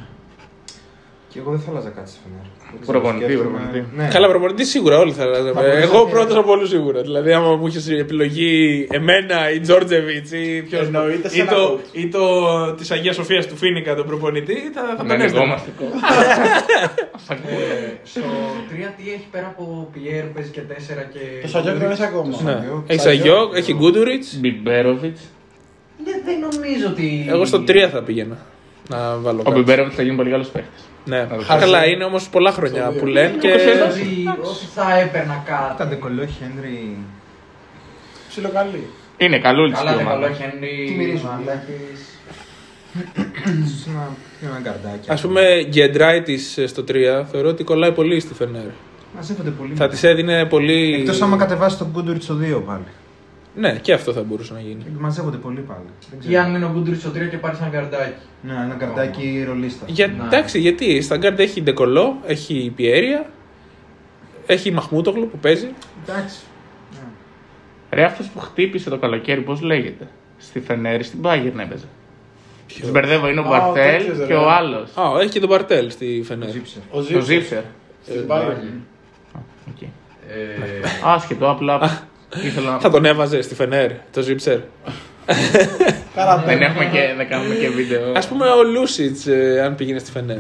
[1.28, 2.46] Και εγώ δεν θα άλλαζα κάτι στη Φενέρ.
[2.70, 3.86] Δεν ξέρω, Προπονητή, σκέφτομαι- προπονητή.
[3.96, 4.08] Ναι.
[4.12, 5.52] Καλά, προπονητή σίγουρα όλοι θα λέγαμε.
[5.52, 7.00] μπορούσε Εγώ να- πρώτος από όλους σίγουρα.
[7.02, 10.86] Δηλαδή, άμα μου είχες επιλογή εμένα ή Τζόρτζεβιτς ή ποιος.
[10.86, 11.88] Εννοείται σε ή ένα το, coach.
[11.96, 12.22] ή το
[12.74, 15.26] της Αγίας Σοφίας του Φίνικα τον προπονητή, θα, θα Να τον έστελνα.
[15.28, 15.70] ανοιγόμαστε.
[17.30, 17.34] Ε,
[18.04, 18.20] στο
[18.70, 21.18] 3 τι έχει πέρα από Πιέρ που παίζει και 4 και.
[21.42, 22.30] Το Σαγιόκ δεν έχει ακόμα.
[22.36, 22.50] Το Ναι.
[22.52, 22.84] Σαγιόκ.
[22.90, 24.36] Έχει Σαγιόκ, έχει Γκούντουριτς.
[24.40, 25.20] Μπιμπέροβιτς.
[26.04, 27.26] Ναι, δεν νομίζω ότι.
[27.28, 28.36] Εγώ στο 3 θα πήγαινα.
[28.88, 29.56] Να βάλω Ο κάτι.
[29.56, 30.80] Μπιμπέροβιτς θα γίνει πολύ καλό παίχτη.
[31.08, 31.64] Ναι, Χάζε.
[31.64, 33.12] καλά, είναι όμως πολλά χρόνια Στο που δύο.
[33.12, 33.48] λένε και.
[33.52, 35.74] Ότι, ότι θα έπαιρνα κάτι.
[35.78, 36.96] Κάντε κολλό, Χένρι.
[38.28, 38.86] Ψιλοκαλή.
[39.16, 40.32] Είναι καλούλη Καλά, η δεν καλό ομάδα.
[40.34, 40.94] Τι Χένρι.
[40.98, 42.00] μυρίζουν, Μαλάκης.
[43.66, 44.08] Ίσως ένα
[44.40, 45.10] πιο ένα γκαρντάκι.
[45.10, 48.70] Ας πούμε, Γκεντράιτις στο 3 θεωρώ ότι κολλάει πολύ στη Φενέρ.
[49.16, 49.74] Μαζεύονται πολύ.
[49.74, 50.94] Θα της έδινε πολύ.
[51.00, 52.84] Εκτός άμα κατεβάσει τον Γκούντουριτς στο 2 πάλι.
[53.58, 54.84] Ναι, και αυτό θα μπορούσε να γίνει.
[54.98, 55.80] Μαζεύονται πολύ πάλι.
[56.10, 56.42] Δεν Ή ξέρω.
[56.42, 58.12] αν είναι ο Γκούντουριτς στο 3 και πάρει ένα γκαρντάκι.
[58.42, 59.84] Ναι, ένα γκαρντάκι ρολίστα.
[59.88, 60.24] Για, Ναι.
[60.24, 63.30] Εντάξει, γιατί στα γκαρντ έχει Ντεκολό, έχει Πιέρια,
[64.46, 65.68] έχει Μαχμούτογλου που παίζει.
[66.08, 66.36] Εντάξει.
[67.90, 71.84] Ρε αυτός που χτύπησε το καλοκαίρι, πώς λέγεται; Στη Φενέρη, στην Bayern έπαιζε.
[72.80, 74.34] Του μπερδεύω, είναι ο Α, ο Μπαρτέλ τέτοιος, και ρε.
[74.34, 74.96] ο άλλος.
[74.96, 76.48] Α, έχει και τον Μπαρτέλ στη Φενέρ.
[76.50, 76.78] Ζήψε.
[76.90, 77.22] Ο Ο Ζήψερ.
[77.22, 77.62] Ζήψερ.
[78.04, 78.80] Στην Bayern.
[80.30, 82.06] Ε, Άσχετο, απλά
[82.44, 82.78] ήθελα να.
[82.78, 84.58] Θα τον έβαζε στη Φενέρ, το Ζίψερ.
[86.14, 86.42] Καρατέ.
[86.46, 88.10] Δεν έχουμε και, δεν κάνουμε και βίντεο.
[88.12, 90.36] Α πούμε ο Λούσιτς, ε, αν πήγαινε στη Φενέρ.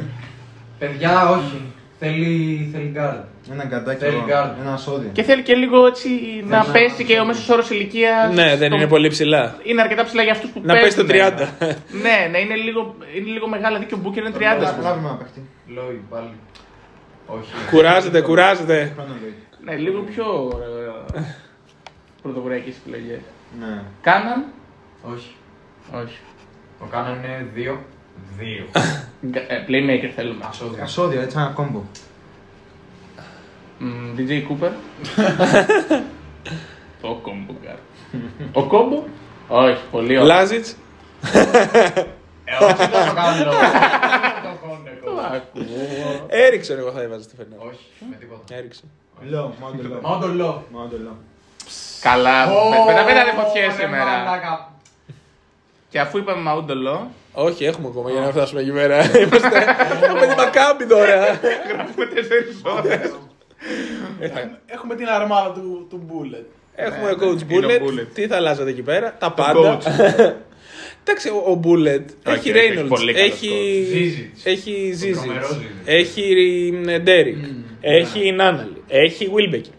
[0.78, 1.62] Παιδιά, όχι.
[2.00, 3.22] Θέλει, θέλει guard.
[3.52, 4.50] Ένα καντάκι, Θέλει guard.
[4.60, 5.10] ένα σώδιο.
[5.12, 6.08] Και θέλει και λίγο έτσι
[6.44, 8.34] να να- πέσει και ο μέσος όρος ηλικίας.
[8.34, 9.56] Ναι, δεν είναι πολύ ψηλά.
[9.62, 11.28] Είναι αρκετά ψηλά για αυτούς που Να πέσει το παίζουν.
[11.36, 11.48] 30.
[12.02, 13.68] Ναι, ναι, είναι λίγο, είναι λίγο μεγάλο.
[13.74, 14.64] Δηλαδή και ο Μπούκερ είναι 30.
[14.64, 14.82] ας πούμε.
[14.88, 15.40] Λάβει ένα παίχτη.
[15.74, 16.30] Λόι, πάλι.
[17.26, 17.50] Όχι.
[17.70, 18.92] Κουράζεται, κουράζεται.
[18.96, 19.34] Χρόνο λέει.
[19.64, 20.24] Ναι, λίγο πιο
[21.16, 21.20] ε,
[22.22, 23.20] πρωτοβουλιακές επιλογές.
[23.60, 23.82] Ναι.
[24.02, 24.44] Κάναν;
[25.02, 25.34] Όχι.
[26.02, 26.18] Όχι.
[26.78, 27.80] Το κάνανε είναι δύο.
[28.38, 28.64] Δύο.
[29.26, 30.44] Γκ- ε, Playmaker θέλουμε.
[30.48, 30.82] Ασώδια.
[30.82, 31.82] Ασώδιο, έτσι ένα κόμπο.
[33.78, 34.70] Μμ, DJ Cooper.
[37.02, 37.76] Το κόμπο γκάρ.
[38.52, 39.02] Ο κόμπο;
[39.48, 40.34] Όχι, πολύ ωραία.
[40.36, 40.76] Λάζιτς.
[42.44, 43.50] Ε, όχι, δεν το κάνω.
[44.44, 45.20] Το κάνω Το εγώ.
[45.20, 46.26] ακούω.
[46.28, 47.58] Έριξον εγώ θα έβαζα στη Φενέρ.
[47.58, 48.54] Όχι, με τίποτα.
[48.54, 48.88] Έριξον.
[49.30, 49.54] Λό,
[49.92, 50.26] μάγκο
[50.98, 51.16] λό.
[52.04, 52.28] Μάω το λό.
[52.28, 52.86] Μάγκο λό.
[52.86, 54.04] Καλά, πέτα πέτα δεν φωτιές Ω, ρε σήμερα.
[54.04, 54.72] μαλάκα.
[55.90, 58.96] Και αφού είπαμε Μαούντολο, Όχι, έχουμε ακόμα για να φτάσουμε εκεί πέρα.
[59.22, 59.64] Είμαστε.
[60.02, 61.40] Έχουμε τη Μακάμπη τώρα.
[61.72, 63.12] γράφουμε τέσσερις ώρες.
[64.66, 66.44] Έχουμε την αρμάδα του, του Bullet.
[66.74, 67.82] Έχουμε Ναι, coach είναι ο Bullet.
[67.82, 68.06] Bullet.
[68.14, 69.78] Τι θα αλλάζατε εκεί πέρα, τα πάντα.
[71.04, 74.44] Εντάξει, ο- ο Bullet έχει έχει, έχει Reynolds, πολύ καλός έχει Ζίζιτς.
[74.44, 75.82] έχει τρομερός Zizits, Zizits.
[75.84, 76.24] έχει
[76.86, 77.44] ε, Derrick,
[77.80, 79.77] έχει Νάναλι, έχει Wilbekin.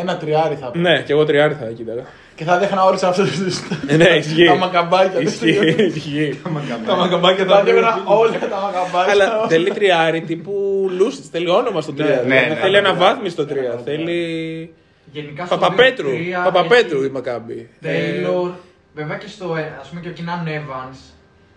[0.00, 0.78] Ένα τριάρι θα πει.
[0.78, 2.02] Ναι, και εγώ τριάρι θα κοίταγα.
[2.34, 3.96] Και θα δέχνα όλες αυτές τι.
[3.96, 4.46] Ναι, ισχύει.
[4.46, 5.20] Τα μακαμπάκια.
[5.20, 6.40] Ισχύει, ισχύει.
[6.86, 9.12] Τα μακαμπάκια θα δέχνα όλα τα μακαμπάκια.
[9.12, 10.52] Αλλά θέλει τριάρι τύπου
[10.98, 12.06] Λούσιτς, θέλει όνομα στο τρία.
[12.08, 13.80] ναι, δηλαδή, ναι, θέλει ναι, αναβάθμιση στο τρία.
[13.84, 14.74] Θέλει.
[15.12, 16.08] Γενικά στο Παπαπέτρου.
[16.10, 17.68] 2-3 Παπαπέτρου έχει η Μακάμπη.
[17.82, 18.50] Taylor.
[18.94, 20.96] Βέβαια και στο, ε, ας πούμε και ο Κινάν Evans.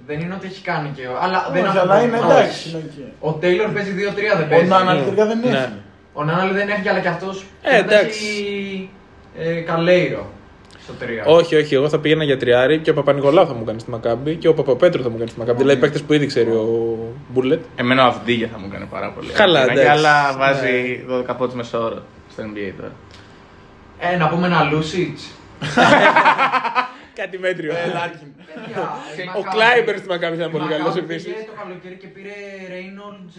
[0.07, 1.01] Δεν είναι ότι έχει κάνει και.
[1.21, 2.25] Αλλά δεν Όχι, έχουν αλλά είναι όχι.
[2.25, 2.69] εντάξει.
[2.69, 2.83] είναι
[3.21, 3.33] οκ.
[3.33, 4.67] Ο Taylor παίζει 2-3 δεν Ο παίζει.
[4.67, 5.49] Νάνα τελικά δεν Ναι.
[5.57, 5.69] έχει.
[6.13, 7.45] Ο Νάναλ δεν έχει, αλλά και αυτός.
[7.61, 8.89] Ε, εντάξει.
[9.37, 10.29] Ε, Καλέιρο
[10.83, 11.37] στο 3.
[11.37, 14.35] Όχι, όχι, εγώ θα πήγαινα για τριάρι και ο Παπα-Νικολάου θα μου κάνει στη Μακάμπη
[14.35, 15.57] και ο Παπαπέτρου θα μου κάνει στη Μακάμπη.
[15.57, 16.97] Δηλαδή παίκτες που ήδη ξέρει ο
[17.27, 17.63] Μπούλετ.
[17.75, 19.29] Εμένα ο Αυντίγια θα μου κάνει πάρα πολύ.
[19.31, 19.99] Καλά, Αυντίγια, εντάξει.
[19.99, 22.91] Αλλά βάζει 12 πόντους μεσόωρο στο NBA τώρα.
[23.99, 25.31] Ε, να πούμε ένα Λούσιτς.
[27.21, 27.71] Κάτι μέτριο.
[29.35, 31.23] Ο Ο Κλάιμπερ στη Μακάμπη θα είναι πολύ καλός επίσης.
[31.33, 32.35] Πήγε το καλοκαίρι και πήρε
[32.75, 33.33] Reynolds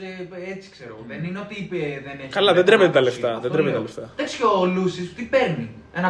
[0.47, 0.95] ε, έτσι ξέρω.
[1.11, 1.77] Δεν είναι ότι είπε
[2.07, 2.29] δεν έχει.
[2.39, 3.21] Καλά, δεν τρέπεται τα μετάδοση.
[3.21, 3.87] λεφτά, Αυτό δεν τρέπεται λέω.
[3.87, 4.05] τα λεφτά.
[4.17, 5.67] Εντάξει και ο Λούσιτ τι παίρνει.
[5.95, 6.01] 1,1.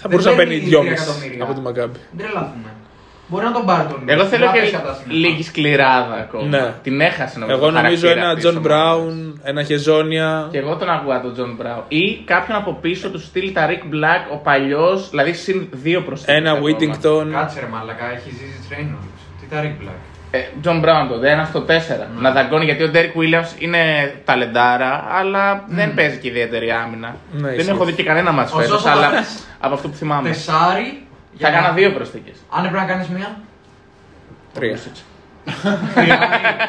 [0.00, 1.42] Θα μπορούσε να παίρνει παίρνει 2,5 τρία εκατομμύρια.
[1.44, 1.98] από τη Μακάμπη.
[2.12, 2.70] Μην τρελαθούμε.
[3.30, 5.18] Μπορεί να τον πάρει τον Εγώ Λούσιτς, θέλω να και πέσει κατά συνεχά.
[5.18, 6.44] λίγη σκληράδα ακόμα.
[6.44, 6.72] Ναι.
[6.82, 7.58] Την έχασε νομίζω.
[7.58, 8.96] Εγώ το νομίζω χαρακτήρα ένα αυτής Τζον της ομάδας.
[8.96, 10.48] Μπράουν, ένα Χεζόνια.
[10.50, 11.82] Και εγώ τον ακούω τον Τζον Μπράουν.
[11.88, 16.34] Ή κάποιον από πίσω του στυλ τα Rick Black, ο παλιός, δηλαδή συν δύο προσθήκες
[16.36, 16.66] Ένα ακόμα.
[16.70, 17.26] Whittington.
[17.32, 19.18] Κάτσε ρε μαλακά, έχει ζήσει Reynolds.
[19.40, 19.98] Τι τα Rick Black;
[20.30, 22.06] Ε, Τζον Μπράουν τότε, ένα στο 4.
[22.20, 23.78] Να δαγκώνει γιατί ο Ντέρικ Williams είναι
[24.24, 27.16] ταλεντάρα, αλλά δεν παίζει και ιδιαίτερη άμυνα.
[27.32, 27.70] Ναι, δεν ισχύει.
[27.70, 30.28] έχω δει και κανένα μα φέτος, Ωστόσο, αλλά θα κάνεις από αυτό που θυμάμαι.
[30.28, 31.02] Τεσάρι.
[31.40, 32.36] Θα για έκανα να- δύο προσθήκες.
[32.50, 33.40] Αν έπρεπε να κάνεις μία.
[34.54, 34.78] Τρία.
[35.94, 36.18] Τρία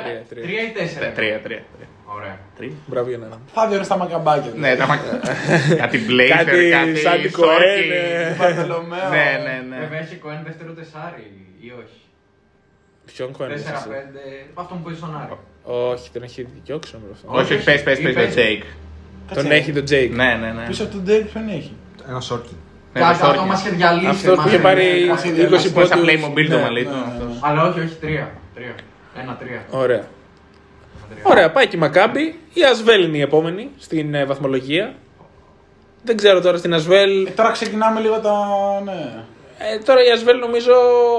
[0.05, 0.43] Τρία, τρία.
[0.43, 1.11] Τρία ή τέσσερα.
[1.11, 1.61] Τρία, τρία.
[1.75, 1.87] τρία.
[2.05, 2.37] Ωραία.
[2.57, 2.71] Τρία.
[2.85, 3.39] Μπράβο για έναν.
[3.53, 4.51] Θα διορθώσει τα μακαμπάκια.
[4.55, 4.97] Ναι, τα μα-
[5.83, 7.43] κάτι Blazer, Κάτι κάτι Sandy Sorky.
[7.43, 8.35] Cohen, ε.
[8.37, 9.09] Μπαρτολομέο.
[9.09, 9.79] Ναι, ναι, ναι.
[9.79, 11.99] Βέβαια έχει Κοέν δεύτερο τεσάρι ή όχι;
[13.15, 13.53] Ποιον κόνε.
[13.55, 13.59] 4-5.
[14.53, 15.37] Αυτό που παίζει στον Άρη.
[15.63, 17.27] Όχι, τον έχει διώξει όμως αυτό.
[17.39, 18.35] Όχι, όχι, πες, πες, Ή πες, παίζει.
[18.35, 18.65] το Jake.
[19.35, 20.09] Τον έχει τον Jake.
[20.11, 20.65] Ναι, ναι, ναι.
[20.67, 21.73] Πίσω από τον Ντέρι ποιον έχει;
[22.09, 22.55] Ένα σόρκι.
[22.99, 23.47] Ναι, το Κάτι αυτό Sorky.
[23.47, 24.07] μα είχε διαλύσει.
[24.07, 25.71] Αυτό που μας είχε είχε- πάρει μας είχε 20 διαλύσει.
[25.73, 26.09] Χωρίς τα πόντους.
[26.09, 26.95] Playmobil το Ναι, μαλλί ναι, του.
[26.97, 27.03] ναι.
[27.11, 27.37] αυτός.
[27.41, 28.31] Αλλά όχι, όχι τρία.
[28.55, 28.73] Τρία.
[29.21, 29.61] Ένα τρία.
[29.69, 29.95] Ωραία.
[29.97, 30.05] Ένα
[31.09, 31.23] τρία.
[31.31, 32.39] Ωραία, πάει και η Μακάμπη.
[32.53, 34.93] Η Ασβέλ είναι η επόμενη στην ε, βαθμολογία.
[36.03, 37.25] Δεν ξέρω τώρα στην Ασβέλ.
[37.25, 38.33] Ε, τώρα ξεκινάμε λίγο τα.
[38.85, 39.23] Ναι.
[39.73, 40.73] Ε, τώρα η Ασβέλ νομίζω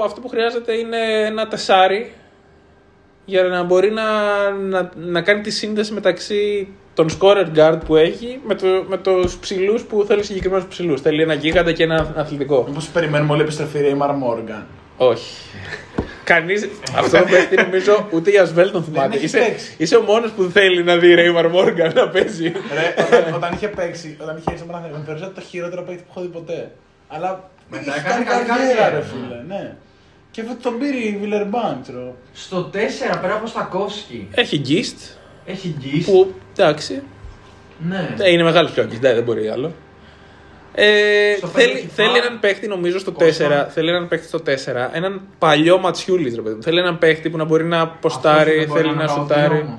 [0.05, 2.13] αυτό που χρειάζεται είναι ένα τεσάρι
[3.25, 4.03] για να μπορεί να,
[4.49, 9.37] να, να κάνει τη σύνδεση μεταξύ των scorer guard που έχει με, το, με τους
[9.37, 11.01] ψηλούς που θέλει συγκεκριμένους ψηλούς.
[11.01, 12.63] Θέλει ένα γίγαντα και ένα αθλητικό.
[12.67, 14.65] Μήπως περιμένουμε όλη επιστροφή Ρέιμαρ Μόργαν.
[14.97, 15.35] Όχι.
[16.23, 16.69] Κανείς.
[16.97, 19.15] αυτό το παίχτη νομίζω ούτε η Ασβέλ τον θυμάται.
[19.15, 19.75] έχει Είσαι, παίξει.
[19.77, 22.51] είσαι ο μόνος που θέλει να δει Ρέιμαρ Μόργαν να παίζει.
[22.51, 26.07] Ρε, όταν, όταν είχε παίξει, όταν είχε έρθει στον με θεωρούσα το χειρότερο παίκτη που
[26.09, 26.71] έχω δει ποτέ.
[27.07, 28.89] Αλλά Μετά είχε έκανε κάνει καλή καριέρα, καριέρα.
[28.95, 29.55] ρε φίλε.
[29.55, 29.75] Ναι.
[30.31, 32.15] Και αυτό τον πήρε η Βιλερμπάν, ξέρω.
[32.33, 32.75] Στο 4
[33.21, 34.97] πέρα από Στακόφσκι Έχει γκίστ
[35.45, 36.03] έχει γκis.
[36.05, 37.01] που εντάξει.
[37.89, 38.15] Ναι.
[38.19, 39.73] Ε, είναι μεγάλο πιο γκίστ, δεν μπορεί άλλο.
[40.75, 42.19] Ε, Στο θέλει, πέντε έχει θέλει φάουλ.
[42.25, 43.13] έναν παίχτη νομίζω στο 4.
[43.15, 43.67] Κώστα.
[43.73, 44.89] Θέλει έναν παίχτη στο 4.
[44.91, 46.63] Έναν παλιό ματσιούλης, ρε παιδί μου.
[46.63, 49.75] Θέλει έναν παίχτη που να μπορεί να ποστάρει, θέλει να σουτάρει.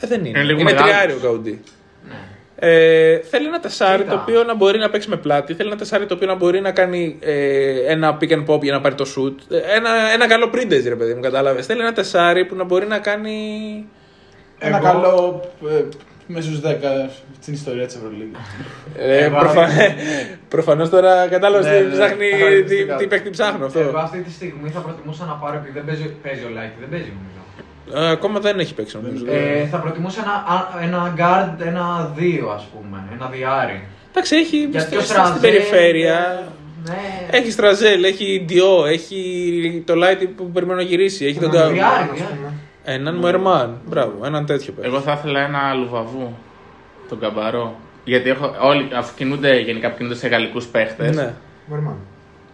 [0.00, 0.28] Ε, δεν είναι.
[0.28, 0.90] Είναι λίγο είναι μεγάλος.
[0.92, 1.62] τριάριο ο Καουντή.
[2.08, 2.14] Ναι.
[2.60, 4.14] Ε, θέλει ένα τεσάρι Κοίτα.
[4.14, 5.54] το οποίο να μπορεί να παίξει με πλάτη.
[5.54, 8.72] Θέλει ένα τεσάρι το οποίο να μπορεί να κάνει ε, ένα pick and pop για
[8.72, 9.54] να πάρει το shoot.
[9.54, 11.66] Ε, Ένα, ένα καλό printage, ρε παιδί μου, κατάλαβες.
[11.66, 13.36] Θέλει ένα τεσάρι που να μπορεί να κάνει.
[14.58, 15.82] Ένα Εγώ- καλό ε,
[16.30, 18.38] Μέσα στου 10 στην ιστορία της Ευρωλίγα.
[18.96, 19.62] Ε, Εγώ προφα...
[19.62, 19.94] αυτή-
[20.48, 22.94] Προφανώς τώρα κατάλαβες Ναι, τι ναι, ψάχνει, χαρακτηριστικά.
[22.96, 23.78] τι, τι παίκτη ψάχνω αυτό.
[23.80, 26.88] Εγώ αυτή τη στιγμή θα προτιμούσα να πάρω επειδή δεν παίζει, παίζει ο Λάκη, δεν
[26.88, 28.06] παίζει νομίζω.
[28.06, 29.24] Ε, ακόμα δεν έχει παίξει νομίζω.
[29.28, 33.82] Ε, θα προτιμούσα ένα, α- ένα guard, ένα δύο ας πούμε, ένα διάρι.
[34.10, 36.48] Εντάξει, έχει Γιατί στη- ο στην Στραζέλ, περιφέρεια.
[36.84, 37.26] Ναι.
[37.30, 41.24] Έχει Στραζέλ, έχει Ντιό, έχει το Light που περιμένω να γυρίσει.
[41.26, 41.74] Έχει τον Κα- Διάρι,
[42.14, 42.38] διάρι.
[42.90, 43.80] Έναν Μοερμάν.
[43.86, 44.88] Μπράβο, έναν τέτοιο παίκτη.
[44.90, 46.36] Εγώ θα ήθελα ένα λουβαβού.
[47.08, 47.76] Τον καμπαρό.
[48.04, 51.16] Γιατί έχω, όλοι, αφού κινούνται γενικά που κινούνται σε γαλλικούς παίχτες.
[51.16, 51.34] Ναι.
[51.66, 51.96] Μερμάν.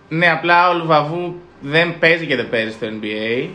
[0.09, 3.49] Ναι, απλά ο Λουβαβού δεν παίζει και δεν παίζει στο NBA.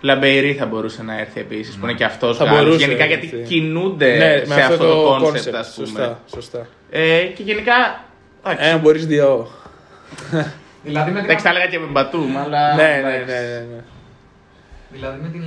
[0.00, 2.60] Λαμπεϊρή θα μπορούσε να έρθει επίσης, που είναι και αυτός Θα Γάλλος.
[2.62, 3.42] μπορούσε, Γενικά γιατί έτσι.
[3.54, 5.58] κινούνται Ναι, σε με αυτό, το κόνσεπτ, concept.
[5.58, 5.86] ας πούμε.
[5.86, 6.66] Σωστά, σωστά.
[6.90, 8.04] Ε, και γενικά.
[8.44, 9.48] εντάξει, Ένα μπορείς Ντιό.
[10.82, 12.74] Δηλαδή με την, Εντάξει, τα έλεγα και με Μπατούμ, αλλά.
[12.74, 13.24] Ναι, ναι, εντάξει.
[13.26, 13.82] ναι, ναι, ναι.
[14.92, 15.42] Δηλαδή με την...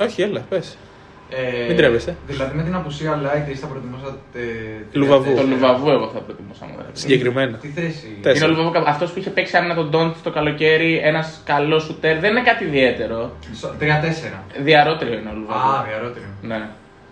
[0.00, 0.76] Όχι, έλα, πες.
[1.30, 2.16] Ε, Μην τρέπεσαι.
[2.26, 4.40] Δηλαδή με την απουσία Light θα προτιμούσατε...
[4.92, 5.24] τη Λουβαβού.
[5.24, 5.68] δεύτερη Τον σειρά.
[5.70, 6.64] Λουβαβού εγώ θα προτιμούσα.
[6.64, 6.90] μου, δηλαδή.
[6.92, 7.56] Συγκεκριμένα.
[7.56, 8.18] Τι θέση...
[8.22, 8.50] Τέσσερα.
[8.50, 12.18] Είναι ο Λουβαβού αυτός που είχε παίξει άμυνα τον Ντόντ το καλοκαίρι, ένας καλός σουτέρ.
[12.18, 13.32] Δεν είναι κάτι ιδιαίτερο.
[13.60, 14.44] Σο- Τρία-τέσσερα.
[14.62, 15.68] Διαρρότριο είναι ο Λουβαβού.
[15.68, 16.24] Α, διαρρότριο.
[16.42, 16.68] Ναι.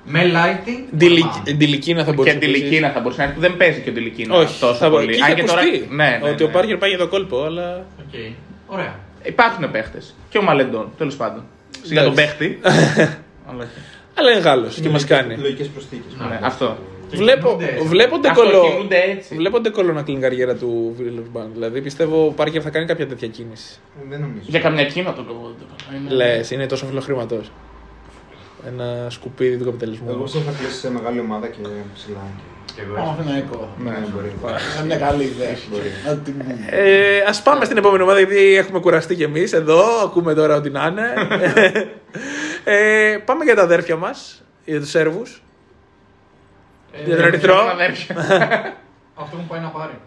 [0.06, 0.94] Με lighting.
[0.96, 2.32] Ντιλικ- Ντιλικίνα θα μπορούσε.
[2.34, 2.62] Και τη επίσης.
[2.64, 4.34] Λικίνα θα μπορούσε να έρθει που δεν παίζει και ο Τιλικίνα.
[4.36, 5.04] Όχι, τόσο θα πολύ.
[5.04, 5.16] μπορεί.
[5.16, 6.48] Και Αν είχε και τώρα- ακουστεί Ναι, ναι, ότι ναι.
[6.48, 7.84] ο Πάρκερ πάει για το κόλπο, αλλά.
[8.00, 8.14] Οκ.
[8.66, 8.94] Ωραία.
[9.24, 10.14] Υπάρχουν παίχτες.
[10.28, 11.44] Και ο Μαλεντόν, τέλος πάντων.
[11.82, 12.36] Για τον Εντάξει.
[12.36, 12.58] παίχτη.
[13.48, 13.78] Αλλά όχι.
[14.14, 15.36] Αλλά είναι Γάλλος και μας κάνει.
[15.36, 16.12] Λογικές προσθήκες.
[16.28, 16.76] Ναι, αυτό.
[17.10, 17.78] Βλέπω, κινούνται.
[17.84, 18.70] βλέπω Αυτό ντεκολό.
[18.70, 19.34] κινούνται έτσι.
[19.34, 21.50] Βλέπω ντεκολό να κλείνει η καριέρα του Βιλερμπάν.
[21.52, 23.78] Δηλαδή πιστεύω ο Πάρκερ θα κάνει κάποια τέτοια κίνηση.
[24.08, 24.44] Δεν νομίζω.
[24.46, 25.54] Για καμιά κύμα τον κοβό.
[26.08, 27.40] Λες, είναι τόσο φιλοχρήματο.
[28.66, 30.10] Ένα σκουπίδι του καπιταλισμού.
[30.10, 31.58] Εγώ σε θα κλείσει σε μεγάλη ομάδα και
[31.94, 32.20] ψηλά.
[32.74, 32.94] Και εγώ.
[32.94, 33.68] Παναθηναϊκό.
[33.78, 34.32] Ναι, μπορεί.
[34.76, 35.56] Είναι μια καλή ιδέα.
[35.70, 35.90] Μπορεί.
[36.06, 36.58] Να την πούμε.
[36.70, 39.82] Ε, Α πάμε στην επόμενη ομάδα γιατί έχουμε κουραστεί κι εμείς εδώ.
[40.04, 41.12] Ακούμε τώρα ό,τι να είναι.
[42.74, 45.42] ε, πάμε για τα αδέρφια μας, για τους Σέρβους.
[46.92, 47.56] Ε, Για τον Ερυθρό.
[49.14, 49.98] Αυτό μου πάει να πάρει.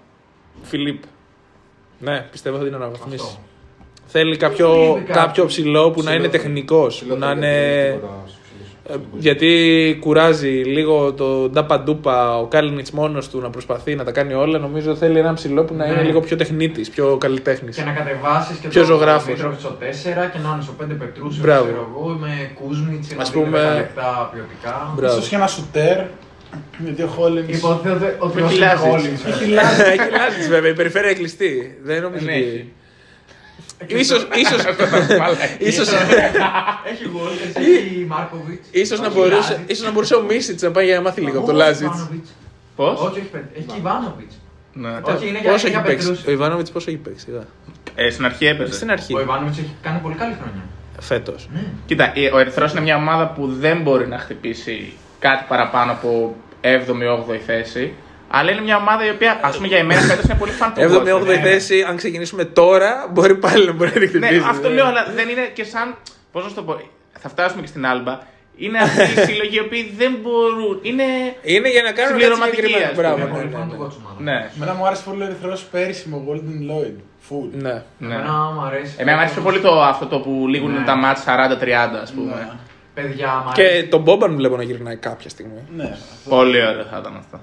[0.64, 1.03] Φιλίπ.
[1.99, 3.26] Ναι, πιστεύω θα την αναβαθμίσει.
[3.28, 3.39] Αυτό.
[4.08, 7.03] Θέλει κάποιο, Φιλίπ, κάποιο ψηλό που να είναι τεχνικός.
[7.08, 7.99] Που να είναι.
[8.89, 14.11] Ε, Γιατί κουράζει λίγο το ντάπα ντούπα ο Κάλινιτς μόνος του να προσπαθεί να τα
[14.11, 14.59] κάνει όλα.
[14.59, 15.91] Νομίζω θέλει ένα ψηλό που να Ναι.
[15.93, 17.75] είναι λίγο πιο τεχνίτης, πιο καλλιτέχνης.
[17.75, 19.27] Και να κατεβάσεις και Πιο το ζωγράφος.
[19.33, 21.41] Μήτροβιτ στο 4 και να είναι στο 5 Πετρούσου.
[21.41, 21.63] Μπράβο.
[21.63, 24.93] Ξέρω εγώ, με Κούσμιτς, να Ας δίνει πούμε- 10 λεπτά ποιοτικά.
[24.95, 25.17] Μπράβο.
[25.17, 25.97] Ίσως και ένα σουτέρ.
[26.85, 27.57] Γιατί ο Χόλινς...
[27.57, 28.79] Υπόθεται ότι ο χιλιάζεις.
[28.79, 29.23] Χόλινς.
[29.25, 29.45] Έχει
[30.11, 31.77] λάθη βέβαια, η περιφέρεια κλειστή.
[31.83, 32.41] Δεν νομίζω Ναι, ότι.
[32.41, 32.71] έχει.
[33.88, 34.61] Ίσως, ίσως,
[35.59, 35.88] ίσως,
[36.91, 38.63] Έχει Γόλινς, έχει Μάρκοβιτ.
[38.71, 41.47] ίσως, να μπορούσε, ίσως να μπορούσε ο Μίσιτς να πάει για να μάθει λίγο από
[41.47, 42.09] το Λάζιτς.
[42.75, 44.32] Πώς; Όχι, έχει πεν- έχει και Ιβάνοβιτ.
[44.73, 44.89] Ναι.
[45.03, 46.30] Όχι, είναι για Πόσο για έχει παίξει; Πετρούσου.
[46.30, 47.25] Ο Ιβάνοβιτς πόσο έχει παίξει.
[47.25, 47.43] σιγά.
[47.95, 48.73] Ε, στην αρχή έπαιζε.
[48.73, 49.15] Στην αρχή.
[49.15, 50.61] Ο Ιβάνοβιτ έχει κάνει πολύ καλή χρονιά.
[50.99, 51.49] Φέτος.
[51.53, 51.63] Ναι.
[51.86, 56.36] Κοίτα, ε, ο Ερυθρός είναι μια ομάδα που δεν μπορεί να χτυπήσει κάτι παραπάνω από
[56.61, 57.93] 7η-8η θέση.
[58.30, 60.82] Αλλά είναι μια ομάδα η οποία, ας πούμε, για εμένα φέτος είναι πολύ φαν του
[60.82, 61.39] 7η-8η Watford.
[61.41, 64.47] θέση, αν ξεκινήσουμε τώρα, μπορεί πάλι να μπορεί να την Ναι, χτυπήσει.
[64.49, 65.95] αυτό λέω, αλλά δεν είναι και σαν.
[66.32, 66.82] Πώς να σου το πω.
[67.19, 68.19] Θα φτάσουμε και στην άλμπα.
[68.57, 70.80] Είναι αυτοί οι σύλλογοι οι οποίοι δεν μπορούν.
[70.82, 71.03] Είναι.
[71.41, 72.89] Είναι για να κάνουν κάτι Συμπληρωματική, συγκεκριμένο.
[72.89, 73.07] ας πούμε.
[73.07, 73.17] Μπράβο.
[73.17, 73.73] Είναι ναι, πολύ ναι, φαν ναι.
[73.73, 74.19] του Watch ομάδα.
[74.28, 74.49] Ναι.
[74.55, 76.97] Εμένα μου άρεσε πολύ ο Ερυθρός πέρυσι με ο Golden Lloyd.
[77.30, 77.49] Full.
[77.51, 77.75] Ναι.
[77.97, 78.13] ναι.
[78.15, 78.93] Εμένα μου αρέσει.
[78.97, 80.84] Εμένα μου αρέσει πιο πολύ το, αυτό το που λήγουν Ναι.
[80.86, 82.34] τα μάτια 40-30, ας πούμε.
[82.34, 82.47] Ναι.
[82.93, 83.82] Παιδιά, μου αρέσει.
[83.82, 85.61] Και τον Μπόμπαν βλέπω να γυρνάει κάποια στιγμή.
[85.75, 85.97] Ναι.
[86.30, 87.39] Πολύ ωραίο θα ήταν αυτό.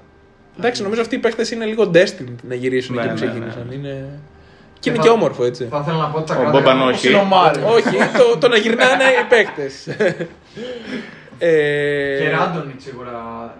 [0.58, 3.66] Εντάξει, νομίζω αυτοί οι παίχτε είναι λίγο destined να γυρίσουν Ναι, εκεί που ναι, ξεκίνησαν.
[3.68, 3.74] ναι.
[3.74, 4.08] Είναι...
[4.80, 5.66] Και είναι θα- και όμορφο, έτσι.
[5.70, 7.08] Θα ήθελα να πω ότι τα Ο κράτη- Μπόμπαν Όπως όχι.
[7.08, 7.64] είναι ο Μάριος.
[7.74, 9.70] Όχι, το, το να γυρνάνε οι παίχτε.
[11.38, 13.12] ε, Και Ράντονιτ σίγουρα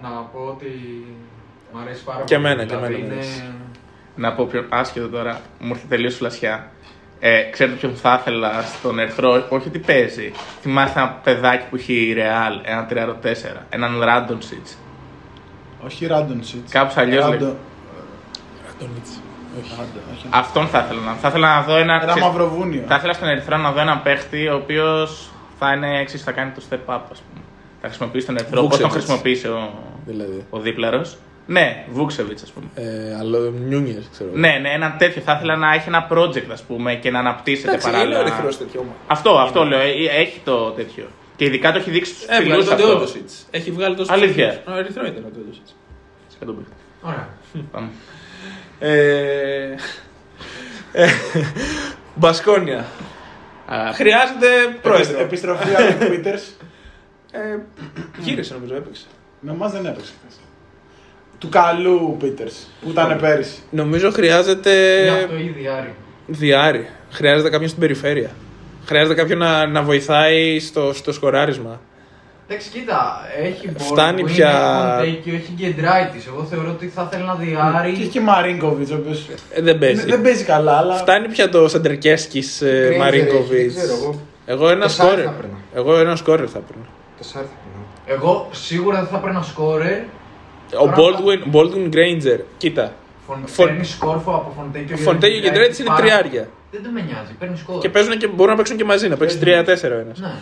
[0.02, 0.66] να πω ότι
[1.72, 2.46] μου αρέσει πάρα Και πολύ.
[2.46, 3.44] εμένα, και Δηλαδή εμένα μου είναι- αρέσει.
[4.16, 6.68] Να πω πιο άσχετο τώρα, μου ήρθε τελείως φλασιά.
[7.20, 10.32] Ε, ξέρετε ποιον θα ήθελα στον Ερθρό, όχι ότι παίζει.
[10.60, 14.78] Θυμάστε ένα παιδάκι που είχε η Ρεάλ, ένα 3-4, έναν Ράντονσιτς.
[15.84, 16.68] Όχι Random Seats.
[16.70, 17.38] Κάπως αλλιώς λέει.
[17.40, 17.54] Random-
[18.74, 19.18] Αντωνίτση.
[19.60, 19.70] Όχι.
[19.80, 20.26] Random, όχι.
[20.30, 21.12] Αυτόν θα ήθελα να.
[21.14, 21.94] Θα ήθελα να δω ένα.
[21.94, 22.82] Ένα ξέρεις, μαυροβούνιο.
[22.88, 26.50] Θα ήθελα στον Ερυθρό να δω έναν παίχτη ο οποίος θα είναι εξή, θα κάνει
[26.50, 27.44] το step up, ας πούμε.
[27.80, 28.94] Θα χρησιμοποιήσει τον Ερυθρό όπω τον Βούξεβιτς.
[29.04, 29.72] χρησιμοποίησε ο,
[30.06, 30.44] Δηλαδή.
[30.50, 31.16] ο δίπλαρος.
[31.46, 32.66] Ναι, Βούξεβιτ, ας πούμε.
[32.74, 34.30] Ε, αλλά Νιούνιε, ξέρω.
[34.32, 35.22] Ναι, ναι, ένα τέτοιο.
[35.22, 38.18] Θα ήθελα να έχει ένα project, ας πούμε, και να αναπτύσσεται Εντάξει, είναι παράλληλα.
[38.18, 38.94] ο Ερυθρός τέτοιο όνομα.
[39.06, 39.80] Αυτό, αυτό λέω.
[39.80, 41.06] ε, Έχει το τέτοιο.
[41.36, 42.86] Και ειδικά το έχει δείξει στους Έβγαλε ψηλού τον αυτό.
[42.86, 43.46] Τεόντοσιτς.
[43.50, 44.48] Έχει βγάλει τόσο Αλήθεια.
[44.48, 44.66] ψηλούς.
[44.76, 45.76] Ο Ερυθρό ήταν ο Τεόντοσιτς.
[46.28, 46.72] Σε τον παίχτη.
[47.02, 47.28] Ωραία.
[47.70, 47.88] Πάμε.
[48.78, 49.74] Ε,
[50.92, 51.08] ε,
[52.14, 52.84] Μπασκόνια.
[53.66, 54.46] Α, Χρειάζεται
[54.82, 55.20] πρόεδρο.
[55.20, 56.64] Επιστροφή από τον Peters.
[57.32, 57.58] Ε,
[58.18, 59.04] Γύρισε νομίζω, έπαιξε.
[59.40, 60.12] Με εμάς δεν έπαιξε.
[60.20, 60.38] χθες.
[61.38, 63.58] Του καλού Peters που ήταν πέρυσι.
[63.70, 65.94] Νομίζω χρειάζεται Γι' αυτό ήδη Άρη.
[66.26, 66.88] διάρρη.
[67.10, 68.30] Χρειάζεται κάποιον στην περιφέρεια.
[68.86, 71.80] Χρειάζεται κάποιον να, να βοηθάει στο, στο σκοράρισμα.
[72.48, 76.26] Εντάξει, κοίτα, έχει Baldwin, Φτάνει έχει πια- Fontecchio, έχει Γκεντράιτης.
[76.26, 77.92] Εγώ θεωρώ ότι θα ήθελε να διάρει.
[77.92, 79.16] Και έχει και Μαρίνκοβιτς, ο οποίο.
[79.50, 80.04] Ε, δεν παίζει.
[80.04, 80.94] Δεν παίζει καλά, αλλά.
[80.94, 83.52] Φτάνει πια το Σαντερκέσκη Granger Μαρίνκοβιτ.
[83.52, 84.20] έχει, δεν ξέρω εγώ.
[84.46, 85.24] Εγώ ένα Τεσσάρι σκόρερ.
[85.26, 85.56] θα έπαιρνα.
[85.74, 86.84] Εγώ ένα σκόρερ θα έπαιρνα.
[87.18, 88.18] Τεσσάρι θα περνάω.
[88.20, 89.98] Εγώ σίγουρα δεν θα πρέπει να σκόρερ.
[90.72, 92.38] Ο Baldwin, Baldwin Granger.
[92.56, 92.92] Κοίτα.
[93.26, 93.42] Φων...
[93.46, 94.96] Φων- Παίρνεις σκόρφο από Φοντέκιο.
[95.06, 96.48] Fontecchio και Γκεντράιτης είναι τριάρια.
[96.70, 97.80] Δεν του με νοιάζει, παίρνεις σκόρ.
[97.80, 100.18] Και παίζουν και μπορούν να παίξουν και μαζί, να παίξεις 3-4 ο ένας.
[100.20, 100.32] Ναι,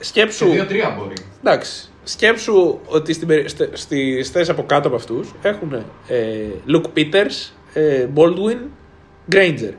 [0.00, 0.52] Σκέψου.
[0.52, 1.14] σε 2-3 μπορεί.
[1.44, 1.88] Εντάξει.
[2.04, 5.72] Σκέψου ότι στην, περι- στε- στις θέσεις από κάτω από αυτούς έχουν
[6.06, 6.18] ε,
[6.68, 8.58] Luke Peters, ε, Baldwin,
[9.32, 9.72] Granger.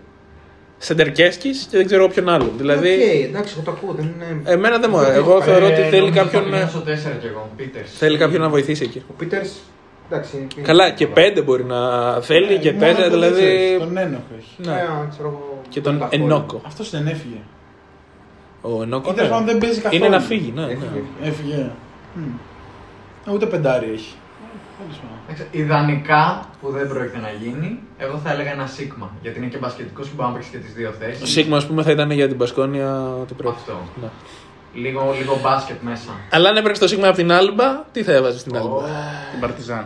[0.78, 2.52] Σεντερκέσκης και δεν ξέρω όποιον άλλον.
[2.58, 3.94] Δηλαδή, Οκ, εντάξει, εγώ το ακούω.
[3.94, 4.42] Δεν είναι...
[4.52, 5.18] εμένα δεν μου αρέσει.
[5.18, 7.86] Εγώ θεωρώ ότι Ε, θέλει νομίζω κάποιον, Θα ε, πηγαίνω στο 4 κι εγώ, Peters.
[7.98, 9.04] θέλει κάποιον να βοηθήσει εκεί.
[9.10, 9.42] Ο Πίτερ.
[10.12, 10.38] Εντάξει.
[10.56, 11.80] είναι- Καλά, και πέντε μπορεί να
[12.22, 13.42] θέλει και Ε, μόνο τέσσερα, τον δηλαδή.
[13.42, 14.56] ξέρεις, Τον ένοχο έχει.
[14.58, 14.72] Ναι.
[14.74, 16.22] Ε, ξέρω εγώ, Και τον Ταχόρη.
[16.22, 16.62] Ενόκο.
[16.66, 17.38] Αυτός δεν έφυγε.
[18.62, 19.12] Ο Ενόκο.
[19.12, 20.04] Ή τέλος πάντων δεν παίζει καθόλου.
[20.04, 20.62] Είναι να φύγει, ναι.
[20.64, 21.02] Έφυγε.
[21.22, 21.28] ναι.
[21.28, 21.70] Έφυγε.
[22.16, 22.22] Μμ.
[23.28, 24.14] Ε, Ούτε πεντάρι έχει.
[24.82, 25.18] Τέλος πάντων.
[25.28, 29.12] Εντάξει, Ιδανικά που δεν πρόκειται να γίνει, εγώ θα έλεγα ένα Σίκμα.
[29.22, 31.26] Γιατί είναι και μπασκετικός και μπορεί να παίξει και τις δύο Ο θέσεις.
[31.28, 33.54] Σίκμα, ας πούμε, θα ήταν για την Μπασκόνια ότι πρέπει.
[33.58, 33.74] Αυτό.
[34.02, 34.08] Ναι.
[34.74, 36.12] Λίγο, λίγο μπάσκετ μέσα.
[36.32, 38.84] Αλλά αν έπαιρνες το Σίκμα από την Άλμπα, τι θα έβαζες στην Άλμπα;
[39.32, 39.86] Την Παρτιζάν.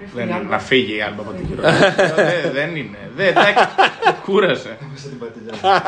[0.00, 0.48] Ρε Δεν, φίλε, Άλμπα.
[0.48, 1.76] να φύγει η Άλμπα από την Κυριακή.
[2.14, 2.98] Δεν- Δεν είναι.
[3.16, 3.64] Δεν, εντάξει,
[4.24, 4.76] κούρασε.
[4.88, 5.82] Έβαζα την Παρτιζάν.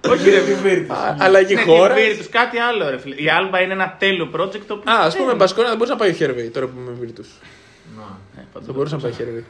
[0.12, 1.96] Όχι ρε Α, Αλλαγή Ναι, χώρας.
[1.98, 3.14] τη Virtus, κάτι άλλο ρε φίλε.
[3.14, 4.92] Η Άλμπα είναι ένα τέλειο project το οποίο.
[4.92, 7.28] Α, α πούμε, Μπασκόνια δεν μπορούσε να πάει ο Χέρβεϊ τώρα που είμαι Βίρτους.
[7.96, 8.18] Να.
[8.60, 9.44] Δεν μπορούσε να πάει ο Χέρβεϊ.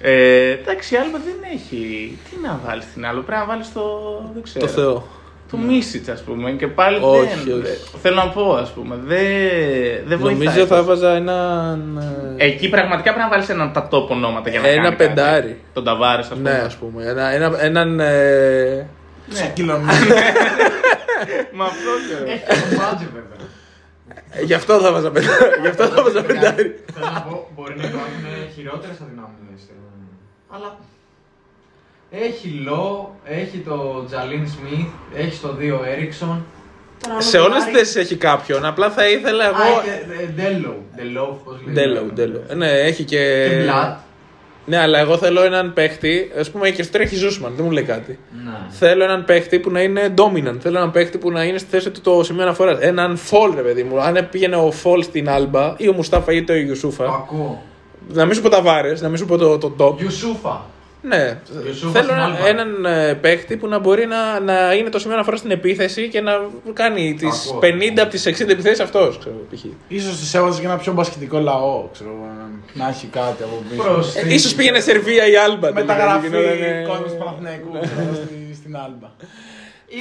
[0.00, 2.18] Ε, εντάξει, η Άλμπα δεν έχει.
[2.30, 3.82] Τι να βάλεις στην Άλμπα, πρέπει να βάλεις το.
[4.34, 4.66] Δεν ξέρω.
[4.66, 5.08] Το Θεό.
[5.50, 6.50] Το Μίσιτ, ας πούμε.
[6.50, 7.38] Και πάλι Όχι, δεν.
[7.38, 7.60] όχι.
[7.60, 8.96] δεν- Θέλω να πω, ας πούμε.
[9.04, 9.18] Δεν,
[10.06, 10.44] δεν βοηθάει.
[10.46, 11.98] Νομίζω θα έβαζα έναν.
[12.36, 15.06] ε, Εκεί πραγματικά πρέπει να βάλεις έναν τα top ονόματα για να Ένα κάνει κάτι.
[15.08, 15.60] πεντάρι.
[15.72, 16.50] Τον Ταβάρες, ας πούμε.
[16.50, 17.04] Ναι, ας πούμε.
[17.04, 18.00] Ένα, ένα, έναν.
[18.00, 18.86] ε,
[19.28, 19.94] Σε κιλομέτρα.
[21.56, 22.32] Μα αυτό και.
[22.32, 23.38] Έχει και το μπάτζι βέβαια.
[24.30, 25.44] ε, Γι' αυτό θα βάζα πεντάρι.
[25.62, 26.68] Γι' αυτό θα βάζα πεντάρι.
[26.94, 29.56] Θέλω να πω, μπορεί να υπάρχουν χειρότερες αδυναμίε.
[30.54, 30.68] Αλλά
[32.10, 36.44] έχει Λό, έχει το Τζαλίν Σμιθ, έχει το Δίο Έριξον.
[37.18, 38.64] Σε όλες τις θέσει έχει κάποιον.
[38.64, 39.56] Απλά θα ήθελα Εγώ.
[39.56, 40.32] εγώ.
[40.34, 40.82] Ντέλο.
[40.96, 41.74] Ντέλο, πώς λέει.
[41.74, 42.42] Ντέλο, Ντέλο.
[42.48, 43.46] Ε, Ναι, έχει και.
[43.50, 43.98] Και Μπλατ.
[44.66, 46.30] Ναι, αλλά εγώ θέλω έναν παίχτη.
[46.46, 48.18] Α πούμε και στο τρέχει Ζούσμαν, δεν μου λέει κάτι.
[48.44, 48.50] Ναι.
[48.68, 50.56] Θέλω έναν παίχτη που να είναι dominant.
[50.60, 52.78] Θέλω έναν παίχτη που να είναι στη θέση του το σημείο αναφοράς.
[52.80, 54.00] Έναν fall, ρε παιδί μου.
[54.00, 57.04] Αν πήγαινε ο fall στην Άλμπα ή ο Μουστάφα ή το Το Ιουσούφα.
[57.04, 57.62] ακούω.
[58.12, 60.00] Να μην σου πω τα βάρες, να μην σου πω το, το top.
[60.02, 60.64] Ιουσούφα.
[61.02, 61.38] Ναι.
[61.66, 62.46] Ιουσούφα Θέλω στην έναν, Άλμπα.
[62.48, 66.20] έναν ε, παίχτη που να μπορεί να, να είναι το σημείο αναφοράς στην επίθεση και
[66.20, 66.32] να
[66.72, 67.60] κάνει τις Ακούω.
[67.62, 69.18] 50 από τις 60 επιθέσεις αυτός.
[69.18, 69.64] Π.χ.
[69.88, 73.62] Ίσως της έβαζε και ένα πιο μπασκετικό λαό, ξέρω εγώ, να- να έχει κάτι από
[73.70, 73.82] πίσω.
[73.82, 75.72] Προς Ε, την- ίσως πήγαινε Σερβία ή Άλμπα.
[75.72, 79.08] τελικά, Μεταγραφή γινότανε- κόσμος Παναθηναϊκού ξέρω εγώ, στη- στην Άλμπα.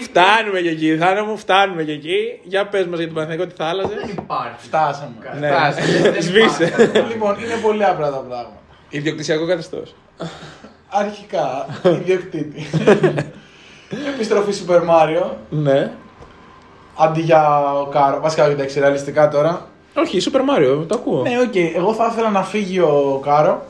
[0.02, 2.40] Φτάνουμε και εκεί, Θάνο μου, φτάνουμε και εκεί.
[2.44, 3.94] Για πες μας για τον Παναθηναϊκό τι θα άλλαζε.
[4.02, 4.56] Δεν υπάρχει.
[4.58, 5.14] Φτάσαμε.
[5.40, 5.50] Ναι,
[6.12, 6.64] Δεν σβήσε.
[6.66, 7.12] υπάρχει.
[7.14, 8.62] Λοιπόν, είναι πολύ απλά τα πράγματα.
[8.90, 9.96] Ιδιοκτησιακό καθεστώς.
[10.90, 11.66] Αρχικά,
[12.02, 12.66] ιδιοκτήτη.
[14.14, 15.92] Επιστροφή Super Mario, Ναι.
[16.98, 18.20] αντί για Οκάρο.
[18.22, 19.68] Βασικά, εντάξει, ρεαλιστικά τώρα.
[19.96, 21.22] Όχι, Super Mario, το ακούω.
[21.22, 21.56] Ναι, οκ.
[21.56, 23.66] Εγώ θα ήθελα να φύγει Οκάρο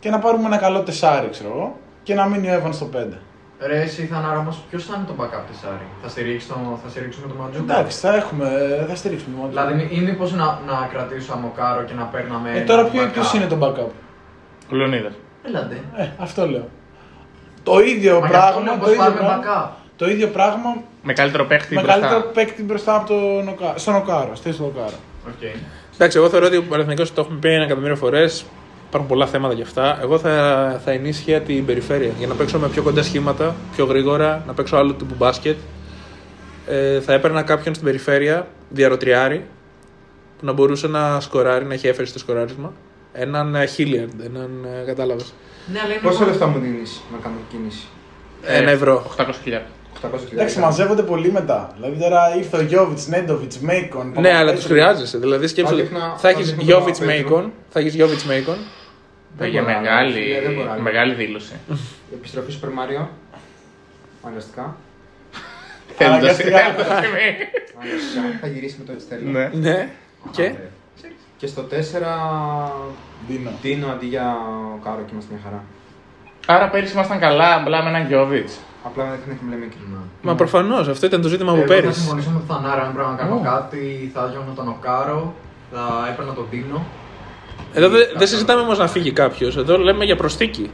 [0.00, 1.76] και να πάρουμε ένα καλό τεσάρι, ξέρω εγώ.
[2.02, 2.96] Και να μείνει ο Εύαν στο 5.
[3.60, 5.86] Ρε, εσύ θα αναρώμας ποιος θα είναι το backup της Άρη.
[6.02, 7.72] Θα, στηρίξεις το, θα στηρίξουμε τον Ματζούκα.
[7.78, 8.48] Εντάξει, θα έχουμε,
[8.88, 9.48] θα στηρίξουμε μόνο.
[9.48, 12.50] Δηλαδή, μη- ή μήπως να, να κρατήσουμε Οκάρο και να παίρναμε.
[12.54, 13.90] Ε, τώρα ένα ποιο, backup; ποιος είναι το backup;
[14.72, 15.12] Ο Λεωνίδας.
[15.46, 15.80] Έλατε.
[15.96, 16.68] Ε, αυτό λέω.
[17.62, 19.68] Το ίδιο Μα γι' αυτό λέω πράγμα, πως το ίδιο πάρουμε πράγμα, backup.
[19.96, 22.00] το ίδιο πράγμα Με καλύτερο παίχτη με μπροστά.
[22.00, 24.96] καλύτερο παίκτη μπροστά από τον Οκα- στον Οκάρο, στη στον Οκάρο.
[25.28, 25.42] Οκ.
[25.94, 28.44] Εντάξει, εγώ θεωρώ ότι ο Παναθηναϊκός το έχουμε πει ένα εκατομμύριο φορές.
[28.88, 29.98] Υπάρχουν πολλά θέματα γι' αυτά.
[30.02, 34.42] Εγώ θα, θα ενίσχυα την περιφέρεια για να παίξω με πιο κοντά σχήματα, πιο γρήγορα,
[34.46, 35.56] να παίξω άλλο τύπου μπάσκετ.
[36.66, 39.44] Ε, θα έπαιρνα κάποιον στην περιφέρεια, δυαροτριάρι,
[40.38, 42.72] που να μπορούσε να σκοράρει, να έχει έφεση στο σκοράρισμα.
[43.16, 44.66] Έναν ε, Hilliard, έναν.
[44.80, 45.32] ε, Κατάλαβες.
[45.72, 46.00] Ναι, αλλά είναι.
[46.02, 47.86] Πόσα λεφτά μου δίνεις να κάνω κίνηση;
[48.42, 49.14] Ένα ευρώ.
[49.16, 50.56] 800 800 Εντάξει, χιλιάδες.
[50.56, 51.72] μαζεύονται πολύ μετά.
[51.74, 54.06] Δηλαδή τώρα ήρθε ο Γιώβιτς, Νέντοβιτς, Μέικον.
[54.20, 54.68] Ναι, αλλά τους Παπαπέτρου.
[54.68, 55.18] χρειάζεσαι.
[55.18, 55.74] Δηλαδή σκέψου.
[55.76, 57.28] Θα δείχνα- Θα θα έχεις δείχνα τον Γιώβιτς Παπαπέτρου.
[57.30, 57.52] Μέικον.
[57.68, 58.56] Θα έχεις Γιώβιτς Μέικον.
[59.38, 60.82] Δεν Για μπορεί να μεγάλη, είναι, δεν μπορεί να είναι.
[60.82, 61.52] μεγάλη δήλωση.
[62.10, 63.06] Η επιστροφή Super Mario.
[64.22, 64.76] Αναγκαστικά.
[65.96, 66.58] Θέλοντας- Αναγκαστικά.
[66.58, 67.36] θέλοντας σημαίνει.
[67.80, 68.38] Αναγκαστικά.
[68.40, 69.24] Θα γυρίσει με το έτσι θέλει.
[69.24, 69.50] Ναι.
[69.52, 69.88] Ναι.
[70.30, 70.54] Και;
[71.44, 71.64] Και στο 4
[73.28, 73.50] Δίνω.
[73.62, 74.36] δίνω αντί για
[74.74, 75.62] Οκάρο και είμαστε μια χαρά.
[76.46, 78.58] Άρα πέρυσι ήμασταν καλά, απλά με έναν Γιώβιτς.
[78.84, 79.76] Απλά δεν έχουμε λέμε και
[80.22, 82.00] Μα προφανώς αυτό ήταν το ζήτημα από Εγώ θα πέρυσι.
[82.00, 85.34] συμφωνήσω με τον Θανάρα, αν πρέπει να κάνω κάτι, θα διώχνω τον Οκάρο,
[85.72, 86.84] θα έπαιρνα τον Τίνο.
[87.74, 89.56] Εδώ δεν δεν συζητάμε όμως να φύγει κάποιος.
[89.56, 90.70] Εδώ λέμε για προσθήκη.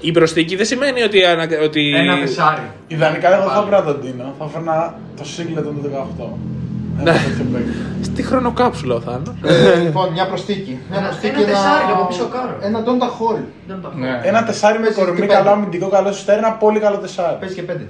[0.00, 1.24] Η προσθήκη δεν σημαίνει ότι.
[1.24, 1.94] αναγκα- ότι...
[1.96, 2.70] Ένα τεσάρι.
[2.86, 3.66] Ιδανικά εγώ θα Πάλι.
[3.66, 4.34] έπαιρνα τον Τίνο.
[4.38, 6.24] Θα έφερνα το Σίγκλετον του 18.
[7.00, 7.70] Ένα τέτοιο παίκτη.
[8.02, 9.34] Στη χρονοκάψουλα ο Θάνο.
[9.44, 10.78] Ε, Λοιπόν, μια προσθήκη.
[10.90, 11.34] Μια Ένα- προσθήκη.
[11.42, 12.58] ένα τεσσάρι από πίσω κάρο.
[12.62, 13.36] Ένα Ντόντα Χολ.
[13.66, 14.20] Δεν το Ναι.
[14.24, 15.50] Ένα τεσάρι με Παίζει κορμί, και καλό πέντε.
[15.56, 17.36] αμυντικό, καλό σου ένα πολύ καλό τεσάρι.
[17.40, 17.86] Παίζει και πέντε.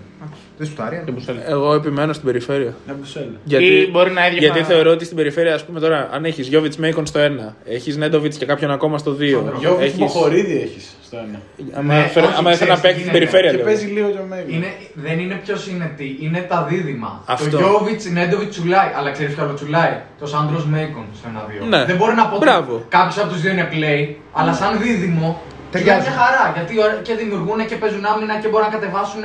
[0.59, 1.03] Δεν σουτάρει.
[1.49, 2.75] Εγώ επιμένω στην περιφέρεια.
[2.87, 3.27] Ναι, Μπουσέλ.
[3.47, 6.77] Ή μπορεί να έδιωχνα- γιατί θεωρώ ότι στην περιφέρεια, ας πούμε τώρα, αν έχεις Γιώβιτς
[6.77, 9.43] Μέικον στο 1, έχεις Νέντοβιτς και κάποιον ακόμα στο 2.
[9.59, 9.99] Γιώβιτς έχεις...
[9.99, 11.39] Μποχορίδη έχεις στο ένα.
[11.79, 13.19] Άμα Ναι, έφερε- όχι, άμα έφερε να ξέρεις παίξει τι στην είναι.
[13.19, 13.51] περιφέρεια.
[13.51, 13.67] Και λέω.
[13.71, 14.51] παίζει λίγο και ο Μέγκα.
[14.55, 14.71] Είναι,
[15.07, 17.11] δεν είναι ποιο είναι τι, είναι τα δίδυμα.
[17.35, 17.45] Αυτό.
[17.51, 21.67] Το Γιώβιτ Νέντοβιτ τσουλάει, αλλά ξέρεις ποιο άλλο τσουλάει; Το Σάντρος Μέικον στο 1-2.
[21.75, 21.81] Ναι.
[21.91, 22.73] Δεν μπορεί να πω Μπράβο.
[22.75, 24.01] ότι κάποιος από τους δύο είναι play,
[24.39, 25.29] αλλά σαν δίδυμο
[25.71, 26.09] τσουλάει Ταιριάζει.
[26.09, 26.45] μια χαρά.
[26.57, 29.23] Γιατί ωραία- και δημιουργούν και παίζουν άμυνα και μπορούν να κατεβάσουν.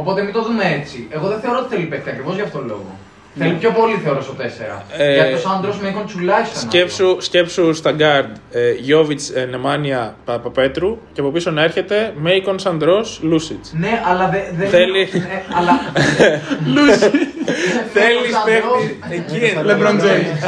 [0.00, 0.98] Οπότε μην το δούμε έτσι.
[1.16, 2.90] Εγώ δεν θεωρώ ότι θέλει παίκτη ακριβώς γι' αυτόν τον λόγο.
[3.34, 4.82] Θέλει πιο πολύ θεωρώ στο 4.
[4.96, 6.62] Ε, Γιατί το Σάντρο Μέικον τσουλάει στο 1-2.
[6.68, 8.36] Σκέψου, σκέψου στα γκάρντ
[8.78, 13.64] Γιώβιτ Νεμάνια Παπαπέτρου και από πίσω να έρχεται Μέικον Σαντρό Λούσιτ.
[13.72, 14.42] Ναι, αλλά δεν.
[14.58, 15.72] Δε, Θέλει- Ναι, αλλά.
[17.96, 19.36] Θέλει Σαντρός, παίχτη εκεί.
[19.52, 19.62] είναι.
[19.68, 20.40] Λεμπρόν Τζέιμς.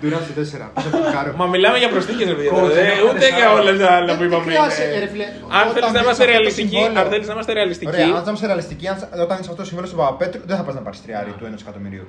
[0.00, 0.70] Ντουράν στο 4.
[0.74, 1.30] Πίσω από το κάρο.
[1.40, 2.50] Μα μιλάμε για προσθήκες, ρε παιδιά.
[2.56, 3.36] Coach, Ε, ένα Ούτε τεσσάρι.
[3.40, 4.44] για όλα τα άλλα που Δεν είπαμε.
[4.50, 5.26] χρειάζεται, είναι- ρε φίλε;
[5.58, 7.90] Αν Όταν θέλεις να έχεις είμαστε αυτό το ρεαλιστικοί, συμβόλαιο- αν θέλεις να είμαστε ρεαλιστικοί.
[7.92, 10.62] Ωραία, αν θα είμαστε ρεαλιστικοί, αν- όταν έχει αυτό το συμβόλαιο στον Παπαπέτρου, δεν θα
[10.66, 12.06] πας να πάρεις τριάρι του 1 εκατομμυρίου.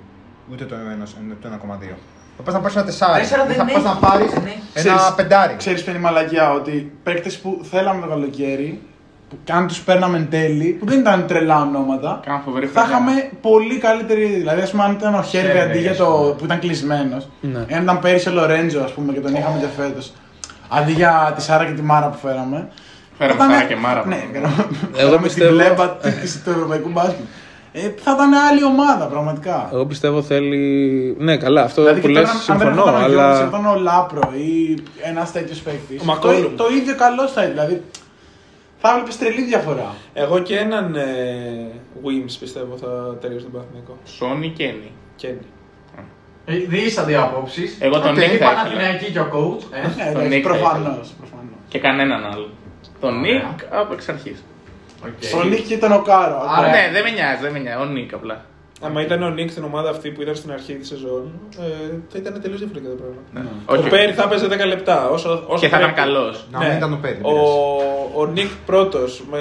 [0.51, 1.95] Ούτε το 1,2.
[2.37, 3.21] Θα πας να πάρεις ένα τεσάρι.
[3.21, 3.99] Τέσσερα Δεν δεν θα πας να έχει.
[3.99, 4.61] πάρεις Δεν έχει.
[4.73, 5.55] ένα Ξέρεις- πεντάρι.
[5.57, 8.81] Ξέρεις ποια είναι η μαλακιά, ότι παίκτες που θέλαμε το καλοκαίρι,
[9.29, 12.81] που κι αν τους παίρναμε εν τέλει, που δεν ήταν τρελά ονόματα, Κάναμε φοβερή θα
[12.85, 12.95] χρονιά.
[13.11, 14.25] είχαμε πολύ καλύτερη.
[14.25, 16.05] Δηλαδή, ας πούμε, αν ήταν ο Χέρβι Χέρβι, αντί για ας το.
[16.05, 16.31] πούμε.
[16.37, 17.65] που ήταν κλεισμένος, Ναι.
[17.75, 20.13] αν ήταν πέρυσι ο Λορέντζο, ας πούμε, και τον είχαμε και φέτος,
[20.69, 22.67] αντί για τη Σάρα και τη Μάρα που φέραμε.
[23.17, 24.31] Φέραμε θα ήταν- Σάρα και Μάρα, Ναι, πράγμα.
[24.49, 27.25] φέραμε- Εγώ φέραμε πιστεύω- την πλέμπα της- του ευρωπαϊκού μπάσκετ.
[27.85, 29.69] Ε, θα ήταν άλλη ομάδα, πραγματικά.
[29.73, 31.15] Εγώ πιστεύω θέλει.
[31.19, 33.47] Ναι, καλά, αυτό Δηλαδή, που και λες τώρα, αν δεν συμφωνώ, ήταν ο Γιώργος, αλλά.
[33.47, 36.01] ήταν ο Λάπρο ή ένας τέτοιος παίκτης.
[36.01, 36.41] Ο Μακόλουμ.
[36.41, 37.53] Το, το ίδιο καλό θα ήταν.
[37.53, 37.83] Δηλαδή,
[38.77, 39.95] θα έβλεπε τρελή διαφορά.
[40.13, 41.03] Εγώ και έναν ε,
[42.03, 43.97] Wims πιστεύω θα ταιριάζει στον Παναθηναϊκό.
[44.05, 44.91] Σόνι και Ένι.
[45.15, 45.45] Κένι.
[46.67, 47.77] Δίστανται οι απόψεις.
[47.79, 48.53] Εγώ τον Οκ, Νίκ θα η ήθελα.
[48.53, 49.63] Παναθηναϊκή και ο coach.
[49.73, 49.79] Ε.
[49.81, 51.57] Ναι, Τον εντάξει, Νίκ θα προφανώς, προφανώς.
[51.67, 52.49] Και κανέναν άλλο.
[52.99, 53.31] Τον Ωραία.
[53.33, 54.43] Νίκ από εξ αρχής.
[55.05, 55.41] Οκ.
[55.41, 56.35] Ο Νίκ και τον Οκάρο.
[56.35, 56.67] Άρα- ακόμα.
[56.67, 57.81] Ναι, δεν με νοιάζει, δεν με νοιάζει.
[57.81, 58.45] Ο Νίκ απλά.
[58.81, 61.63] Άμα ήταν ο Νίκ στην ομάδα αυτή που ήταν στην αρχή της σεζόν, ε,
[62.11, 63.21] θα ήταν τελείως διαφορετικά το πράγμα.
[63.33, 63.41] Ναι.
[63.65, 63.89] Ο Όχι.
[63.89, 65.09] Πέρι θα έπαιζε 10 λεπτά.
[65.09, 66.07] Όσο, όσο Και θα ήταν πρέπει.
[66.07, 66.45] καλός.
[66.51, 67.19] Να μην ήταν ο Πέρι.
[67.21, 67.31] Ο,
[68.21, 69.39] ο Νίκ πρώτος με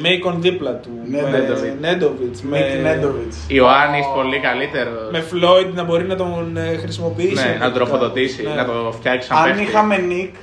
[0.00, 0.88] Μέικον δίπλα του.
[1.10, 1.74] Ναι, με Νέντοβιτς.
[1.80, 3.36] Νέντοβιτς, με, Νίκ Νέντοβιτς.
[3.48, 5.10] Ιωάννης πολύ καλύτερος.
[5.12, 7.46] με Φλόιντ να μπορεί να τον ε, χρησιμοποιήσει.
[7.46, 8.54] Ναι, να τον τροφοδοτήσει, Ναι.
[8.54, 9.62] να το φτιάξει σαν Αν παίχτη.
[9.62, 10.34] είχαμε Νίκ,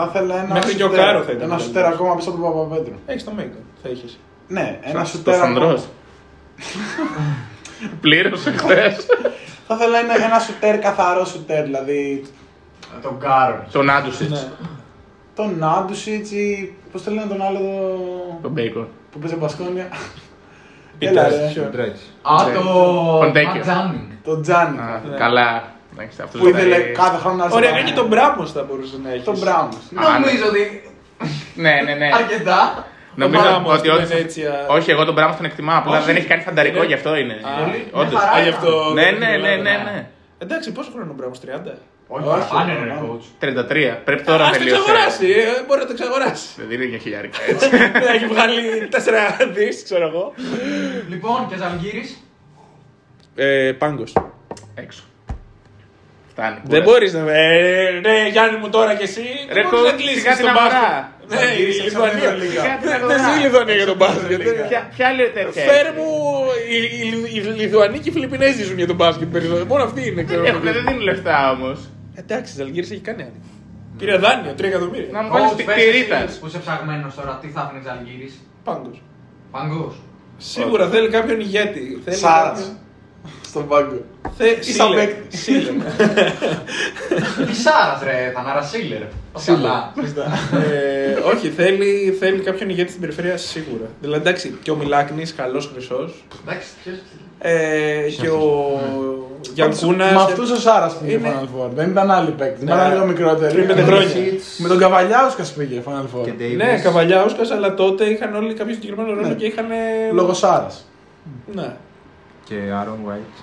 [0.00, 1.04] θα ήθελα ένα Μέχρι και ο σουτέρ.
[1.04, 1.62] Κάρο θα ήταν Ένα καλύτερος.
[1.64, 2.94] σουτέρ ακόμα πίσω από τον Παπαπέτρου.
[3.06, 4.18] Έχεις το Μέικον, θα είχες.
[4.48, 5.34] Ναι, ένα Το σουτέρ.
[5.34, 5.82] Σανδρός.
[5.82, 5.88] ακόμα.
[8.00, 9.06] Πλήρωσε χθες.
[9.66, 11.62] Θα ήθελα ένα, ένα σουτέρ καθαρό σουτέρ.
[11.64, 12.24] Δηλαδή
[13.02, 13.64] Τον Κάρο.
[13.72, 14.30] Τον Άντουσιτς.
[14.30, 14.48] Ναι.
[15.34, 16.74] τον Νάντουσιτ ή.
[16.92, 18.88] Πώς το λένε τον άλλο εδώ, Τον Μπέικον.
[19.12, 19.88] που παίζει Μπασκόνια.
[20.98, 21.50] Πείτε, Έλα, ρε.
[21.52, 21.68] ποιο.
[21.70, 22.00] Ντρέτς.
[22.22, 22.60] Α, το.
[23.24, 23.52] Φοντέκιο.
[23.54, 24.10] Ματζάνινγκ.
[24.24, 24.78] Τον Τζάνι.
[24.78, 25.16] Α, Ναι.
[25.16, 25.62] Καλά.
[25.92, 28.62] Εντάξει, αυτός Που ήθελε δηλαδή- κάθε χρόνο να έρθει Ωραία, στο και τον Μπράμος θα
[28.62, 29.24] μπορούσε να έχεις.
[29.24, 29.68] Τον Μπράουν.
[30.04, 30.62] Α, Νομίζω ότι.
[31.54, 32.08] Ναι, ναι, ναι.
[32.14, 32.86] Αρκετά.
[33.14, 34.66] Νομίζω Μπράμος ότι στην όντως- Βενέτσια.
[34.68, 35.78] Όχι, εγώ τον Μπράμος τον εκτιμάω.
[35.78, 36.06] Απλά Όχι.
[36.06, 37.32] δεν έχει κάνει φανταρικό, Είναι- γι' αυτό είναι.
[37.42, 37.86] Α, Πολύ.
[37.90, 38.10] Όντως.
[38.12, 38.60] Μια χαρά Α, γι' ήταν.
[38.60, 38.92] αυτό.
[38.94, 39.90] Ναι, δεν ναι, την ναι, ναι, Ελλάδα.
[39.90, 40.08] ναι.
[40.38, 41.72] Εντάξει, πόσο χρόνο ο Μπράμος, 30.
[42.12, 42.82] Όχι, Όχι, παραπάνω όχι.
[42.82, 43.24] είναι coach.
[43.38, 44.00] 33.
[44.04, 44.80] Πρέπει τώρα Α να το τελειώσει.
[44.80, 46.46] εξαγοράσει, ε, μπορεί να το εξαγοράσει.
[46.56, 47.68] Δεν δίνει μια χιλιάρικα έτσι.
[48.14, 50.32] Έχει βγάλει 4 δις, ξέρω εγώ.
[51.08, 52.16] Λοιπόν, και Ζαλγκύρη.
[53.34, 54.12] Ε, Πάγκος.
[54.74, 55.02] Έξω.
[56.40, 56.58] Φτάνει.
[56.72, 56.84] Δεν κούρασε.
[56.86, 57.20] μπορείς να.
[57.32, 59.24] Ε, ναι, Γιάννη μου τώρα κι εσύ.
[59.46, 60.80] Ρε, δεν μπορείς να κο- κλείσεις σιγά την τον αγορά.
[60.80, 61.28] μπάσκετ.
[61.32, 62.30] Ναι, η Λιθουανία.
[62.54, 63.16] Σιγά την Δεν αγορά.
[63.24, 64.38] ζει η Λιθουανία για τον μπάσκετ.
[64.70, 65.62] Ποια- Ποια άλλη τέτοια.
[65.70, 66.08] Φέρε έχει; μου.
[66.72, 69.64] Οι οι- οι Λιθουανοί και οι Φιλιππινέζοι ζουν για τον μπάσκετ περισσότερο.
[69.72, 70.58] Μόνο αυτοί είναι, ξέρω Δεν εγώ.
[70.60, 71.78] έχουν, δεν δίνουν λεφτά όμως.
[72.20, 73.38] Εντάξει, Ζαλγκύρη έχει κάνει άλλο.
[73.98, 75.08] Πήρε δάνειο, 3 εκατομμύρια.
[75.16, 76.22] Να μου βάλεις Coach, τη πες τυρίτας.
[76.28, 78.28] εσύ Που είσαι ψαγμένος τώρα, τι θα έφερε Ζαλγκύρη.
[78.66, 79.02] Πάγκος.
[79.54, 79.94] Παγκό.
[80.36, 82.00] Σίγουρα θέλει κάποιον ηγέτη.
[82.04, 82.48] Θέλει Σάρας.
[82.58, 82.76] κάποιον-
[83.50, 84.00] Στον πάγκο.
[84.36, 85.06] Θε- Ή σαν Σίλερ.
[85.06, 85.36] παίκτη.
[85.36, 85.72] Σίλερ.
[87.46, 89.02] Τι Σάρα, ρε, θα ανάρα Σίλερ.
[89.46, 89.92] Καλά.
[90.72, 93.84] Ε, όχι, θέλει, θέλει κάποιον ηγέτη στην περιφέρεια σίγουρα.
[94.00, 96.24] Δηλαδή, εντάξει, και ο Μιλάκνης, καλός χρυσός.
[96.46, 96.96] Εντάξει, ποιος-
[97.42, 98.80] Ε, και ο
[99.54, 100.12] Γιανκούνας.
[100.12, 101.68] Με αυτούς ο Σάρας πήγε Είναι- Final Four.
[101.74, 102.64] Δεν ήταν άλλοι παίκτε.
[102.64, 102.72] Ναι.
[102.72, 103.52] Ήταν λίγο μικρότεροι.
[103.54, 104.08] Πριν πέντε Με- χρόνια.
[104.58, 106.24] Με τον Καβαλιάουσκα πήγε Final Four.
[106.24, 106.56] Και Davis.
[106.56, 109.34] Ναι, καβαλιάουσκα, αλλά τότε είχαν όλοι κάποιο συγκεκριμένο ρόλο Ναι.
[109.34, 109.66] και είχαν.
[110.12, 110.86] Λόγω Σάρας.
[111.54, 111.72] Ναι.
[112.50, 113.42] Και Aaron White.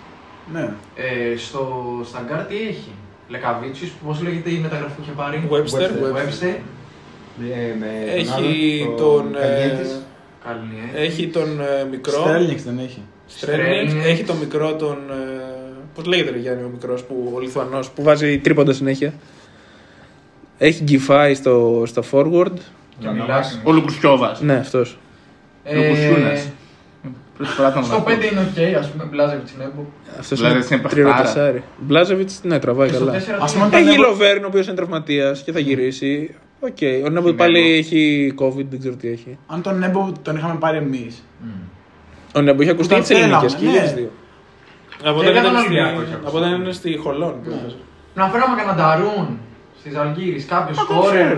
[0.53, 0.69] Ναι.
[0.95, 2.91] Ε, στο Σταγκάρ τι έχει;
[3.27, 5.89] Λεκαβίτσιος, πώς λέγεται η μεταγραφή που είχε πάρει; Webster.
[6.17, 6.55] Webster.
[7.53, 9.31] Ε, με τον Έχει άλλον, τον.
[9.31, 10.01] το ε, Καλιέτης.
[10.45, 11.05] Καληνιέ.
[11.05, 12.21] Έχει τον ε, μικρό.
[12.21, 13.01] Στέλνιξ δεν έχει.
[13.27, 13.89] Στρέλνιξ.
[13.91, 14.07] Στρέλνιξ.
[14.07, 14.97] Έχει τον μικρό τον.
[15.95, 17.05] Πώς λέγεται ρε Γιάννη ο μικρός,
[17.35, 19.13] ο Λιθουανός που βάζει τρίποντα συνέχεια.
[20.57, 22.57] Έχει γκυφάει στο, στο forward.
[22.99, 23.61] Και μιλάς.
[23.63, 24.37] Ο Λουκουσιόβα.
[24.39, 24.97] Ναι, αυτός.
[25.63, 26.47] Ε, Λουκουσιούνας.
[27.37, 28.13] Πρώτη φορά τον Στο ακούω.
[28.15, 29.81] 5 είναι οκ, ας πούμε, Μπλάζεβιτς Νέμπο.
[30.19, 31.33] Αυτός Μπλάζεβιτς είναι τρίρο παιχτάρα.
[31.33, 31.63] τεσσάρι.
[31.77, 33.17] Μπλάζεβιτς, ναι, τραβάει Και στο καλά.
[33.17, 36.35] 4 Ας πούμε, Έχει Νέμπο- Λοβέρν, ο οποίος είναι τραυματίας και θα γυρίσει.
[36.59, 36.77] Οκ.
[37.05, 39.37] Ο Νέμπο πάλι έχει COVID, δεν ξέρω τι έχει.
[39.47, 41.23] Αν τον Νέμπο τον είχαμε πάρει εμείς.
[42.35, 43.71] Ο Νέμπο είχε ακουστεί Τον τι ελληνικέ θέλαμε, και ναι.
[43.71, 44.11] για τις δύο.
[45.03, 46.27] Από Και όταν για τον ήταν Ολυμπιακό στη- είχε ακουστεί.
[46.27, 47.35] από όταν είναι στη Χολόν.
[47.43, 47.75] που έπαιζε.
[48.15, 49.39] Να φέραμε κανένα Νταρούν
[49.79, 51.37] στη Ζαλγκύρη, κάποιος σκόρερ.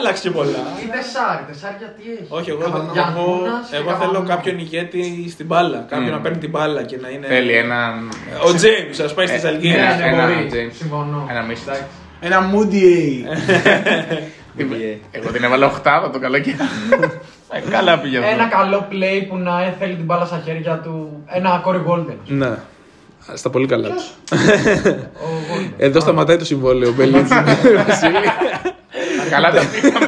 [0.00, 0.08] Τι ωραία.
[0.08, 0.62] Δεν θα αλλάξει και πολλά.
[0.82, 2.26] Ή Τεσάρι, Τεσάρι γιατί έχει.
[2.38, 4.34] Όχι, εγώ, Καβα- εγώ, Γιαννούνας και εγώ θέλω Καβανούνα.
[4.34, 5.02] κάποιον ηγέτη
[5.34, 5.78] στην μπάλα.
[5.88, 6.16] Κάποιον Mm.
[6.16, 7.26] να παίρνει την μπάλα και να είναι.
[7.26, 7.92] Θέλει έναν.
[8.48, 9.72] Ο Τζέιμς, ας πάει στη Ε, Ζαλγκύρη.
[9.76, 10.48] Ναι, Ένα- ναι, ένα μπορεί.
[10.52, 10.74] James.
[10.82, 11.26] Συμφωνώ.
[11.30, 11.66] Ένα Μίσιτς.
[11.68, 11.84] Εντάξει.
[12.20, 14.68] Ένα Moody A.
[15.10, 16.56] Εγώ την έβαλα οχτάδα το καλοκαίρι.
[17.52, 18.30] Ε, Καλά πήγε αυτό.
[18.30, 21.22] Ένα καλό play που να ε, θέλει την μπάλα στα χέρια του.
[21.26, 22.16] Ένα Corey Golden.
[22.26, 22.50] Ναι.
[23.34, 24.04] Στα πολύ καλά τους.
[25.14, 25.72] Ο Golden.
[25.76, 26.88] Εδώ σταματάει το συμβόλαιο.
[26.88, 27.34] Ο Μπελίτσι.
[27.86, 28.16] Βασίλη.
[29.30, 30.06] Καλά τα πήγαμε.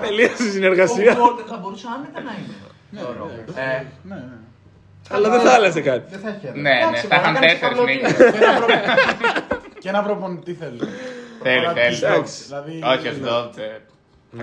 [0.00, 1.12] Τελείωσε η Ο συνεργασία.
[1.16, 2.54] Golden θα μπορούσε άνετα να είναι.
[3.02, 3.30] Θεωρώ.
[3.54, 4.22] Ε, Ναι, ναι.
[5.10, 6.04] Αλλά δεν θα άλλαζε κάτι.
[6.10, 6.60] Δεν θα έχει έδρα.
[6.60, 8.12] Ναι, ναι, εντάξει, θα είχαν μπορεί να κάνεις τέσσερις καλό νίκες.
[8.12, 8.32] play.
[8.32, 10.78] Και ένα προ- Και ένα προπονητή θέλει.
[11.42, 11.96] Θέλει, Αλλά θέλει.
[11.96, 13.80] εντάξει, δηλαδή- Όχι, όχι, τότε.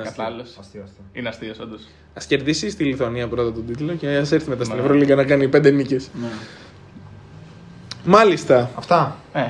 [0.03, 0.55] Κατάλληλος.
[0.59, 1.01] Αστείο αυτό.
[1.13, 1.81] Είναι αστείο, όντως.
[2.13, 4.81] Α κερδίσεις στη Λιθουανία πρώτα τον τίτλο και ας έρθει μετά στην Ναι.
[4.81, 6.09] Ευρωλίγκα να κάνει πέντε νίκες.
[8.03, 8.69] Μάλιστα.
[8.75, 9.15] Αυτά.
[9.33, 9.45] Ε,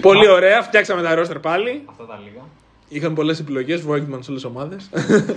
[0.00, 0.62] Πολύ ωραία.
[0.62, 1.82] Φτιάξαμε τα ρόστερ πάλι.
[1.90, 2.40] Αυτά τα λίγα.
[2.88, 3.80] Είχαν πολλές επιλογές.
[3.80, 4.88] Βόγκμαν σε όλες τις ομάδες.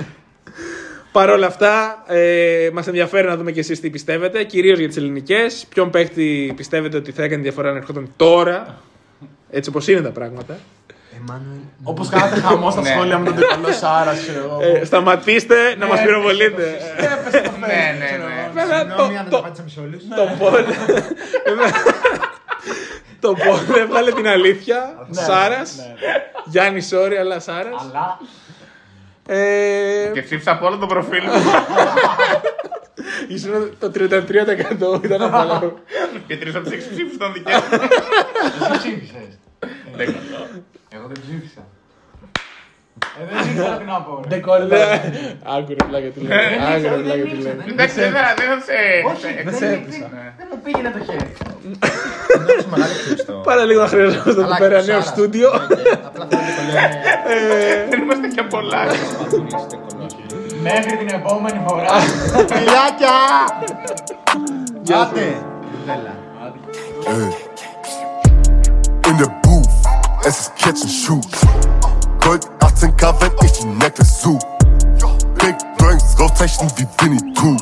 [1.11, 4.97] Παρ' όλα αυτά, ε, μας ενδιαφέρει να δούμε και εσείς τι πιστεύετε, κυρίως για τις
[4.97, 5.65] ελληνικές.
[5.69, 8.81] Ποιον παίχτη πιστεύετε ότι θα έκανε διαφορά αν ερχόταν τώρα,
[9.49, 10.57] έτσι όπως είναι τα πράγματα;
[11.17, 11.57] Εμμάνουελ.
[11.83, 12.89] Όπως κάνατε χαμός στα Ναι.
[12.89, 14.59] σχόλια με τον τριπλό Σάρας, ξέρω εγώ.
[14.81, 16.77] Ε, σταματήστε να μας πυροβολείτε.
[17.59, 17.67] Ναι,
[17.99, 18.49] ναι, ναι.
[18.61, 20.01] Βέβαια, Συγγνώμη αν το- δεν το- απάντησαμε σε όλους.
[20.15, 20.63] Το πόδι.
[23.21, 25.07] Το πόδι έβγαλε την αλήθεια.
[25.11, 25.79] Σάρας.
[26.45, 27.81] Γιάννη, sorry, αλλά Σάρας.
[27.81, 28.19] Αλλά
[30.13, 31.31] Και ψήφισα από όλο το προφίλ μου.
[33.27, 35.73] Ήσουν το 33% ήταν από όλα.
[36.27, 37.79] Και τρεις από τις έξι ψήφους ήταν δικές μου.
[38.59, 39.37] εσύ ψήφισες.
[39.95, 40.15] Δεν-
[40.89, 41.61] Εγώ δεν ψήφισα.
[43.19, 44.13] Ε, δεν ήξερα τι να πω.
[44.29, 44.37] ρε.
[45.53, 46.37] Άγκουρε πλάκα τι λέει.
[46.37, 47.65] Δεν ήξερα, Άγκουρε δεν πλάκα τι ήξερα, λέει.
[47.65, 48.77] δεν Εντάξει, δεν θα δεν θα σε.
[49.09, 50.05] Όχι, σε- δεν, σε δεν, έπεισα.
[50.15, 50.25] Ναι.
[50.39, 51.27] δεν μου πήγαινε το χέρι.
[52.31, 53.33] Δεν δώσω μεγάλη ευχαριστώ.
[53.49, 55.07] Πάρα λίγο να χρειαζόμαστε εδώ Αλλά πέρα και νέο Σάρας.
[55.13, 55.49] στούντιο.
[55.57, 55.61] Οκ,
[56.07, 56.81] Απλά θέλω να το λέω.
[57.91, 58.81] Δεν είμαστε και πολλά.
[59.19, 60.17] Πατούνιστε κολόσι.
[60.67, 61.91] Μέχρι την επόμενη φορά.
[62.53, 63.15] Φιλάκια!
[65.01, 65.27] Άντε!
[65.87, 66.13] Βέλα.
[67.13, 67.29] Ey.
[69.09, 69.75] In der Booth,
[70.29, 71.31] es ist Catch and Shoot.
[72.81, 74.39] Gold 18k, wenn ich die Necklace such.
[75.35, 77.57] Big Drinks, rauszeichnen wie Winnie Pooh.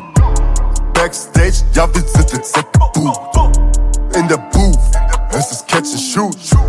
[0.93, 3.19] Backstage, ja, wir sind jetzt weggebucht.
[4.15, 4.79] In der Booth,
[5.31, 6.68] es ist Catch and Shoot.